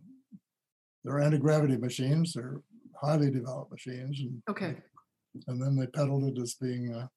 they're 1.03 1.20
anti 1.20 1.38
gravity 1.38 1.76
machines. 1.76 2.34
They're 2.34 2.62
highly 3.01 3.30
developed 3.30 3.72
machines, 3.72 4.22
and 4.22 4.41
Okay. 4.49 4.78
and 5.47 5.62
then 5.62 5.76
they 5.76 5.88
peddled 5.88 6.24
it 6.24 6.41
as 6.41 6.55
being 6.55 6.93
uh, 6.93 7.08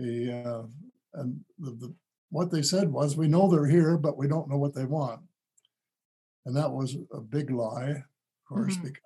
a 0.00 0.48
uh, 0.48 0.62
and 1.14 1.38
the, 1.58 1.70
the 1.72 1.94
what 2.30 2.50
they 2.50 2.62
said 2.62 2.90
was 2.90 3.16
we 3.16 3.28
know 3.28 3.48
they're 3.50 3.66
here 3.66 3.96
but 3.98 4.16
we 4.18 4.28
don't 4.28 4.48
know 4.50 4.58
what 4.58 4.74
they 4.74 4.84
want 4.84 5.20
and 6.46 6.54
that 6.56 6.70
was 6.70 6.96
a 7.12 7.20
big 7.20 7.50
lie 7.50 7.90
of 7.90 8.44
course 8.48 8.76
Mhm. 8.76 8.82
because 8.84 9.02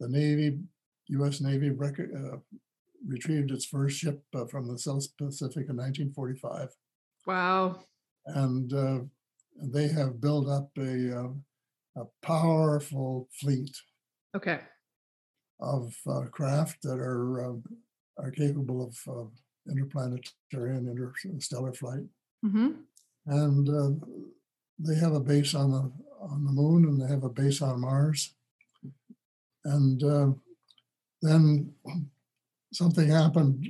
the 0.00 0.08
navy 0.08 0.58
u.s 1.08 1.40
navy 1.40 1.70
rec- 1.70 1.98
uh, 2.00 2.36
retrieved 3.06 3.50
its 3.50 3.64
first 3.66 3.96
ship 3.98 4.22
uh, 4.34 4.46
from 4.46 4.66
the 4.68 4.78
south 4.78 5.06
pacific 5.16 5.68
in 5.68 5.76
1945 5.76 6.68
Wow. 7.26 7.80
and 8.26 8.72
uh, 8.72 9.00
they 9.62 9.88
have 9.88 10.20
built 10.20 10.48
up 10.48 10.70
a, 10.78 11.18
uh, 11.20 11.28
a 11.96 12.04
powerful 12.22 13.28
fleet 13.40 13.74
Okay. 14.34 14.60
of 15.60 15.94
uh, 16.06 16.22
craft 16.30 16.82
that 16.82 16.98
are 16.98 17.50
uh, 17.50 17.56
are 18.18 18.30
capable 18.30 18.82
of 18.86 18.94
uh, 19.08 19.28
interplanetary 19.70 20.76
and 20.76 20.88
interstellar 20.88 21.72
flight, 21.72 22.04
Mm-hmm. 22.44 22.70
and 23.26 23.68
uh, 23.68 23.90
they 24.78 24.94
have 24.94 25.14
a 25.14 25.20
base 25.20 25.54
on 25.54 25.70
the 25.72 25.90
on 26.20 26.44
the 26.44 26.52
moon, 26.52 26.84
and 26.84 27.00
they 27.00 27.08
have 27.08 27.24
a 27.24 27.30
base 27.30 27.60
on 27.62 27.80
Mars, 27.80 28.35
and 29.66 30.02
uh, 30.04 30.28
then 31.22 31.72
something 32.72 33.08
happened. 33.08 33.66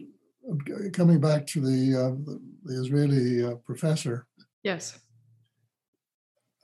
Coming 0.92 1.20
back 1.20 1.47
to 1.49 1.61
the 1.61 1.97
uh, 1.99 2.14
the, 2.64 2.80
Israeli 2.80 3.44
uh, 3.44 3.57
professor, 3.64 4.26
Yes. 4.62 4.99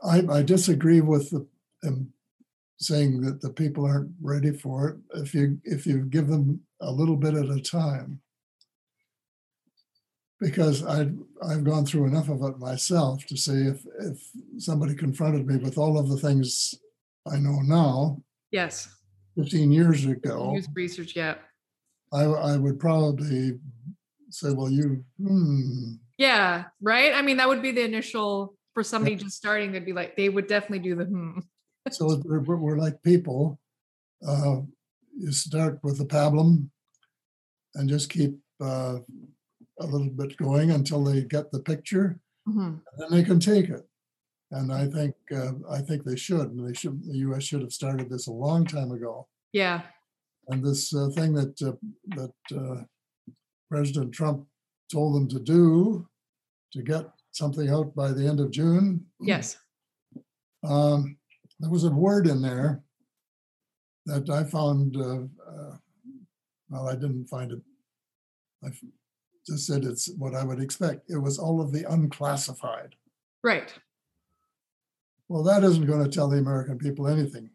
I, 0.05 0.23
I 0.29 0.43
disagree 0.43 1.01
with 1.01 1.31
the, 1.31 1.47
him 1.83 2.13
saying 2.79 3.21
that 3.23 3.41
the 3.41 3.51
people 3.51 3.85
aren't 3.85 4.13
ready 4.21 4.53
for 4.53 4.89
it. 4.89 4.97
If 5.23 5.35
you 5.35 5.61
if 5.65 5.87
you 5.87 6.05
give 6.05 6.29
them 6.29 6.61
a 6.81 6.91
little 6.91 7.17
bit 7.17 7.35
at 7.35 7.47
a 7.47 7.61
time, 7.61 8.21
because 10.41 10.85
I 10.85 11.11
I've 11.43 11.65
gone 11.65 11.87
through 11.87 12.07
enough 12.07 12.29
of 12.29 12.43
it 12.43 12.59
myself 12.59 13.27
to 13.27 13.37
say 13.37 13.55
if 13.55 13.85
if 14.01 14.23
somebody 14.59 14.95
confronted 14.95 15.47
me 15.47 15.57
with 15.57 15.77
all 15.79 15.99
of 15.99 16.09
the 16.09 16.19
things 16.19 16.75
I 17.27 17.39
know 17.39 17.61
now, 17.63 18.23
Yes. 18.53 18.89
15 19.37 19.73
years 19.73 20.05
ago, 20.05 20.53
Use 20.55 20.69
research. 20.75 21.17
Yeah. 21.17 21.37
I 22.13 22.25
I 22.25 22.57
would 22.57 22.79
probably 22.79 23.59
say, 24.31 24.51
well, 24.53 24.71
you 24.71 25.05
hmm, 25.19 25.95
Yeah. 26.19 26.65
Right. 26.81 27.15
I 27.15 27.23
mean, 27.23 27.39
that 27.39 27.49
would 27.49 27.63
be 27.63 27.71
the 27.73 27.85
initial 27.85 28.55
for 28.75 28.83
somebody 28.83 29.17
just 29.17 29.37
starting. 29.37 29.73
They'd 29.73 29.85
be 29.85 29.93
like, 29.93 30.17
they 30.17 30.29
would 30.29 30.47
definitely 30.47 30.81
do 30.81 30.95
the 30.97 31.05
hmm. 31.05 31.39
so 31.91 32.21
we're, 32.25 32.57
we're 32.57 32.79
like 32.79 33.03
people. 33.03 33.59
Uh, 34.27 34.61
you 35.19 35.33
start 35.33 35.79
with 35.83 35.99
the 35.99 36.05
pablum 36.07 36.69
and 37.75 37.89
just 37.89 38.09
keep 38.11 38.39
uh, 38.63 38.99
a 39.81 39.87
little 39.87 40.11
bit 40.11 40.37
going 40.37 40.71
until 40.71 41.03
they 41.05 41.23
get 41.23 41.51
the 41.51 41.61
picture, 41.61 42.21
Mhm. 42.49 42.81
and 42.87 42.99
then 42.99 43.11
they 43.11 43.25
can 43.25 43.41
take 43.41 43.69
it. 43.69 43.87
And 44.53 44.73
I 44.73 44.87
think 44.87 45.15
uh, 45.35 45.53
I 45.71 45.81
think 45.81 46.05
they 46.05 46.17
should. 46.17 46.51
And 46.51 46.69
they 46.69 46.75
should. 46.75 47.03
The 47.05 47.19
U.S. 47.19 47.43
should 47.43 47.63
have 47.63 47.73
started 47.73 48.09
this 48.09 48.27
a 48.27 48.33
long 48.33 48.67
time 48.67 48.93
ago. 48.93 49.27
Yeah. 49.53 49.83
And 50.49 50.65
this 50.65 50.95
uh, 50.95 51.09
thing 51.15 51.33
that 51.35 51.61
uh, 51.63 51.73
that 52.17 52.57
uh, 52.57 52.83
President 53.71 54.13
Trump 54.13 54.47
told 54.91 55.17
them 55.17 55.29
to 55.29 55.41
do 55.41 56.07
to 56.73 56.83
get 56.83 57.07
something 57.33 57.71
out 57.71 57.95
by 57.95 58.13
the 58.13 58.27
end 58.27 58.41
of 58.41 58.51
June. 58.51 59.07
Yes. 59.21 59.57
Um, 60.65 61.17
there 61.59 61.71
was 61.71 61.85
a 61.85 61.91
word 61.91 62.27
in 62.27 62.43
there 62.43 62.83
that 64.07 64.29
I 64.29 64.45
found, 64.45 64.97
uh, 64.97 65.23
uh, 65.49 65.77
well, 66.69 66.89
I 66.89 66.95
didn't 66.95 67.27
find 67.27 67.53
it. 67.53 67.61
I 68.65 68.69
just 69.47 69.67
said 69.67 69.85
it's 69.85 70.11
what 70.19 70.35
I 70.35 70.45
would 70.45 70.61
expect. 70.61 71.11
It 71.11 71.19
was 71.19 71.39
all 71.39 71.61
of 71.61 71.73
the 71.73 71.91
unclassified. 71.91 72.95
Right. 73.43 73.73
Well, 75.33 75.45
that 75.45 75.65
isn't 75.65 75.87
going 75.87 76.05
to 76.05 76.11
tell 76.11 76.29
the 76.29 76.37
American 76.37 76.77
people 76.77 77.09
anything. 77.09 77.49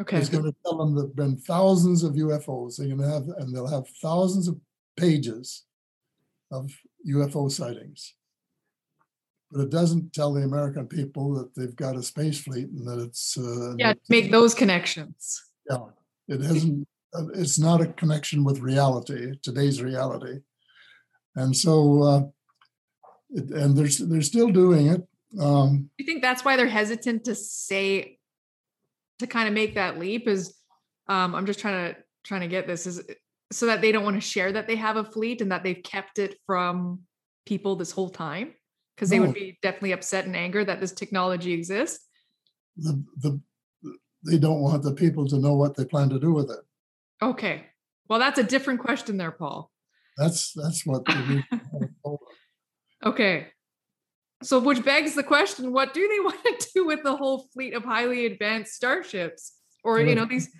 Okay. 0.00 0.16
It's 0.16 0.28
going 0.28 0.42
to 0.42 0.54
tell 0.64 0.78
them 0.78 0.96
there've 0.96 1.14
been 1.14 1.36
thousands 1.36 2.02
of 2.02 2.14
UFOs. 2.14 2.76
They're 2.76 2.88
going 2.88 2.98
to 2.98 3.08
have, 3.08 3.28
and 3.38 3.54
they'll 3.54 3.68
have 3.68 3.86
thousands 4.02 4.48
of 4.48 4.56
pages 4.96 5.62
of 6.50 6.72
UFO 7.08 7.48
sightings. 7.48 8.14
But 9.52 9.60
it 9.60 9.70
doesn't 9.70 10.12
tell 10.12 10.32
the 10.32 10.42
American 10.42 10.88
people 10.88 11.32
that 11.34 11.54
they've 11.54 11.76
got 11.76 11.94
a 11.94 12.02
space 12.02 12.40
fleet 12.40 12.66
and 12.70 12.84
that 12.88 12.98
it's 12.98 13.38
uh, 13.38 13.76
Yeah. 13.78 13.94
Make 14.08 14.32
those 14.32 14.52
connections. 14.52 15.40
Yeah, 15.70 15.84
it 16.26 16.40
hasn't, 16.40 16.88
it's 17.34 17.60
not 17.60 17.80
a 17.80 17.86
connection 17.86 18.42
with 18.42 18.58
reality, 18.58 19.34
today's 19.44 19.80
reality. 19.80 20.40
And 21.36 21.56
so, 21.56 22.02
uh, 22.02 22.22
it, 23.30 23.50
and 23.50 23.76
they're, 23.76 24.08
they're 24.08 24.22
still 24.22 24.48
doing 24.48 24.88
it. 24.88 25.06
Um, 25.40 25.90
you 25.98 26.04
think 26.04 26.20
that's 26.22 26.44
why 26.44 26.56
they're 26.56 26.66
hesitant 26.66 27.24
to 27.24 27.34
say 27.34 28.18
to 29.18 29.26
kind 29.26 29.48
of 29.48 29.54
make 29.54 29.76
that 29.76 29.98
leap 29.98 30.26
is 30.28 30.54
um 31.08 31.34
i'm 31.34 31.46
just 31.46 31.58
trying 31.60 31.94
to 31.94 32.00
trying 32.24 32.40
to 32.42 32.48
get 32.48 32.66
this 32.66 32.86
is 32.86 33.00
so 33.52 33.66
that 33.66 33.80
they 33.80 33.92
don't 33.92 34.04
want 34.04 34.16
to 34.16 34.20
share 34.20 34.50
that 34.52 34.66
they 34.66 34.76
have 34.76 34.96
a 34.96 35.04
fleet 35.04 35.40
and 35.40 35.52
that 35.52 35.62
they've 35.62 35.82
kept 35.82 36.18
it 36.18 36.36
from 36.46 37.00
people 37.46 37.76
this 37.76 37.92
whole 37.92 38.10
time 38.10 38.52
because 38.96 39.10
they 39.10 39.18
No. 39.18 39.26
would 39.26 39.34
be 39.34 39.58
definitely 39.62 39.92
upset 39.92 40.26
and 40.26 40.34
anger 40.36 40.64
that 40.64 40.80
this 40.80 40.92
technology 40.92 41.52
exists 41.52 42.06
the, 42.76 43.04
the, 43.18 43.40
they 44.26 44.38
don't 44.38 44.60
want 44.60 44.82
the 44.82 44.92
people 44.94 45.26
to 45.28 45.38
know 45.38 45.54
what 45.54 45.76
they 45.76 45.84
plan 45.84 46.08
to 46.10 46.18
do 46.18 46.32
with 46.32 46.50
it. 46.50 46.60
okay 47.22 47.66
well 48.08 48.18
that's 48.18 48.38
a 48.38 48.44
different 48.44 48.80
question 48.80 49.16
there 49.16 49.32
paul 49.32 49.70
That's, 50.18 50.52
that's 50.52 50.84
what. 50.84 51.04
the 51.06 51.12
reason 51.14 51.44
I 51.52 51.86
told 52.04 52.18
them. 52.20 53.12
okay 53.12 53.48
so 54.42 54.58
which 54.58 54.84
begs 54.84 55.14
the 55.14 55.22
question 55.22 55.72
what 55.72 55.94
do 55.94 56.06
they 56.08 56.20
want 56.28 56.60
to 56.60 56.68
do 56.74 56.86
with 56.86 57.02
the 57.02 57.16
whole 57.16 57.48
fleet 57.52 57.74
of 57.74 57.84
highly 57.84 58.26
advanced 58.26 58.72
starships 58.74 59.52
or 59.84 60.00
you 60.00 60.14
know 60.14 60.24
these 60.24 60.50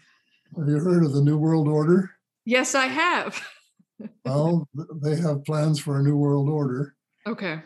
Have 0.57 0.69
you 0.69 0.79
heard 0.79 1.05
of 1.05 1.13
the 1.13 1.23
New 1.23 1.39
World 1.39 1.69
Order? 1.69 2.11
yes 2.45 2.75
i 2.75 2.87
have 2.87 3.41
Well, 4.25 4.69
they 5.01 5.15
have 5.17 5.45
plans 5.45 5.79
for 5.79 6.01
a 6.01 6.03
New 6.03 6.17
World 6.17 6.49
Order. 6.49 6.95
okay 7.27 7.61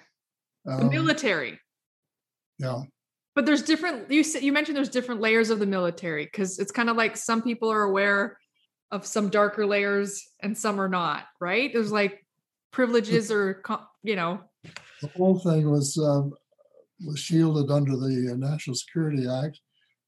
the 0.64 0.72
Um, 0.72 0.90
military 0.90 1.58
Yeah, 2.58 2.82
but 3.34 3.46
there's 3.46 3.62
different 3.62 4.10
you 4.10 4.22
said 4.22 4.42
you 4.42 4.52
mentioned 4.52 4.76
there's 4.76 4.88
different 4.98 5.20
layers 5.20 5.50
of 5.50 5.58
the 5.60 5.66
military 5.66 6.24
because 6.24 6.58
it's 6.58 6.72
kind 6.72 6.90
of 6.90 6.96
like 6.96 7.16
some 7.16 7.40
people 7.42 7.70
are 7.70 7.82
aware 7.82 8.38
of 8.92 9.04
some 9.06 9.28
darker 9.30 9.66
layers 9.66 10.22
and 10.40 10.56
some 10.56 10.80
are 10.80 10.88
not, 10.88 11.24
right? 11.40 11.72
There's 11.72 11.90
like 11.90 12.24
privileges 12.72 13.32
or 13.32 13.62
you 14.02 14.14
know. 14.16 14.40
The 15.02 15.08
whole 15.08 15.38
thing 15.38 15.70
was, 15.70 15.98
um, 15.98 16.32
was 17.04 17.18
shielded 17.18 17.70
under 17.70 17.96
the 17.96 18.32
uh, 18.32 18.36
National 18.36 18.74
Security 18.74 19.26
Act 19.28 19.60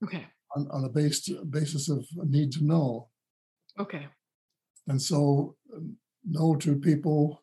Okay. 0.04 0.26
on, 0.56 0.66
on 0.70 0.84
a 0.84 0.88
based, 0.88 1.30
basis 1.50 1.88
of 1.88 2.06
need 2.24 2.52
to 2.52 2.64
know. 2.64 3.08
Okay. 3.78 4.06
And 4.86 5.00
so 5.00 5.56
um, 5.74 5.96
no 6.24 6.56
two 6.56 6.76
people 6.76 7.42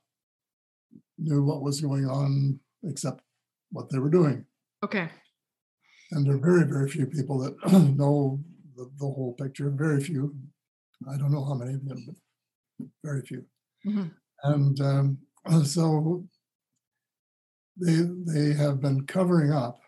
knew 1.17 1.43
what 1.43 1.61
was 1.61 1.81
going 1.81 2.05
on 2.05 2.59
except 2.83 3.21
what 3.71 3.89
they 3.89 3.99
were 3.99 4.09
doing. 4.09 4.45
Okay. 4.83 5.09
And 6.11 6.25
there 6.25 6.35
are 6.35 6.39
very, 6.39 6.63
very 6.65 6.89
few 6.89 7.05
people 7.05 7.39
that 7.39 7.55
know 7.97 8.39
the, 8.75 8.89
the 8.99 9.05
whole 9.05 9.35
picture, 9.39 9.69
very 9.69 10.01
few. 10.03 10.35
I 11.11 11.17
don't 11.17 11.31
know 11.31 11.45
how 11.45 11.55
many 11.55 11.73
of 11.75 11.85
them, 11.85 12.05
but 12.07 12.87
very 13.03 13.21
few. 13.21 13.45
Mhm. 13.85 14.11
And 14.43 14.79
um, 14.81 15.17
so 15.65 16.25
they, 17.77 18.01
they 18.25 18.53
have 18.53 18.81
been 18.81 19.05
covering 19.05 19.51
up 19.51 19.79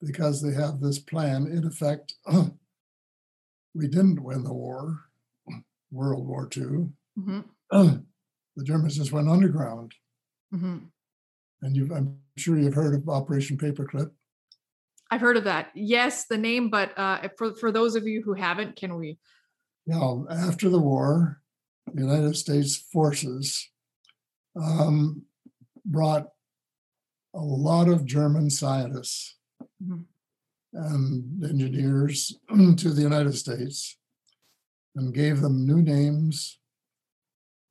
because 0.00 0.42
they 0.42 0.52
have 0.52 0.80
this 0.80 0.98
plan. 0.98 1.46
In 1.46 1.66
effect, 1.66 2.14
we 3.74 3.86
didn't 3.88 4.22
win 4.22 4.44
the 4.44 4.52
war, 4.52 5.00
World 5.90 6.26
War 6.26 6.48
II. 6.56 6.88
hmm 7.16 7.40
The 8.54 8.64
Germans 8.64 8.96
just 8.96 9.12
went 9.12 9.30
underground. 9.30 9.94
hmm 10.50 10.78
And 11.62 11.92
I'm 11.92 12.18
sure 12.36 12.58
you've 12.58 12.74
heard 12.74 12.94
of 12.94 13.08
Operation 13.08 13.56
Paperclip. 13.56 14.10
I've 15.10 15.22
heard 15.22 15.38
of 15.38 15.44
that. 15.44 15.70
Yes, 15.74 16.26
the 16.26 16.36
name, 16.36 16.68
but 16.68 16.92
uh, 16.98 17.28
for 17.38 17.54
for 17.54 17.72
those 17.72 17.96
of 17.96 18.06
you 18.06 18.22
who 18.22 18.34
haven't, 18.34 18.76
can 18.76 18.96
we? 18.96 19.18
Now, 19.86 20.26
after 20.30 20.68
the 20.68 20.78
war, 20.78 21.40
the 21.92 22.02
United 22.02 22.36
States 22.36 22.76
forces 22.76 23.70
um, 24.60 25.22
brought 25.84 26.28
a 27.34 27.40
lot 27.40 27.88
of 27.88 28.04
German 28.04 28.50
scientists 28.50 29.36
Mhm. 29.82 30.04
and 30.74 31.44
engineers 31.44 32.38
to 32.76 32.90
the 32.90 33.02
United 33.02 33.34
States 33.34 33.98
and 34.96 35.14
gave 35.14 35.40
them 35.40 35.66
new 35.66 35.80
names 35.82 36.58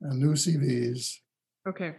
and 0.00 0.18
new 0.18 0.34
CVs, 0.34 1.20
Okay. 1.66 1.94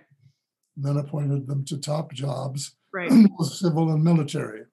and 0.75 0.85
then 0.85 0.97
appointed 0.97 1.47
them 1.47 1.63
to 1.65 1.77
top 1.77 2.11
jobs, 2.13 2.75
Right. 2.93 3.09
both 3.37 3.53
civil 3.53 3.91
and 3.91 4.03
military. 4.03 4.65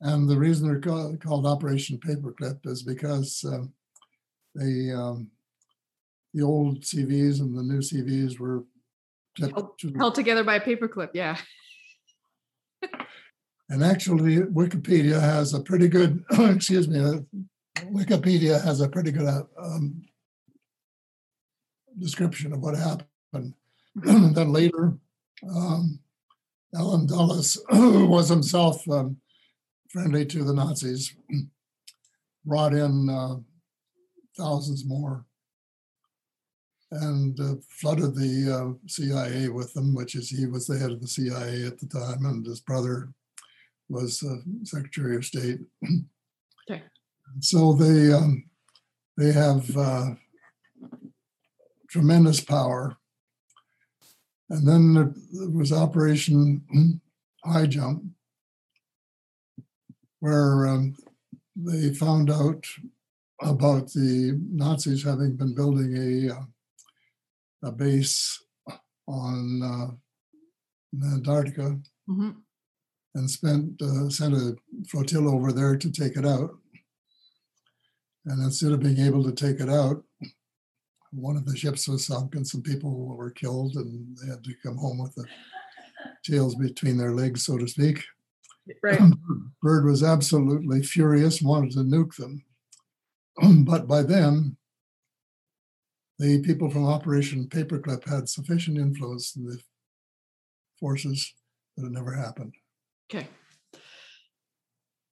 And 0.00 0.28
the 0.28 0.38
reason 0.38 0.68
they're 0.68 0.80
called, 0.80 1.20
called 1.20 1.44
Operation 1.46 1.98
Paperclip 1.98 2.64
is 2.66 2.84
because 2.84 3.44
um, 3.44 3.72
they, 4.54 4.92
um, 4.92 5.32
the 6.34 6.42
old 6.42 6.82
CVs 6.82 7.40
and 7.40 7.56
the 7.56 7.62
new 7.64 7.80
CVs 7.80 8.38
were 8.38 8.62
Held- 9.38 9.80
Held 9.96 10.14
together 10.14 10.44
by 10.44 10.56
a 10.56 10.60
paperclip. 10.60 11.10
Yeah. 11.14 11.36
And 13.70 13.84
actually, 13.84 14.38
Wikipedia 14.38 15.20
has 15.20 15.52
a 15.52 15.60
pretty 15.60 15.88
good, 15.88 16.24
excuse 16.30 16.88
me, 16.88 17.00
uh, 17.00 17.20
Wikipedia 17.92 18.64
has 18.64 18.80
a 18.80 18.88
pretty 18.88 19.12
good 19.12 19.26
uh, 19.26 19.42
um, 19.60 20.02
description 21.98 22.54
of 22.54 22.60
what 22.60 22.74
happened. 22.74 23.52
then 23.94 24.52
later, 24.52 24.96
um, 25.54 26.00
Allen 26.74 27.06
Dulles, 27.06 27.62
who 27.68 28.06
was 28.06 28.30
himself 28.30 28.88
um, 28.88 29.18
friendly 29.90 30.24
to 30.24 30.44
the 30.44 30.54
Nazis, 30.54 31.14
brought 32.46 32.72
in 32.72 33.10
uh, 33.10 33.36
thousands 34.36 34.86
more 34.86 35.26
and 36.90 37.38
uh, 37.40 37.54
flooded 37.68 38.14
the 38.14 38.50
uh, 38.50 38.86
CIA 38.86 39.48
with 39.48 39.72
them, 39.74 39.94
which 39.94 40.14
is 40.14 40.30
he 40.30 40.46
was 40.46 40.66
the 40.66 40.78
head 40.78 40.90
of 40.90 41.00
the 41.00 41.08
CIA 41.08 41.66
at 41.66 41.78
the 41.78 41.86
time, 41.86 42.24
and 42.24 42.46
his 42.46 42.60
brother 42.60 43.08
was 43.88 44.22
uh, 44.22 44.36
Secretary 44.64 45.16
of 45.16 45.24
State. 45.24 45.60
Okay. 46.70 46.82
So 47.40 47.72
they 47.72 48.12
um, 48.12 48.44
they 49.16 49.32
have 49.32 49.76
uh, 49.76 50.10
tremendous 51.88 52.40
power. 52.40 52.96
And 54.50 54.66
then 54.66 54.94
there 54.94 55.14
there 55.32 55.50
was 55.50 55.72
Operation 55.72 57.00
High 57.44 57.66
Jump, 57.66 58.04
where 60.20 60.66
um, 60.66 60.96
they 61.56 61.92
found 61.94 62.30
out 62.30 62.66
about 63.40 63.92
the 63.92 64.38
Nazis 64.50 65.04
having 65.04 65.36
been 65.36 65.54
building 65.54 65.96
a 65.96 66.34
uh, 66.34 66.42
a 67.62 67.72
base 67.72 68.42
on 69.06 69.62
uh, 69.62 71.06
Antarctica 71.14 71.78
hmm 72.06 72.30
and 73.14 73.30
spent 73.30 73.80
uh, 73.82 74.08
sent 74.08 74.34
a 74.34 74.56
flotilla 74.88 75.34
over 75.34 75.52
there 75.52 75.76
to 75.76 75.90
take 75.90 76.16
it 76.16 76.26
out. 76.26 76.50
And 78.26 78.42
instead 78.42 78.72
of 78.72 78.80
being 78.80 78.98
able 78.98 79.24
to 79.24 79.32
take 79.32 79.60
it 79.60 79.68
out, 79.70 80.02
one 81.12 81.36
of 81.36 81.46
the 81.46 81.56
ships 81.56 81.88
was 81.88 82.06
sunk 82.06 82.34
and 82.34 82.46
some 82.46 82.62
people 82.62 83.16
were 83.16 83.30
killed, 83.30 83.74
and 83.76 84.16
they 84.18 84.30
had 84.30 84.44
to 84.44 84.54
come 84.62 84.76
home 84.76 84.98
with 84.98 85.14
the 85.14 85.24
tails 86.24 86.54
between 86.54 86.96
their 86.96 87.12
legs, 87.12 87.44
so 87.44 87.56
to 87.56 87.66
speak. 87.66 88.04
Right. 88.82 89.00
Byrd 89.62 89.86
was 89.86 90.02
absolutely 90.02 90.82
furious, 90.82 91.40
wanted 91.40 91.72
to 91.72 91.78
nuke 91.80 92.16
them. 92.16 92.44
but 93.64 93.88
by 93.88 94.02
then, 94.02 94.57
the 96.18 96.40
people 96.42 96.68
from 96.68 96.86
Operation 96.86 97.46
Paperclip 97.46 98.08
had 98.08 98.28
sufficient 98.28 98.76
influence 98.76 99.36
in 99.36 99.44
the 99.44 99.58
forces 100.80 101.32
that 101.76 101.86
it 101.86 101.92
never 101.92 102.12
happened. 102.12 102.54
Okay. 103.10 103.28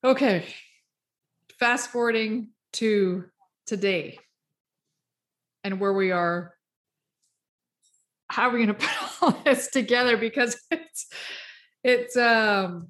Okay. 0.04 0.46
Fast 1.58 1.90
forwarding 1.90 2.48
to 2.74 3.24
today 3.66 4.18
and 5.64 5.80
where 5.80 5.92
we 5.92 6.10
are. 6.10 6.54
How 8.28 8.48
are 8.48 8.52
we 8.52 8.64
going 8.64 8.68
to 8.78 8.86
put 8.86 9.22
all 9.22 9.42
this 9.44 9.68
together? 9.68 10.16
Because 10.16 10.60
it's, 10.70 11.06
it's, 11.84 12.16
um, 12.16 12.88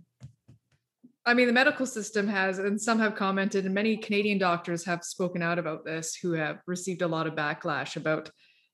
I 1.27 1.35
mean, 1.35 1.49
the 1.49 1.53
medical 1.53 1.87
system 1.87 2.29
has, 2.29 2.61
and 2.61 2.81
some 2.81 3.01
have 3.01 3.17
commented, 3.17 3.65
and 3.65 3.75
many 3.75 3.97
Canadian 3.97 4.39
doctors 4.39 4.85
have 4.85 5.03
spoken 5.03 5.43
out 5.43 5.59
about 5.59 5.85
this 5.85 6.15
who 6.15 6.33
have 6.33 6.61
received 6.67 7.03
a 7.03 7.09
lot 7.09 7.27
of 7.27 7.35
backlash 7.35 7.97
about 7.97 8.31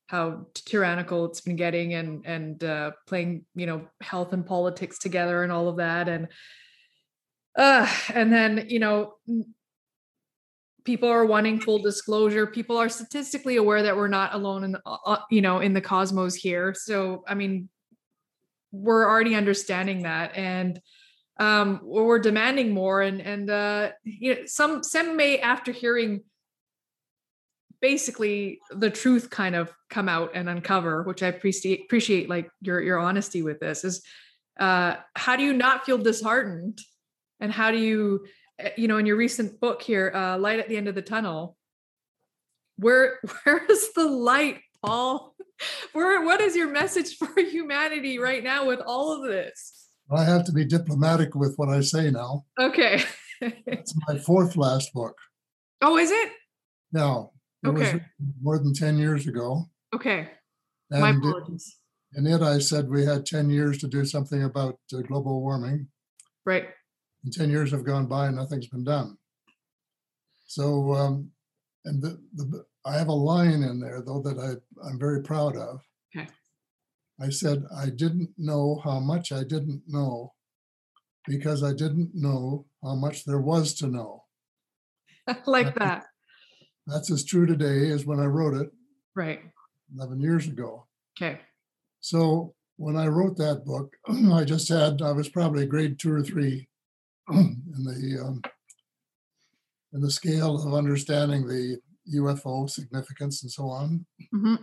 how 0.08 0.46
tyrannical 0.54 1.24
it's 1.24 1.40
been 1.40 1.56
getting 1.56 1.94
and 1.94 2.26
and 2.26 2.62
uh, 2.62 2.90
playing 3.06 3.46
you 3.54 3.64
know 3.64 3.88
health 4.02 4.34
and 4.34 4.44
politics 4.44 4.98
together 4.98 5.42
and 5.42 5.50
all 5.50 5.68
of 5.68 5.78
that. 5.78 6.08
And 6.08 6.28
uh 7.56 7.90
and 8.12 8.30
then 8.30 8.66
you 8.68 8.78
know 8.78 9.14
people 10.84 11.08
are 11.08 11.24
wanting 11.24 11.58
full 11.58 11.78
disclosure. 11.78 12.46
People 12.46 12.76
are 12.76 12.90
statistically 12.90 13.56
aware 13.56 13.82
that 13.82 13.96
we're 13.96 14.08
not 14.08 14.34
alone 14.34 14.64
in 14.64 14.72
the, 14.72 14.82
uh, 14.84 14.96
uh, 15.06 15.20
you 15.30 15.40
know 15.40 15.60
in 15.60 15.72
the 15.72 15.80
cosmos 15.80 16.34
here. 16.34 16.74
So 16.74 17.24
i 17.26 17.34
mean 17.34 17.70
we're 18.72 19.08
already 19.08 19.34
understanding 19.34 20.02
that. 20.02 20.36
And 20.36 20.80
um 21.38 21.80
we're 21.82 22.18
demanding 22.18 22.72
more 22.72 23.00
and 23.02 23.20
and 23.20 23.48
uh 23.50 23.90
you 24.04 24.34
know 24.34 24.40
some 24.46 24.82
some 24.82 25.16
may 25.16 25.38
after 25.38 25.72
hearing 25.72 26.22
basically 27.80 28.60
the 28.70 28.90
truth 28.90 29.28
kind 29.30 29.56
of 29.56 29.72
come 29.90 30.08
out 30.08 30.32
and 30.34 30.48
uncover 30.48 31.02
which 31.02 31.22
i 31.22 31.26
appreciate 31.26 31.82
appreciate 31.84 32.28
like 32.28 32.48
your 32.60 32.80
your 32.80 32.98
honesty 32.98 33.42
with 33.42 33.58
this 33.60 33.82
is 33.82 34.02
uh 34.58 34.96
how 35.16 35.36
do 35.36 35.42
you 35.42 35.52
not 35.52 35.84
feel 35.84 35.98
disheartened? 35.98 36.78
And 37.40 37.50
how 37.50 37.70
do 37.70 37.78
you 37.78 38.26
uh, 38.62 38.68
you 38.76 38.88
know 38.88 38.98
in 38.98 39.06
your 39.06 39.16
recent 39.16 39.60
book 39.60 39.82
here 39.82 40.12
uh 40.14 40.38
light 40.38 40.60
at 40.60 40.68
the 40.68 40.76
end 40.76 40.88
of 40.88 40.94
the 40.94 41.02
tunnel 41.02 41.56
where 42.76 43.18
where 43.42 43.64
is 43.66 43.92
the 43.94 44.04
light 44.04 44.60
paul? 44.84 45.34
Where 45.92 46.24
what 46.24 46.40
is 46.40 46.56
your 46.56 46.72
message 46.72 47.14
for 47.16 47.40
humanity 47.40 48.18
right 48.18 48.42
now 48.42 48.66
with 48.66 48.80
all 48.80 49.12
of 49.12 49.30
this 49.30 49.81
I 50.10 50.24
have 50.24 50.44
to 50.44 50.52
be 50.52 50.64
diplomatic 50.64 51.34
with 51.34 51.54
what 51.56 51.68
I 51.68 51.80
say 51.80 52.10
now. 52.10 52.44
okay 52.60 53.02
It's 53.40 53.94
my 54.08 54.18
fourth 54.18 54.56
last 54.56 54.92
book. 54.92 55.16
oh 55.82 55.96
is 55.98 56.10
it 56.10 56.32
No. 56.92 57.32
it 57.64 57.68
was 57.68 57.82
Okay. 57.82 57.92
written 57.92 58.34
more 58.42 58.58
than 58.58 58.74
10 58.74 58.98
years 58.98 59.26
ago. 59.26 59.64
okay 59.94 60.28
my 60.90 61.10
And 61.10 61.24
it- 61.24 61.28
apologies 61.28 61.78
in 62.14 62.26
it, 62.26 62.42
I 62.42 62.58
said 62.58 62.90
we 62.90 63.06
had 63.06 63.24
10 63.24 63.48
years 63.48 63.78
to 63.78 63.88
do 63.88 64.04
something 64.04 64.42
about 64.44 64.78
uh, 64.94 65.00
global 65.00 65.40
warming. 65.40 65.88
right 66.44 66.66
And 67.24 67.32
10 67.32 67.48
years 67.48 67.70
have 67.70 67.84
gone 67.84 68.06
by 68.06 68.26
and 68.26 68.36
nothing's 68.36 68.66
been 68.68 68.84
done. 68.84 69.16
So, 70.46 70.92
um, 70.92 71.30
and 71.86 72.02
the, 72.02 72.20
the, 72.34 72.64
I 72.84 72.98
have 72.98 73.08
a 73.08 73.12
line 73.32 73.62
in 73.62 73.80
there 73.80 74.02
though 74.02 74.20
that 74.26 74.38
I, 74.38 74.50
I'm 74.86 74.98
very 74.98 75.22
proud 75.22 75.56
of. 75.56 75.80
Okay. 76.14 76.28
I 77.22 77.30
said, 77.30 77.64
I 77.76 77.90
didn't 77.90 78.30
know 78.36 78.80
how 78.82 78.98
much 78.98 79.30
I 79.30 79.44
didn't 79.44 79.82
know 79.86 80.32
because 81.26 81.62
I 81.62 81.72
didn't 81.72 82.10
know 82.14 82.66
how 82.82 82.96
much 82.96 83.24
there 83.24 83.40
was 83.40 83.74
to 83.74 83.86
know. 83.86 84.24
like 85.46 85.74
that 85.76 86.04
That's 86.86 87.12
as 87.12 87.24
true 87.24 87.46
today 87.46 87.90
as 87.90 88.04
when 88.04 88.18
I 88.18 88.24
wrote 88.24 88.54
it 88.60 88.70
Right. 89.14 89.40
11 89.94 90.20
years 90.20 90.46
ago. 90.48 90.86
Okay. 91.16 91.38
So 92.00 92.54
when 92.76 92.96
I 92.96 93.06
wrote 93.06 93.36
that 93.36 93.64
book, 93.64 93.94
I 94.32 94.44
just 94.44 94.68
had, 94.68 95.02
I 95.02 95.12
was 95.12 95.28
probably 95.28 95.66
grade 95.66 95.98
two 95.98 96.12
or 96.12 96.22
three 96.22 96.68
in 97.30 97.62
the 97.76 98.24
um, 98.24 98.42
in 99.92 100.00
the 100.00 100.10
scale 100.10 100.56
of 100.56 100.74
understanding 100.74 101.46
the 101.46 101.78
UFO 102.14 102.68
significance 102.68 103.42
and 103.42 103.52
so 103.52 103.68
on. 103.68 104.06
hmm 104.32 104.56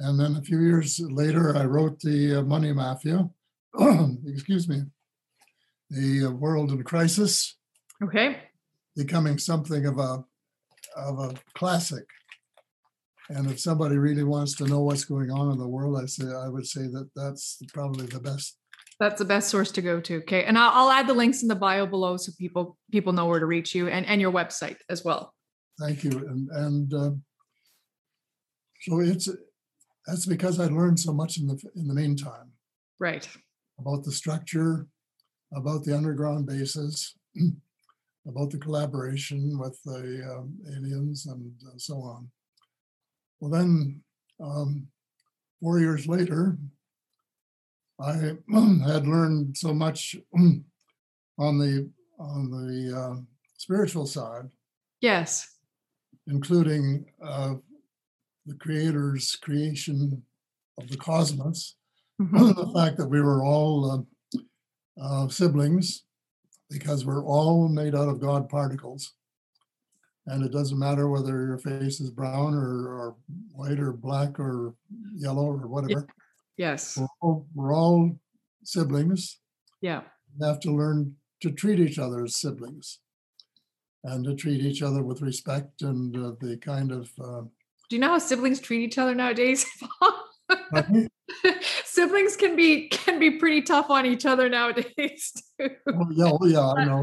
And 0.00 0.18
then 0.18 0.36
a 0.36 0.42
few 0.42 0.60
years 0.60 1.00
later, 1.00 1.56
I 1.56 1.64
wrote 1.64 2.00
the 2.00 2.36
uh, 2.36 2.42
Money 2.42 2.72
Mafia. 2.72 3.28
Excuse 4.26 4.68
me, 4.68 4.82
the 5.90 6.26
uh, 6.26 6.30
World 6.30 6.70
in 6.70 6.82
Crisis, 6.84 7.56
Okay. 8.02 8.38
becoming 8.96 9.38
something 9.38 9.86
of 9.86 9.98
a 9.98 10.24
of 10.96 11.18
a 11.18 11.34
classic. 11.54 12.04
And 13.28 13.50
if 13.50 13.60
somebody 13.60 13.98
really 13.98 14.24
wants 14.24 14.54
to 14.56 14.64
know 14.66 14.80
what's 14.80 15.04
going 15.04 15.30
on 15.30 15.52
in 15.52 15.58
the 15.58 15.68
world, 15.68 16.00
I 16.00 16.06
say 16.06 16.24
I 16.32 16.48
would 16.48 16.66
say 16.66 16.82
that 16.82 17.10
that's 17.14 17.60
probably 17.74 18.06
the 18.06 18.20
best 18.20 18.56
That's 19.00 19.18
the 19.18 19.24
best 19.24 19.48
source 19.50 19.70
to 19.72 19.82
go 19.82 20.00
to. 20.00 20.16
Okay. 20.18 20.44
And 20.44 20.56
I'll, 20.58 20.72
I'll 20.72 20.90
add 20.90 21.06
the 21.06 21.14
links 21.14 21.42
in 21.42 21.48
the 21.48 21.54
bio 21.54 21.86
below 21.86 22.16
so 22.16 22.32
people 22.38 22.78
people 22.90 23.12
know 23.12 23.26
where 23.26 23.40
to 23.40 23.46
reach 23.46 23.74
you 23.74 23.88
and, 23.88 24.06
and 24.06 24.20
your 24.20 24.32
website 24.32 24.78
as 24.88 25.04
well. 25.04 25.34
Thank 25.78 26.04
you. 26.04 26.10
And 26.12 26.48
and 26.50 26.94
uh, 26.94 27.10
so 28.82 29.00
it's 29.00 29.28
that's 30.08 30.24
because 30.24 30.58
I 30.58 30.66
learned 30.66 30.98
so 30.98 31.12
much 31.12 31.36
in 31.38 31.46
the 31.46 31.58
in 31.76 31.86
the 31.86 31.94
meantime 31.94 32.50
Right. 32.98 33.28
about 33.78 34.02
the 34.04 34.10
structure, 34.10 34.88
about 35.54 35.84
the 35.84 35.94
underground 35.96 36.46
bases, 36.46 37.14
about 38.26 38.50
the 38.50 38.58
collaboration 38.58 39.58
with 39.58 39.78
the 39.84 40.00
um, 40.34 40.56
aliens, 40.74 41.26
and 41.26 41.52
uh, 41.66 41.76
so 41.76 41.96
on. 42.00 42.30
Well, 43.38 43.50
then 43.50 44.02
um, 44.40 44.88
four 45.60 45.78
years 45.78 46.08
later, 46.08 46.56
I 48.00 48.12
had 48.92 49.06
learned 49.06 49.56
so 49.58 49.74
much 49.74 50.16
on 50.34 51.58
the 51.58 51.90
on 52.18 52.50
the 52.50 52.98
uh, 52.98 53.16
spiritual 53.58 54.06
side 54.06 54.48
Yes. 55.00 55.54
including 56.26 57.06
uh, 57.22 57.54
the 58.48 58.54
creator's 58.54 59.36
creation 59.36 60.22
of 60.78 60.88
the 60.88 60.96
cosmos, 60.96 61.76
Mhm. 62.20 62.56
the 62.56 62.72
fact 62.72 62.96
that 62.96 63.08
we 63.08 63.20
were 63.20 63.44
all 63.44 63.90
uh, 63.90 64.40
uh, 65.00 65.28
siblings 65.28 66.04
because 66.70 67.04
we're 67.06 67.24
all 67.24 67.68
made 67.68 67.94
out 67.94 68.08
of 68.08 68.20
God 68.20 68.48
particles. 68.48 69.14
And 70.26 70.44
it 70.44 70.52
doesn't 70.52 70.78
matter 70.78 71.08
whether 71.08 71.46
your 71.46 71.58
face 71.58 72.00
is 72.00 72.10
brown 72.10 72.54
or, 72.54 72.88
or 72.88 73.16
white 73.52 73.78
or 73.78 73.92
black 73.92 74.38
or 74.38 74.74
yellow 75.14 75.46
or 75.46 75.66
whatever. 75.66 76.06
Yes. 76.58 76.98
We're, 76.98 77.06
all, 77.22 77.46
we're 77.54 77.74
all 77.74 78.18
siblings. 78.64 79.38
Yeah. 79.80 80.02
We 80.38 80.46
have 80.46 80.60
to 80.60 80.72
learn 80.76 81.16
to 81.40 81.50
treat 81.52 81.78
each 81.78 81.98
other 81.98 82.24
as 82.24 82.36
siblings 82.36 82.98
and 84.04 84.24
to 84.24 84.34
treat 84.34 84.60
each 84.60 84.82
other 84.82 85.02
with 85.02 85.22
respect 85.22 85.82
and 85.82 86.14
uh, 86.16 86.32
the 86.40 86.58
kind 86.58 86.92
of 86.92 87.10
uh, 87.22 87.42
Do 87.88 87.96
you 87.96 88.00
know 88.00 88.08
how 88.08 88.18
siblings 88.18 88.60
treat 88.60 88.82
each 88.82 88.98
other 88.98 89.14
nowadays? 89.14 89.66
Me? 90.90 91.08
siblings 91.84 92.36
can 92.36 92.56
be 92.56 92.88
can 92.88 93.18
be 93.18 93.32
pretty 93.32 93.62
tough 93.62 93.90
on 93.90 94.06
each 94.06 94.26
other 94.26 94.48
nowadays 94.48 95.32
too. 95.60 95.70
Oh, 95.88 96.06
yeah, 96.10 96.30
oh, 96.30 96.46
yeah, 96.46 96.72
I 96.72 96.84
know. 96.84 97.02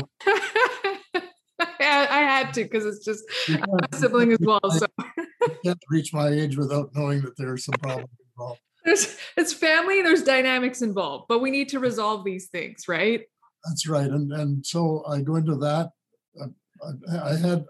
I, 1.60 2.08
I 2.10 2.20
had 2.20 2.54
to 2.56 2.64
because 2.64 2.86
it's 2.86 3.06
just 3.06 3.24
a 3.92 3.98
sibling 3.98 4.32
as 4.32 4.40
well. 4.42 4.60
So 4.72 4.86
you 5.48 5.56
can't 5.64 5.80
reach 5.90 6.14
my 6.14 6.30
age 6.30 6.58
without 6.58 6.90
knowing 6.96 7.22
that 7.22 7.38
there's 7.38 7.66
some 7.66 7.76
problem 7.76 8.10
involved. 8.36 8.60
there's 8.84 9.18
it's 9.38 9.54
family, 9.54 10.02
there's 10.02 10.24
dynamics 10.24 10.82
involved, 10.82 11.26
but 11.30 11.40
we 11.40 11.52
need 11.52 11.70
to 11.70 11.80
resolve 11.80 12.24
these 12.26 12.48
things, 12.48 12.88
right? 12.88 13.22
That's 13.64 13.88
right. 13.88 14.10
And 14.10 14.32
and 14.34 14.66
so 14.66 15.04
I 15.08 15.22
go 15.22 15.36
into 15.36 15.56
that. 15.58 15.92
uh, 16.40 16.48
I, 17.12 17.32
I 17.32 17.36
had 17.36 17.66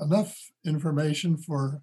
enough 0.00 0.36
information 0.64 1.36
for 1.36 1.82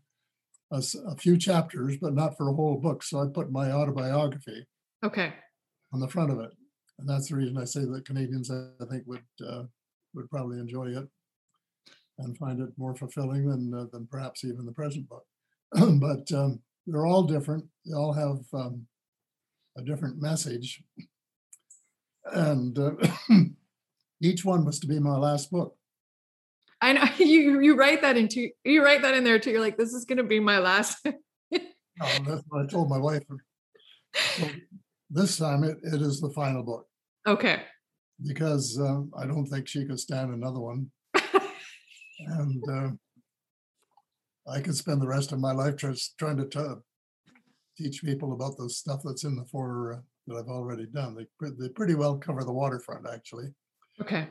a, 0.71 0.83
a 1.07 1.15
few 1.15 1.37
chapters, 1.37 1.97
but 1.97 2.13
not 2.13 2.37
for 2.37 2.49
a 2.49 2.53
whole 2.53 2.77
book. 2.77 3.03
So 3.03 3.19
I 3.19 3.25
put 3.27 3.51
my 3.51 3.71
autobiography 3.71 4.65
Okay. 5.03 5.33
on 5.93 5.99
the 5.99 6.07
front 6.07 6.31
of 6.31 6.39
it, 6.39 6.51
and 6.99 7.07
that's 7.07 7.29
the 7.29 7.35
reason 7.35 7.57
I 7.57 7.65
say 7.65 7.81
that 7.85 8.05
Canadians, 8.05 8.51
I 8.51 8.69
I 8.81 8.85
think, 8.85 9.03
would 9.07 9.23
uh, 9.45 9.63
would 10.13 10.29
probably 10.29 10.59
enjoy 10.59 10.87
it 10.87 11.07
and 12.19 12.37
find 12.37 12.59
it 12.59 12.69
more 12.77 12.95
fulfilling 12.95 13.47
than 13.49 13.73
uh, 13.73 13.85
than 13.91 14.07
perhaps 14.07 14.43
even 14.43 14.65
the 14.65 14.71
present 14.71 15.07
book. 15.07 15.25
but 15.71 16.31
um, 16.33 16.61
they're 16.85 17.05
all 17.05 17.23
different. 17.23 17.65
They 17.85 17.93
all 17.95 18.13
have 18.13 18.39
um, 18.53 18.85
a 19.77 19.81
different 19.81 20.21
message, 20.21 20.83
and 22.33 22.77
uh, 22.77 22.91
each 24.21 24.43
one 24.45 24.65
was 24.65 24.79
to 24.79 24.87
be 24.87 24.99
my 24.99 25.17
last 25.17 25.51
book. 25.51 25.75
I 26.81 26.93
know 26.93 27.03
you 27.17 27.59
you 27.59 27.75
write 27.75 28.01
that 28.01 28.17
into 28.17 28.49
you 28.63 28.83
write 28.83 29.01
that 29.01 29.13
in 29.15 29.23
there 29.23 29.39
too. 29.39 29.51
You're 29.51 29.61
like, 29.61 29.77
this 29.77 29.93
is 29.93 30.05
gonna 30.05 30.23
be 30.23 30.39
my 30.39 30.59
last. 30.59 31.05
Uh, 32.01 32.19
that's 32.25 32.43
what 32.47 32.63
I 32.63 32.65
told 32.65 32.89
my 32.89 32.97
wife. 32.97 33.23
So 34.13 34.47
this 35.09 35.37
time 35.37 35.65
it, 35.65 35.77
it 35.83 36.01
is 36.01 36.21
the 36.21 36.29
final 36.29 36.63
book 36.63 36.87
okay. 37.27 37.63
because 38.25 38.79
uh, 38.79 39.01
I 39.17 39.25
don't 39.25 39.45
think 39.45 39.67
she 39.67 39.85
could 39.85 39.99
stand 39.99 40.33
another 40.33 40.61
one. 40.61 40.89
and 42.19 42.63
uh, 42.71 42.91
I 44.49 44.61
could 44.61 44.77
spend 44.77 45.01
the 45.01 45.09
rest 45.09 45.33
of 45.33 45.39
my 45.39 45.51
life 45.51 45.75
just 45.75 46.17
trying 46.17 46.37
to 46.37 46.47
t- 46.47 46.81
teach 47.77 48.01
people 48.01 48.31
about 48.31 48.55
the 48.55 48.69
stuff 48.69 49.01
that's 49.03 49.25
in 49.25 49.35
the 49.35 49.45
four 49.51 49.93
uh, 49.93 49.99
that 50.27 50.37
I've 50.37 50.47
already 50.47 50.85
done. 50.85 51.15
They 51.15 51.49
they 51.59 51.67
pretty 51.67 51.95
well 51.95 52.17
cover 52.17 52.45
the 52.45 52.53
waterfront 52.53 53.07
actually. 53.13 53.49
Okay. 53.99 54.29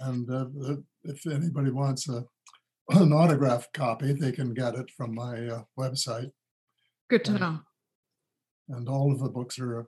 And 0.00 0.28
uh, 0.30 0.44
the- 0.54 0.84
if 1.08 1.26
anybody 1.26 1.70
wants 1.70 2.08
a, 2.08 2.24
an 2.90 3.12
autographed 3.12 3.72
copy, 3.72 4.12
they 4.12 4.32
can 4.32 4.54
get 4.54 4.74
it 4.74 4.90
from 4.96 5.14
my 5.14 5.46
uh, 5.46 5.62
website. 5.78 6.30
Good 7.08 7.24
to 7.26 7.32
know. 7.32 7.60
And 8.68 8.88
all 8.88 9.12
of 9.12 9.20
the 9.20 9.28
books 9.28 9.58
are 9.58 9.86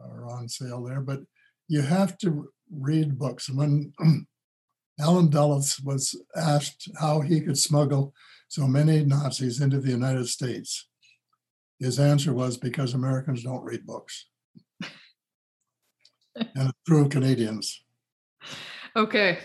are 0.00 0.26
on 0.26 0.48
sale 0.48 0.82
there. 0.82 1.00
But 1.00 1.20
you 1.68 1.82
have 1.82 2.18
to 2.18 2.48
read 2.70 3.18
books. 3.18 3.48
When 3.50 3.92
Allen 5.00 5.30
Dulles 5.30 5.80
was 5.80 6.20
asked 6.36 6.90
how 6.98 7.20
he 7.20 7.40
could 7.40 7.58
smuggle 7.58 8.14
so 8.48 8.66
many 8.66 9.04
Nazis 9.04 9.60
into 9.60 9.80
the 9.80 9.90
United 9.90 10.28
States, 10.28 10.88
his 11.78 11.98
answer 11.98 12.32
was 12.32 12.56
because 12.56 12.94
Americans 12.94 13.42
don't 13.42 13.64
read 13.64 13.86
books. 13.86 14.26
and 16.34 16.72
true 16.86 17.08
Canadians. 17.08 17.82
Okay. 18.94 19.38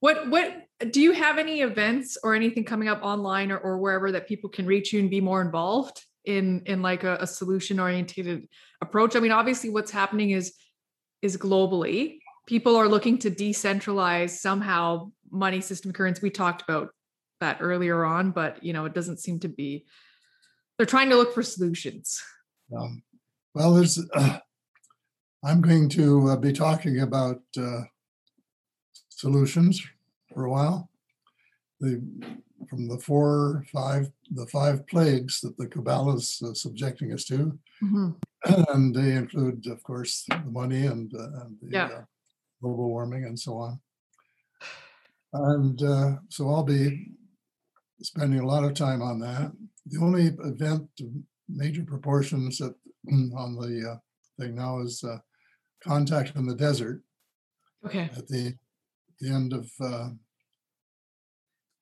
What 0.00 0.28
what 0.28 0.66
do 0.90 1.00
you 1.00 1.12
have 1.12 1.38
any 1.38 1.62
events 1.62 2.18
or 2.22 2.34
anything 2.34 2.64
coming 2.64 2.88
up 2.88 3.02
online 3.02 3.50
or, 3.50 3.58
or 3.58 3.78
wherever 3.78 4.12
that 4.12 4.28
people 4.28 4.50
can 4.50 4.66
reach 4.66 4.92
you 4.92 5.00
and 5.00 5.10
be 5.10 5.20
more 5.20 5.40
involved 5.40 6.04
in 6.24 6.62
in 6.66 6.82
like 6.82 7.04
a, 7.04 7.16
a 7.20 7.26
solution 7.26 7.80
oriented 7.80 8.48
approach? 8.82 9.16
I 9.16 9.20
mean, 9.20 9.32
obviously 9.32 9.70
what's 9.70 9.90
happening 9.90 10.30
is 10.30 10.54
is 11.22 11.36
globally 11.36 12.18
people 12.46 12.76
are 12.76 12.88
looking 12.88 13.18
to 13.18 13.30
decentralize 13.30 14.30
somehow 14.30 15.10
money 15.30 15.60
system 15.60 15.92
currency. 15.92 16.20
We 16.22 16.30
talked 16.30 16.62
about 16.62 16.90
that 17.40 17.58
earlier 17.60 18.04
on, 18.04 18.30
but 18.30 18.62
you 18.62 18.72
know, 18.72 18.86
it 18.86 18.94
doesn't 18.94 19.20
seem 19.20 19.40
to 19.40 19.48
be 19.48 19.84
they're 20.76 20.86
trying 20.86 21.10
to 21.10 21.16
look 21.16 21.34
for 21.34 21.42
solutions. 21.42 22.22
Um, 22.76 23.02
well, 23.54 23.74
there's. 23.74 23.98
Uh, 24.14 24.38
I'm 25.44 25.60
going 25.60 25.88
to 25.90 26.30
uh, 26.30 26.36
be 26.36 26.52
talking 26.52 27.00
about 27.00 27.40
uh, 27.56 27.82
solutions 29.16 29.82
for 30.32 30.44
a 30.44 30.50
while. 30.50 30.90
The 31.80 32.00
from 32.70 32.88
the 32.88 32.98
four, 32.98 33.64
five, 33.72 34.10
the 34.30 34.46
five 34.46 34.86
plagues 34.86 35.40
that 35.40 35.56
the 35.56 35.66
Kabbalah 35.68 36.16
is 36.16 36.40
uh, 36.44 36.54
subjecting 36.54 37.12
us 37.12 37.24
to, 37.26 37.58
Mhm. 37.82 38.16
and 38.72 38.94
they 38.94 39.12
include, 39.14 39.66
of 39.66 39.82
course, 39.82 40.24
the 40.28 40.38
money 40.50 40.86
and, 40.86 41.14
uh, 41.14 41.44
and 41.44 41.58
the 41.60 41.68
Yeah. 41.70 41.86
uh, 41.98 42.04
global 42.60 42.88
warming 42.88 43.24
and 43.24 43.38
so 43.38 43.58
on. 43.58 43.80
And 45.32 45.80
uh, 45.82 46.16
so 46.28 46.48
I'll 46.48 46.64
be 46.64 47.12
spending 48.02 48.40
a 48.40 48.46
lot 48.46 48.64
of 48.64 48.74
time 48.74 49.02
on 49.02 49.20
that. 49.20 49.52
The 49.86 49.98
only 50.00 50.26
event 50.26 50.88
of 51.00 51.08
major 51.48 51.84
proportions 51.84 52.58
that 52.58 52.74
on 53.36 53.54
the 53.56 53.90
uh, 53.92 53.98
thing 54.40 54.54
now 54.56 54.80
is 54.80 55.04
uh, 55.04 55.18
contact 55.80 56.34
in 56.36 56.46
the 56.46 56.56
desert 56.56 57.02
Okay. 57.84 58.10
at 58.16 58.26
the, 58.28 58.56
the 59.20 59.30
end 59.30 59.52
of 59.52 59.70
uh, 59.82 60.08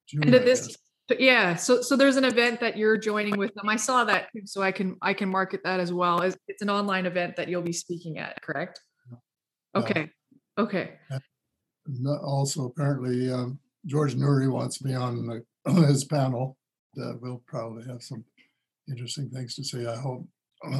June. 0.06 0.32
I 0.32 0.36
at 0.36 0.44
this, 0.44 0.76
yeah. 1.18 1.54
So 1.56 1.82
so 1.82 1.96
there's 1.96 2.16
an 2.16 2.24
event 2.24 2.60
that 2.60 2.76
you're 2.76 2.96
joining 2.96 3.36
with 3.38 3.54
them. 3.54 3.68
I 3.68 3.76
saw 3.76 4.04
that, 4.04 4.28
too, 4.32 4.42
so 4.46 4.62
I 4.62 4.72
can 4.72 4.96
I 5.02 5.14
can 5.14 5.28
market 5.28 5.60
that 5.64 5.80
as 5.80 5.92
well. 5.92 6.22
As 6.22 6.36
it's 6.48 6.62
an 6.62 6.70
online 6.70 7.06
event 7.06 7.36
that 7.36 7.48
you'll 7.48 7.62
be 7.62 7.72
speaking 7.72 8.18
at, 8.18 8.40
correct? 8.42 8.80
Yeah. 9.10 9.80
Okay. 9.80 10.10
Okay. 10.56 10.92
And 11.86 12.06
also 12.06 12.66
apparently 12.66 13.30
um, 13.30 13.58
George 13.86 14.14
Noory 14.14 14.50
wants 14.50 14.82
me 14.82 14.94
on 14.94 15.26
the, 15.26 15.44
his 15.86 16.04
panel. 16.04 16.56
Uh, 17.00 17.14
we'll 17.20 17.42
probably 17.46 17.84
have 17.86 18.02
some 18.02 18.24
interesting 18.88 19.28
things 19.30 19.54
to 19.56 19.64
say, 19.64 19.86
I 19.86 19.96
hope. 19.96 20.26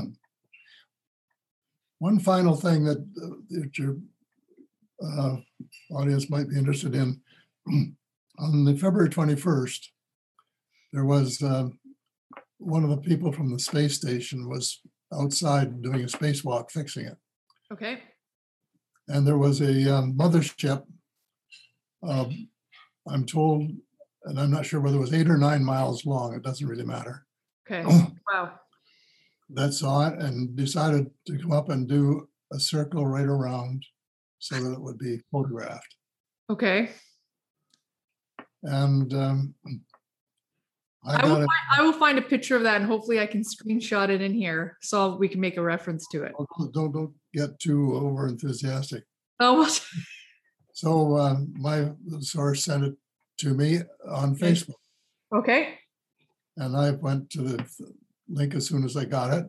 One 1.99 2.19
final 2.19 2.57
thing 2.57 2.85
that, 2.85 2.99
uh, 2.99 3.37
that 3.51 3.79
your 3.79 3.97
uh, 5.05 5.37
audience 5.95 6.31
might 6.31 6.49
be 6.49 6.59
interested 6.59 6.95
in. 6.95 7.21
On 8.39 8.65
the 8.65 8.77
February 8.77 9.11
21st, 9.11 9.87
there 10.93 11.05
was 11.05 11.41
uh, 11.43 11.69
one 12.59 12.83
of 12.83 12.91
the 12.91 12.97
people 12.97 13.31
from 13.33 13.53
the 13.53 13.59
space 13.59 13.95
station 13.95 14.49
was 14.49 14.81
outside 15.13 15.83
doing 15.83 16.03
a 16.03 16.07
spacewalk 16.07 16.71
fixing 16.71 17.07
it. 17.07 17.17
Okay. 17.73 18.03
And 19.09 19.27
there 19.27 19.39
was 19.39 19.61
a 19.61 19.95
um, 19.95 20.15
mothership, 20.15 20.85
um, 22.03 22.49
I'm 23.09 23.27
told, 23.27 23.71
and 24.25 24.41
I'm 24.41 24.51
not 24.51 24.67
sure 24.67 24.81
whether 24.81 24.97
it 24.97 25.01
was 25.01 25.13
eight 25.15 25.29
or 25.29 25.37
nine 25.37 25.63
miles 25.63 26.07
long, 26.07 26.35
it 26.35 26.43
doesn't 26.43 26.67
really 26.67 26.85
matter, 26.85 27.27
Okay. 27.71 27.85
Wow. 28.33 28.59
that 29.51 29.75
saw 29.75 30.09
it 30.09 30.19
and 30.19 30.57
decided 30.57 31.11
to 31.27 31.39
come 31.39 31.53
up 31.53 31.69
and 31.69 31.87
do 31.87 32.29
a 32.53 32.59
circle 32.59 33.07
right 33.07 33.27
around 33.27 33.85
so 34.45 34.63
that 34.63 34.73
it 34.73 34.81
would 34.81 34.99
be 34.99 35.21
photographed. 35.33 35.97
Okay. 36.51 36.91
And 38.63 39.13
um, 39.15 39.55
I 41.07 41.17
I 41.17 41.27
will, 41.27 41.37
find, 41.37 41.49
I 41.79 41.83
will 41.83 41.93
find 41.93 42.19
a 42.19 42.23
picture 42.23 42.57
of 42.57 42.63
that 42.65 42.77
and 42.77 42.87
hopefully 42.87 43.21
I 43.21 43.27
can 43.27 43.43
screenshot 43.43 44.11
it 44.11 44.21
in 44.21 44.35
here 44.35 44.77
so 44.83 45.17
we 45.17 45.29
can 45.29 45.41
make 45.41 45.57
a 45.57 45.63
reference 45.63 46.07
to 46.13 46.25
it. 46.25 46.33
Don't, 46.59 46.73
don't 46.73 46.93
don't 46.93 47.15
get 47.33 47.59
too 47.59 47.95
over 47.95 48.29
enthusiastic. 48.29 49.05
Oh, 49.41 49.61
well, 49.61 49.71
So 50.75 51.17
um, 51.19 51.55
my 51.57 51.93
source 52.21 52.65
sent 52.65 52.85
it 52.85 52.95
to 53.39 53.55
me 53.55 53.79
on. 54.09 54.35
Facebook, 54.35 54.75
okay. 55.35 55.79
and 56.57 56.77
I 56.77 56.91
went 56.91 57.31
to 57.31 57.43
the 57.43 57.65
link 58.29 58.55
as 58.55 58.67
soon 58.67 58.85
as 58.85 58.97
I 58.97 59.05
got 59.05 59.33
it. 59.33 59.47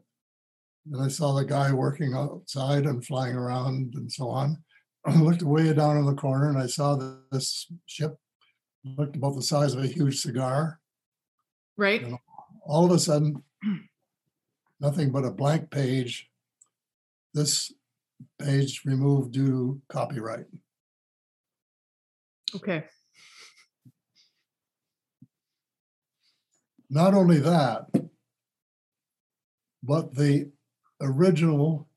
And 0.91 1.01
I 1.01 1.07
saw 1.07 1.33
the 1.33 1.43
guy 1.43 1.73
working 1.73 2.13
outside 2.13 2.85
and 2.85 3.03
flying 3.03 3.35
around 3.35 3.95
and 3.95 4.11
so 4.11 4.29
on. 4.29 4.63
I 5.05 5.15
looked 5.15 5.43
way 5.43 5.71
down 5.73 5.97
in 5.97 6.05
the 6.05 6.15
corner 6.15 6.49
and 6.49 6.57
I 6.57 6.65
saw 6.65 6.95
this 7.31 7.71
ship 7.85 8.17
looked 8.97 9.15
about 9.15 9.35
the 9.35 9.41
size 9.41 9.73
of 9.73 9.83
a 9.83 9.87
huge 9.87 10.19
cigar. 10.19 10.79
Right. 11.77 12.07
Yeah. 12.07 12.17
All 12.65 12.85
of 12.85 12.91
a 12.91 12.99
sudden, 12.99 13.43
nothing 14.79 15.11
but 15.11 15.25
a 15.25 15.31
blank 15.31 15.69
page. 15.69 16.29
This 17.33 17.71
page 18.39 18.81
removed 18.85 19.33
due 19.33 19.47
to 19.47 19.81
copyright. 19.89 20.45
Okay. 22.55 22.85
Not 26.89 27.13
only 27.13 27.39
that, 27.39 27.87
but 29.83 30.15
the 30.15 30.51
original 31.01 31.87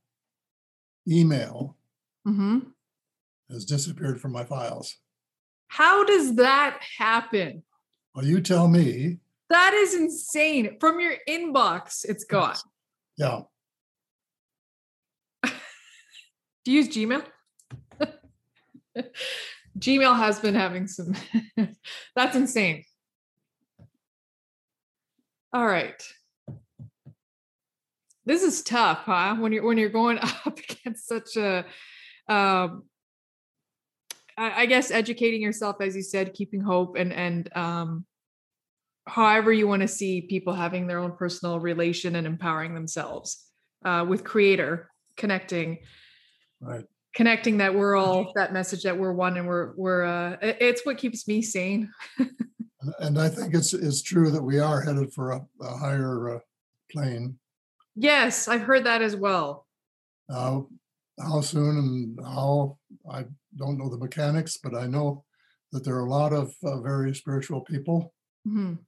email 1.07 1.77
hmm 2.27 2.59
has 3.51 3.65
disappeared 3.65 4.21
from 4.21 4.33
my 4.33 4.45
files. 4.45 4.97
How 5.69 6.05
does 6.05 6.37
that 6.37 6.81
happen? 6.99 7.63
Well, 8.15 8.25
you 8.25 8.41
tell 8.41 8.69
me. 8.69 9.19
That 9.51 9.75
is 9.75 9.95
insane. 9.95 10.77
From 10.81 11.01
your 11.01 11.15
inbox, 11.29 12.05
it's 12.05 12.25
gone. 12.25 12.57
Yeah, 13.17 13.43
Do 15.43 15.53
you 16.73 16.83
use 16.83 16.89
Gmail? 16.89 17.25
Gmail 19.79 20.17
has 20.17 20.39
been 20.39 20.55
having 20.55 20.87
some. 20.87 21.15
That's 22.15 22.37
insane. 22.37 22.85
All 25.53 25.67
right. 25.67 26.03
This 28.27 28.43
is 28.43 28.63
tough, 28.63 28.99
huh? 29.05 29.37
When 29.37 29.53
you're 29.53 29.65
when 29.65 29.79
you're 29.79 29.89
going 29.89 30.19
up 30.19 30.59
against 30.59 31.09
such 31.09 31.37
a, 31.37 31.65
um, 32.29 32.85
I, 34.39 34.67
guess 34.67 34.91
educating 34.91 35.43
yourself, 35.43 35.77
as 35.81 35.97
you 35.97 36.03
said, 36.03 36.33
keeping 36.35 36.61
hope, 36.61 36.97
and 36.97 37.13
and 37.13 37.55
um, 37.57 38.07
however 39.07 39.53
you 39.53 39.67
want 39.67 39.83
to 39.83 39.89
see 39.89 40.21
people 40.23 40.55
having 40.55 40.87
their 40.87 41.01
own 41.01 41.13
personal 41.13 41.59
relation 41.61 42.17
and 42.17 42.27
empowering 42.27 42.75
themselves 42.75 43.45
uh, 43.85 44.05
with 44.09 44.23
Creator, 44.25 44.91
connecting 45.17 45.79
right. 46.61 46.85
connecting 47.15 47.59
that 47.59 47.75
we're 47.75 47.97
all 47.97 48.33
that 48.37 48.53
message 48.53 48.83
that 48.85 48.97
we're 48.97 49.13
one 49.13 49.37
and 49.37 49.47
we're 49.49 49.75
we're 49.77 50.05
uh 50.05 50.37
it's 50.43 50.85
what 50.87 50.99
keeps 50.99 51.27
me 51.27 51.43
sane 51.43 51.91
And- 52.19 52.95
And 53.01 53.19
I 53.19 53.29
think 53.29 53.55
it's 53.55 53.75
it's 53.75 54.03
true 54.03 54.31
that 54.31 54.43
we 54.43 54.61
are 54.61 54.81
headed 54.81 55.13
for 55.13 55.33
a, 55.33 55.41
a 55.61 55.77
higher 55.77 56.37
uh, 56.37 56.39
plane. 56.93 57.37
yes 57.97 58.47
i've 58.47 58.63
heard 58.63 58.85
that 58.87 59.03
as 59.03 59.17
well 59.17 59.67
Uh, 60.29 60.61
how 61.19 61.41
soon 61.41 61.77
and 61.79 62.19
how 62.25 62.79
I 63.11 63.25
don't 63.57 63.79
know 63.79 63.89
the 63.89 63.97
mechanics, 63.99 64.57
but 64.63 64.75
I 64.75 64.87
know 64.87 65.25
that 65.73 65.85
there 65.85 65.95
are 65.97 66.07
a 66.07 66.11
lot 66.11 66.33
of 66.33 66.55
uh, 66.63 66.81
very 66.81 67.15
spiritual 67.15 67.61
people. 67.63 68.13
Mhm. 68.47 68.79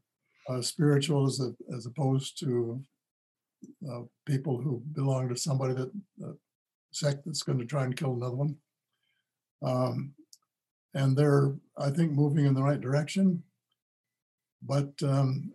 uh, 0.49 0.63
spiritual 0.63 1.27
as, 1.27 1.39
a, 1.41 1.55
as 1.77 1.87
opposed 1.87 2.39
to 2.41 2.83
uh, 3.89 4.03
people 4.27 4.61
who 4.61 4.83
belong 4.93 5.29
to 5.29 5.37
somebody 5.37 5.75
that 5.75 5.91
uh, 6.25 6.33
sect 6.93 7.25
that's 7.25 7.43
going 7.43 7.59
to 7.59 7.67
try 7.67 7.85
and 7.85 7.97
kill 7.97 8.15
another 8.15 8.37
one. 8.37 8.57
Um, 9.63 10.15
and 10.95 11.17
they're, 11.17 11.55
I 11.77 11.91
think, 11.91 12.13
moving 12.13 12.47
in 12.47 12.55
the 12.55 12.63
right 12.63 12.81
direction. 12.81 13.43
But 14.63 14.91
um, 15.03 15.53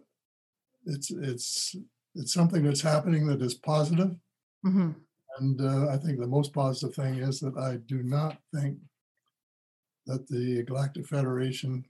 it's 0.86 1.12
it's 1.12 1.76
it's 2.14 2.34
something 2.34 2.64
that's 2.64 2.82
happening 2.82 3.28
that 3.28 3.42
is 3.42 3.54
positive. 3.56 4.16
Mhm. 4.66 4.96
And 5.40 5.60
uh, 5.60 5.90
I 5.90 5.98
think 5.98 6.20
the 6.20 6.28
most 6.28 6.54
positive 6.54 6.96
thing 6.96 7.16
is 7.16 7.40
that 7.42 7.58
I 7.58 7.78
do 7.88 8.04
not 8.04 8.38
think 8.54 8.78
that 10.06 10.28
the 10.28 10.64
Galactic 10.64 11.08
Federation 11.08 11.84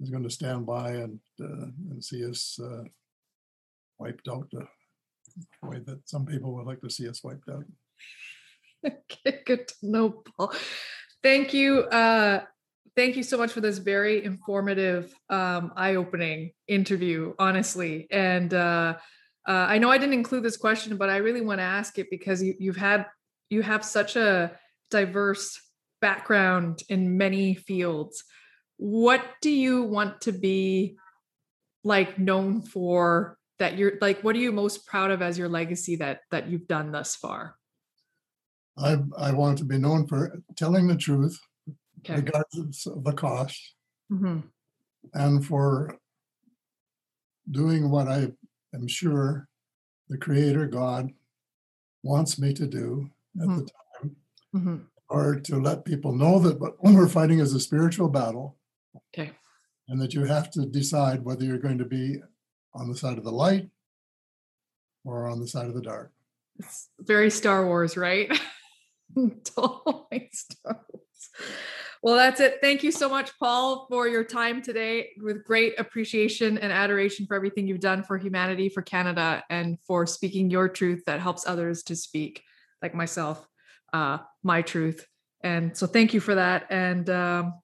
is 0.00 0.10
going 0.10 0.24
to 0.24 0.30
stand 0.30 0.66
by 0.66 0.90
and 0.92 1.20
uh, 1.40 1.66
and 1.90 2.04
see 2.04 2.28
us 2.28 2.58
uh, 2.62 2.84
wiped 3.98 4.28
out 4.28 4.50
the 4.50 4.66
way 5.62 5.78
that 5.86 6.00
some 6.08 6.26
people 6.26 6.52
would 6.54 6.66
like 6.66 6.80
to 6.80 6.90
see 6.90 7.08
us 7.08 7.22
wiped 7.22 7.48
out. 7.48 7.64
okay 8.86 9.40
good 9.46 9.68
to 9.68 9.74
know 9.82 10.10
paul 10.36 10.52
thank 11.22 11.54
you 11.54 11.82
uh 11.84 12.40
thank 12.96 13.16
you 13.16 13.22
so 13.22 13.38
much 13.38 13.52
for 13.52 13.60
this 13.60 13.78
very 13.78 14.24
informative 14.24 15.14
um 15.30 15.72
eye-opening 15.76 16.50
interview 16.66 17.32
honestly 17.38 18.08
and 18.10 18.54
uh 18.54 18.94
uh, 19.46 19.66
I 19.68 19.78
know 19.78 19.90
I 19.90 19.98
didn't 19.98 20.14
include 20.14 20.44
this 20.44 20.56
question, 20.56 20.96
but 20.96 21.10
I 21.10 21.16
really 21.16 21.40
want 21.40 21.58
to 21.58 21.64
ask 21.64 21.98
it 21.98 22.08
because 22.10 22.42
you, 22.42 22.54
you've 22.58 22.76
had 22.76 23.06
you 23.50 23.62
have 23.62 23.84
such 23.84 24.16
a 24.16 24.52
diverse 24.90 25.60
background 26.00 26.82
in 26.88 27.16
many 27.16 27.54
fields. 27.54 28.24
What 28.76 29.22
do 29.40 29.50
you 29.50 29.82
want 29.82 30.22
to 30.22 30.32
be 30.32 30.96
like 31.84 32.18
known 32.18 32.62
for? 32.62 33.38
That 33.58 33.76
you're 33.78 33.92
like, 34.00 34.22
what 34.22 34.34
are 34.34 34.40
you 34.40 34.50
most 34.50 34.86
proud 34.86 35.10
of 35.12 35.22
as 35.22 35.38
your 35.38 35.48
legacy 35.48 35.96
that 35.96 36.20
that 36.30 36.48
you've 36.48 36.66
done 36.66 36.90
thus 36.90 37.14
far? 37.16 37.56
I 38.76 38.98
I 39.16 39.32
want 39.32 39.58
to 39.58 39.64
be 39.64 39.78
known 39.78 40.06
for 40.06 40.40
telling 40.56 40.86
the 40.88 40.96
truth, 40.96 41.38
Okay. 42.00 42.16
regardless 42.16 42.86
of 42.86 43.04
the 43.04 43.12
cost, 43.12 43.60
Mhm. 44.10 44.44
and 45.14 45.44
for 45.44 45.96
doing 47.50 47.90
what 47.90 48.08
I 48.08 48.32
am 48.74 48.86
sure 48.88 49.48
the 50.08 50.18
Creator 50.18 50.66
God 50.68 51.12
wants 52.02 52.38
me 52.38 52.52
to 52.54 52.66
do 52.66 53.10
at 53.40 53.46
the 53.48 53.68
time, 54.00 54.16
Mhm. 54.54 54.86
or 55.08 55.36
to 55.40 55.56
let 55.60 55.84
people 55.84 56.14
know 56.14 56.38
that 56.40 56.58
what 56.60 56.76
we're 56.82 57.08
fighting 57.08 57.38
is 57.38 57.54
a 57.54 57.60
spiritual 57.60 58.08
battle, 58.08 58.56
Okay. 58.96 59.32
and 59.88 60.00
that 60.00 60.14
you 60.14 60.24
have 60.24 60.50
to 60.52 60.66
decide 60.66 61.24
whether 61.24 61.44
you're 61.44 61.58
going 61.58 61.78
to 61.78 61.84
be 61.84 62.20
on 62.74 62.88
the 62.88 62.96
side 62.96 63.18
of 63.18 63.24
the 63.24 63.32
light 63.32 63.70
or 65.04 65.28
on 65.28 65.40
the 65.40 65.46
side 65.48 65.66
of 65.66 65.74
the 65.74 65.82
dark. 65.82 66.12
It's 66.58 66.88
very 67.00 67.30
Star 67.30 67.66
Wars, 67.66 67.96
right? 67.96 68.28
totally 69.44 70.30
Star 70.32 70.84
Wars. 70.92 71.30
Well, 72.02 72.16
that's 72.16 72.40
it. 72.40 72.58
Thank 72.60 72.82
you 72.82 72.90
so 72.90 73.08
much, 73.08 73.30
Paul, 73.38 73.86
for 73.88 74.08
your 74.08 74.24
time 74.24 74.60
today 74.60 75.10
with 75.18 75.44
great 75.44 75.78
appreciation 75.78 76.58
and 76.58 76.72
adoration 76.72 77.26
for 77.26 77.36
everything 77.36 77.68
you've 77.68 77.78
done 77.78 78.02
for 78.02 78.18
humanity, 78.18 78.68
for 78.68 78.82
Canada, 78.82 79.44
and 79.50 79.78
for 79.86 80.04
speaking 80.04 80.50
your 80.50 80.68
truth 80.68 81.04
that 81.06 81.20
helps 81.20 81.46
others 81.46 81.84
to 81.84 81.94
speak, 81.94 82.42
like 82.82 82.92
myself, 82.92 83.46
uh, 83.92 84.18
my 84.42 84.62
truth. 84.62 85.06
And 85.44 85.76
so 85.76 85.86
thank 85.86 86.12
you 86.12 86.18
for 86.18 86.34
that. 86.34 86.66
And 86.70 87.08
um, 87.08 87.54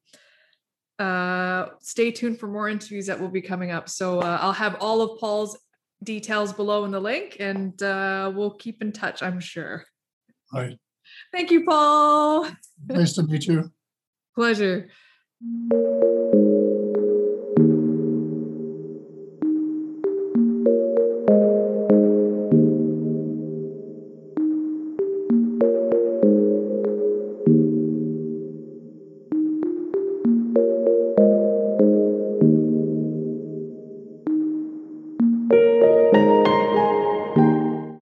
uh, 1.00 1.66
stay 1.80 2.12
tuned 2.12 2.38
for 2.38 2.46
more 2.46 2.68
interviews 2.68 3.06
that 3.06 3.20
will 3.20 3.30
be 3.30 3.42
coming 3.42 3.72
up. 3.72 3.88
So 3.88 4.20
uh, 4.20 4.38
I'll 4.40 4.52
have 4.52 4.76
all 4.80 5.00
of 5.00 5.18
Paul's 5.18 5.58
details 6.04 6.52
below 6.52 6.84
in 6.84 6.92
the 6.92 7.00
link 7.00 7.38
and 7.40 7.82
uh, 7.82 8.30
we'll 8.32 8.52
keep 8.54 8.82
in 8.82 8.92
touch, 8.92 9.20
I'm 9.20 9.40
sure. 9.40 9.84
Right. 10.52 10.78
Thank 11.32 11.50
you, 11.50 11.64
Paul. 11.64 12.48
Nice 12.86 13.14
to 13.14 13.24
meet 13.24 13.48
you. 13.48 13.72
Pleasure. 14.38 14.86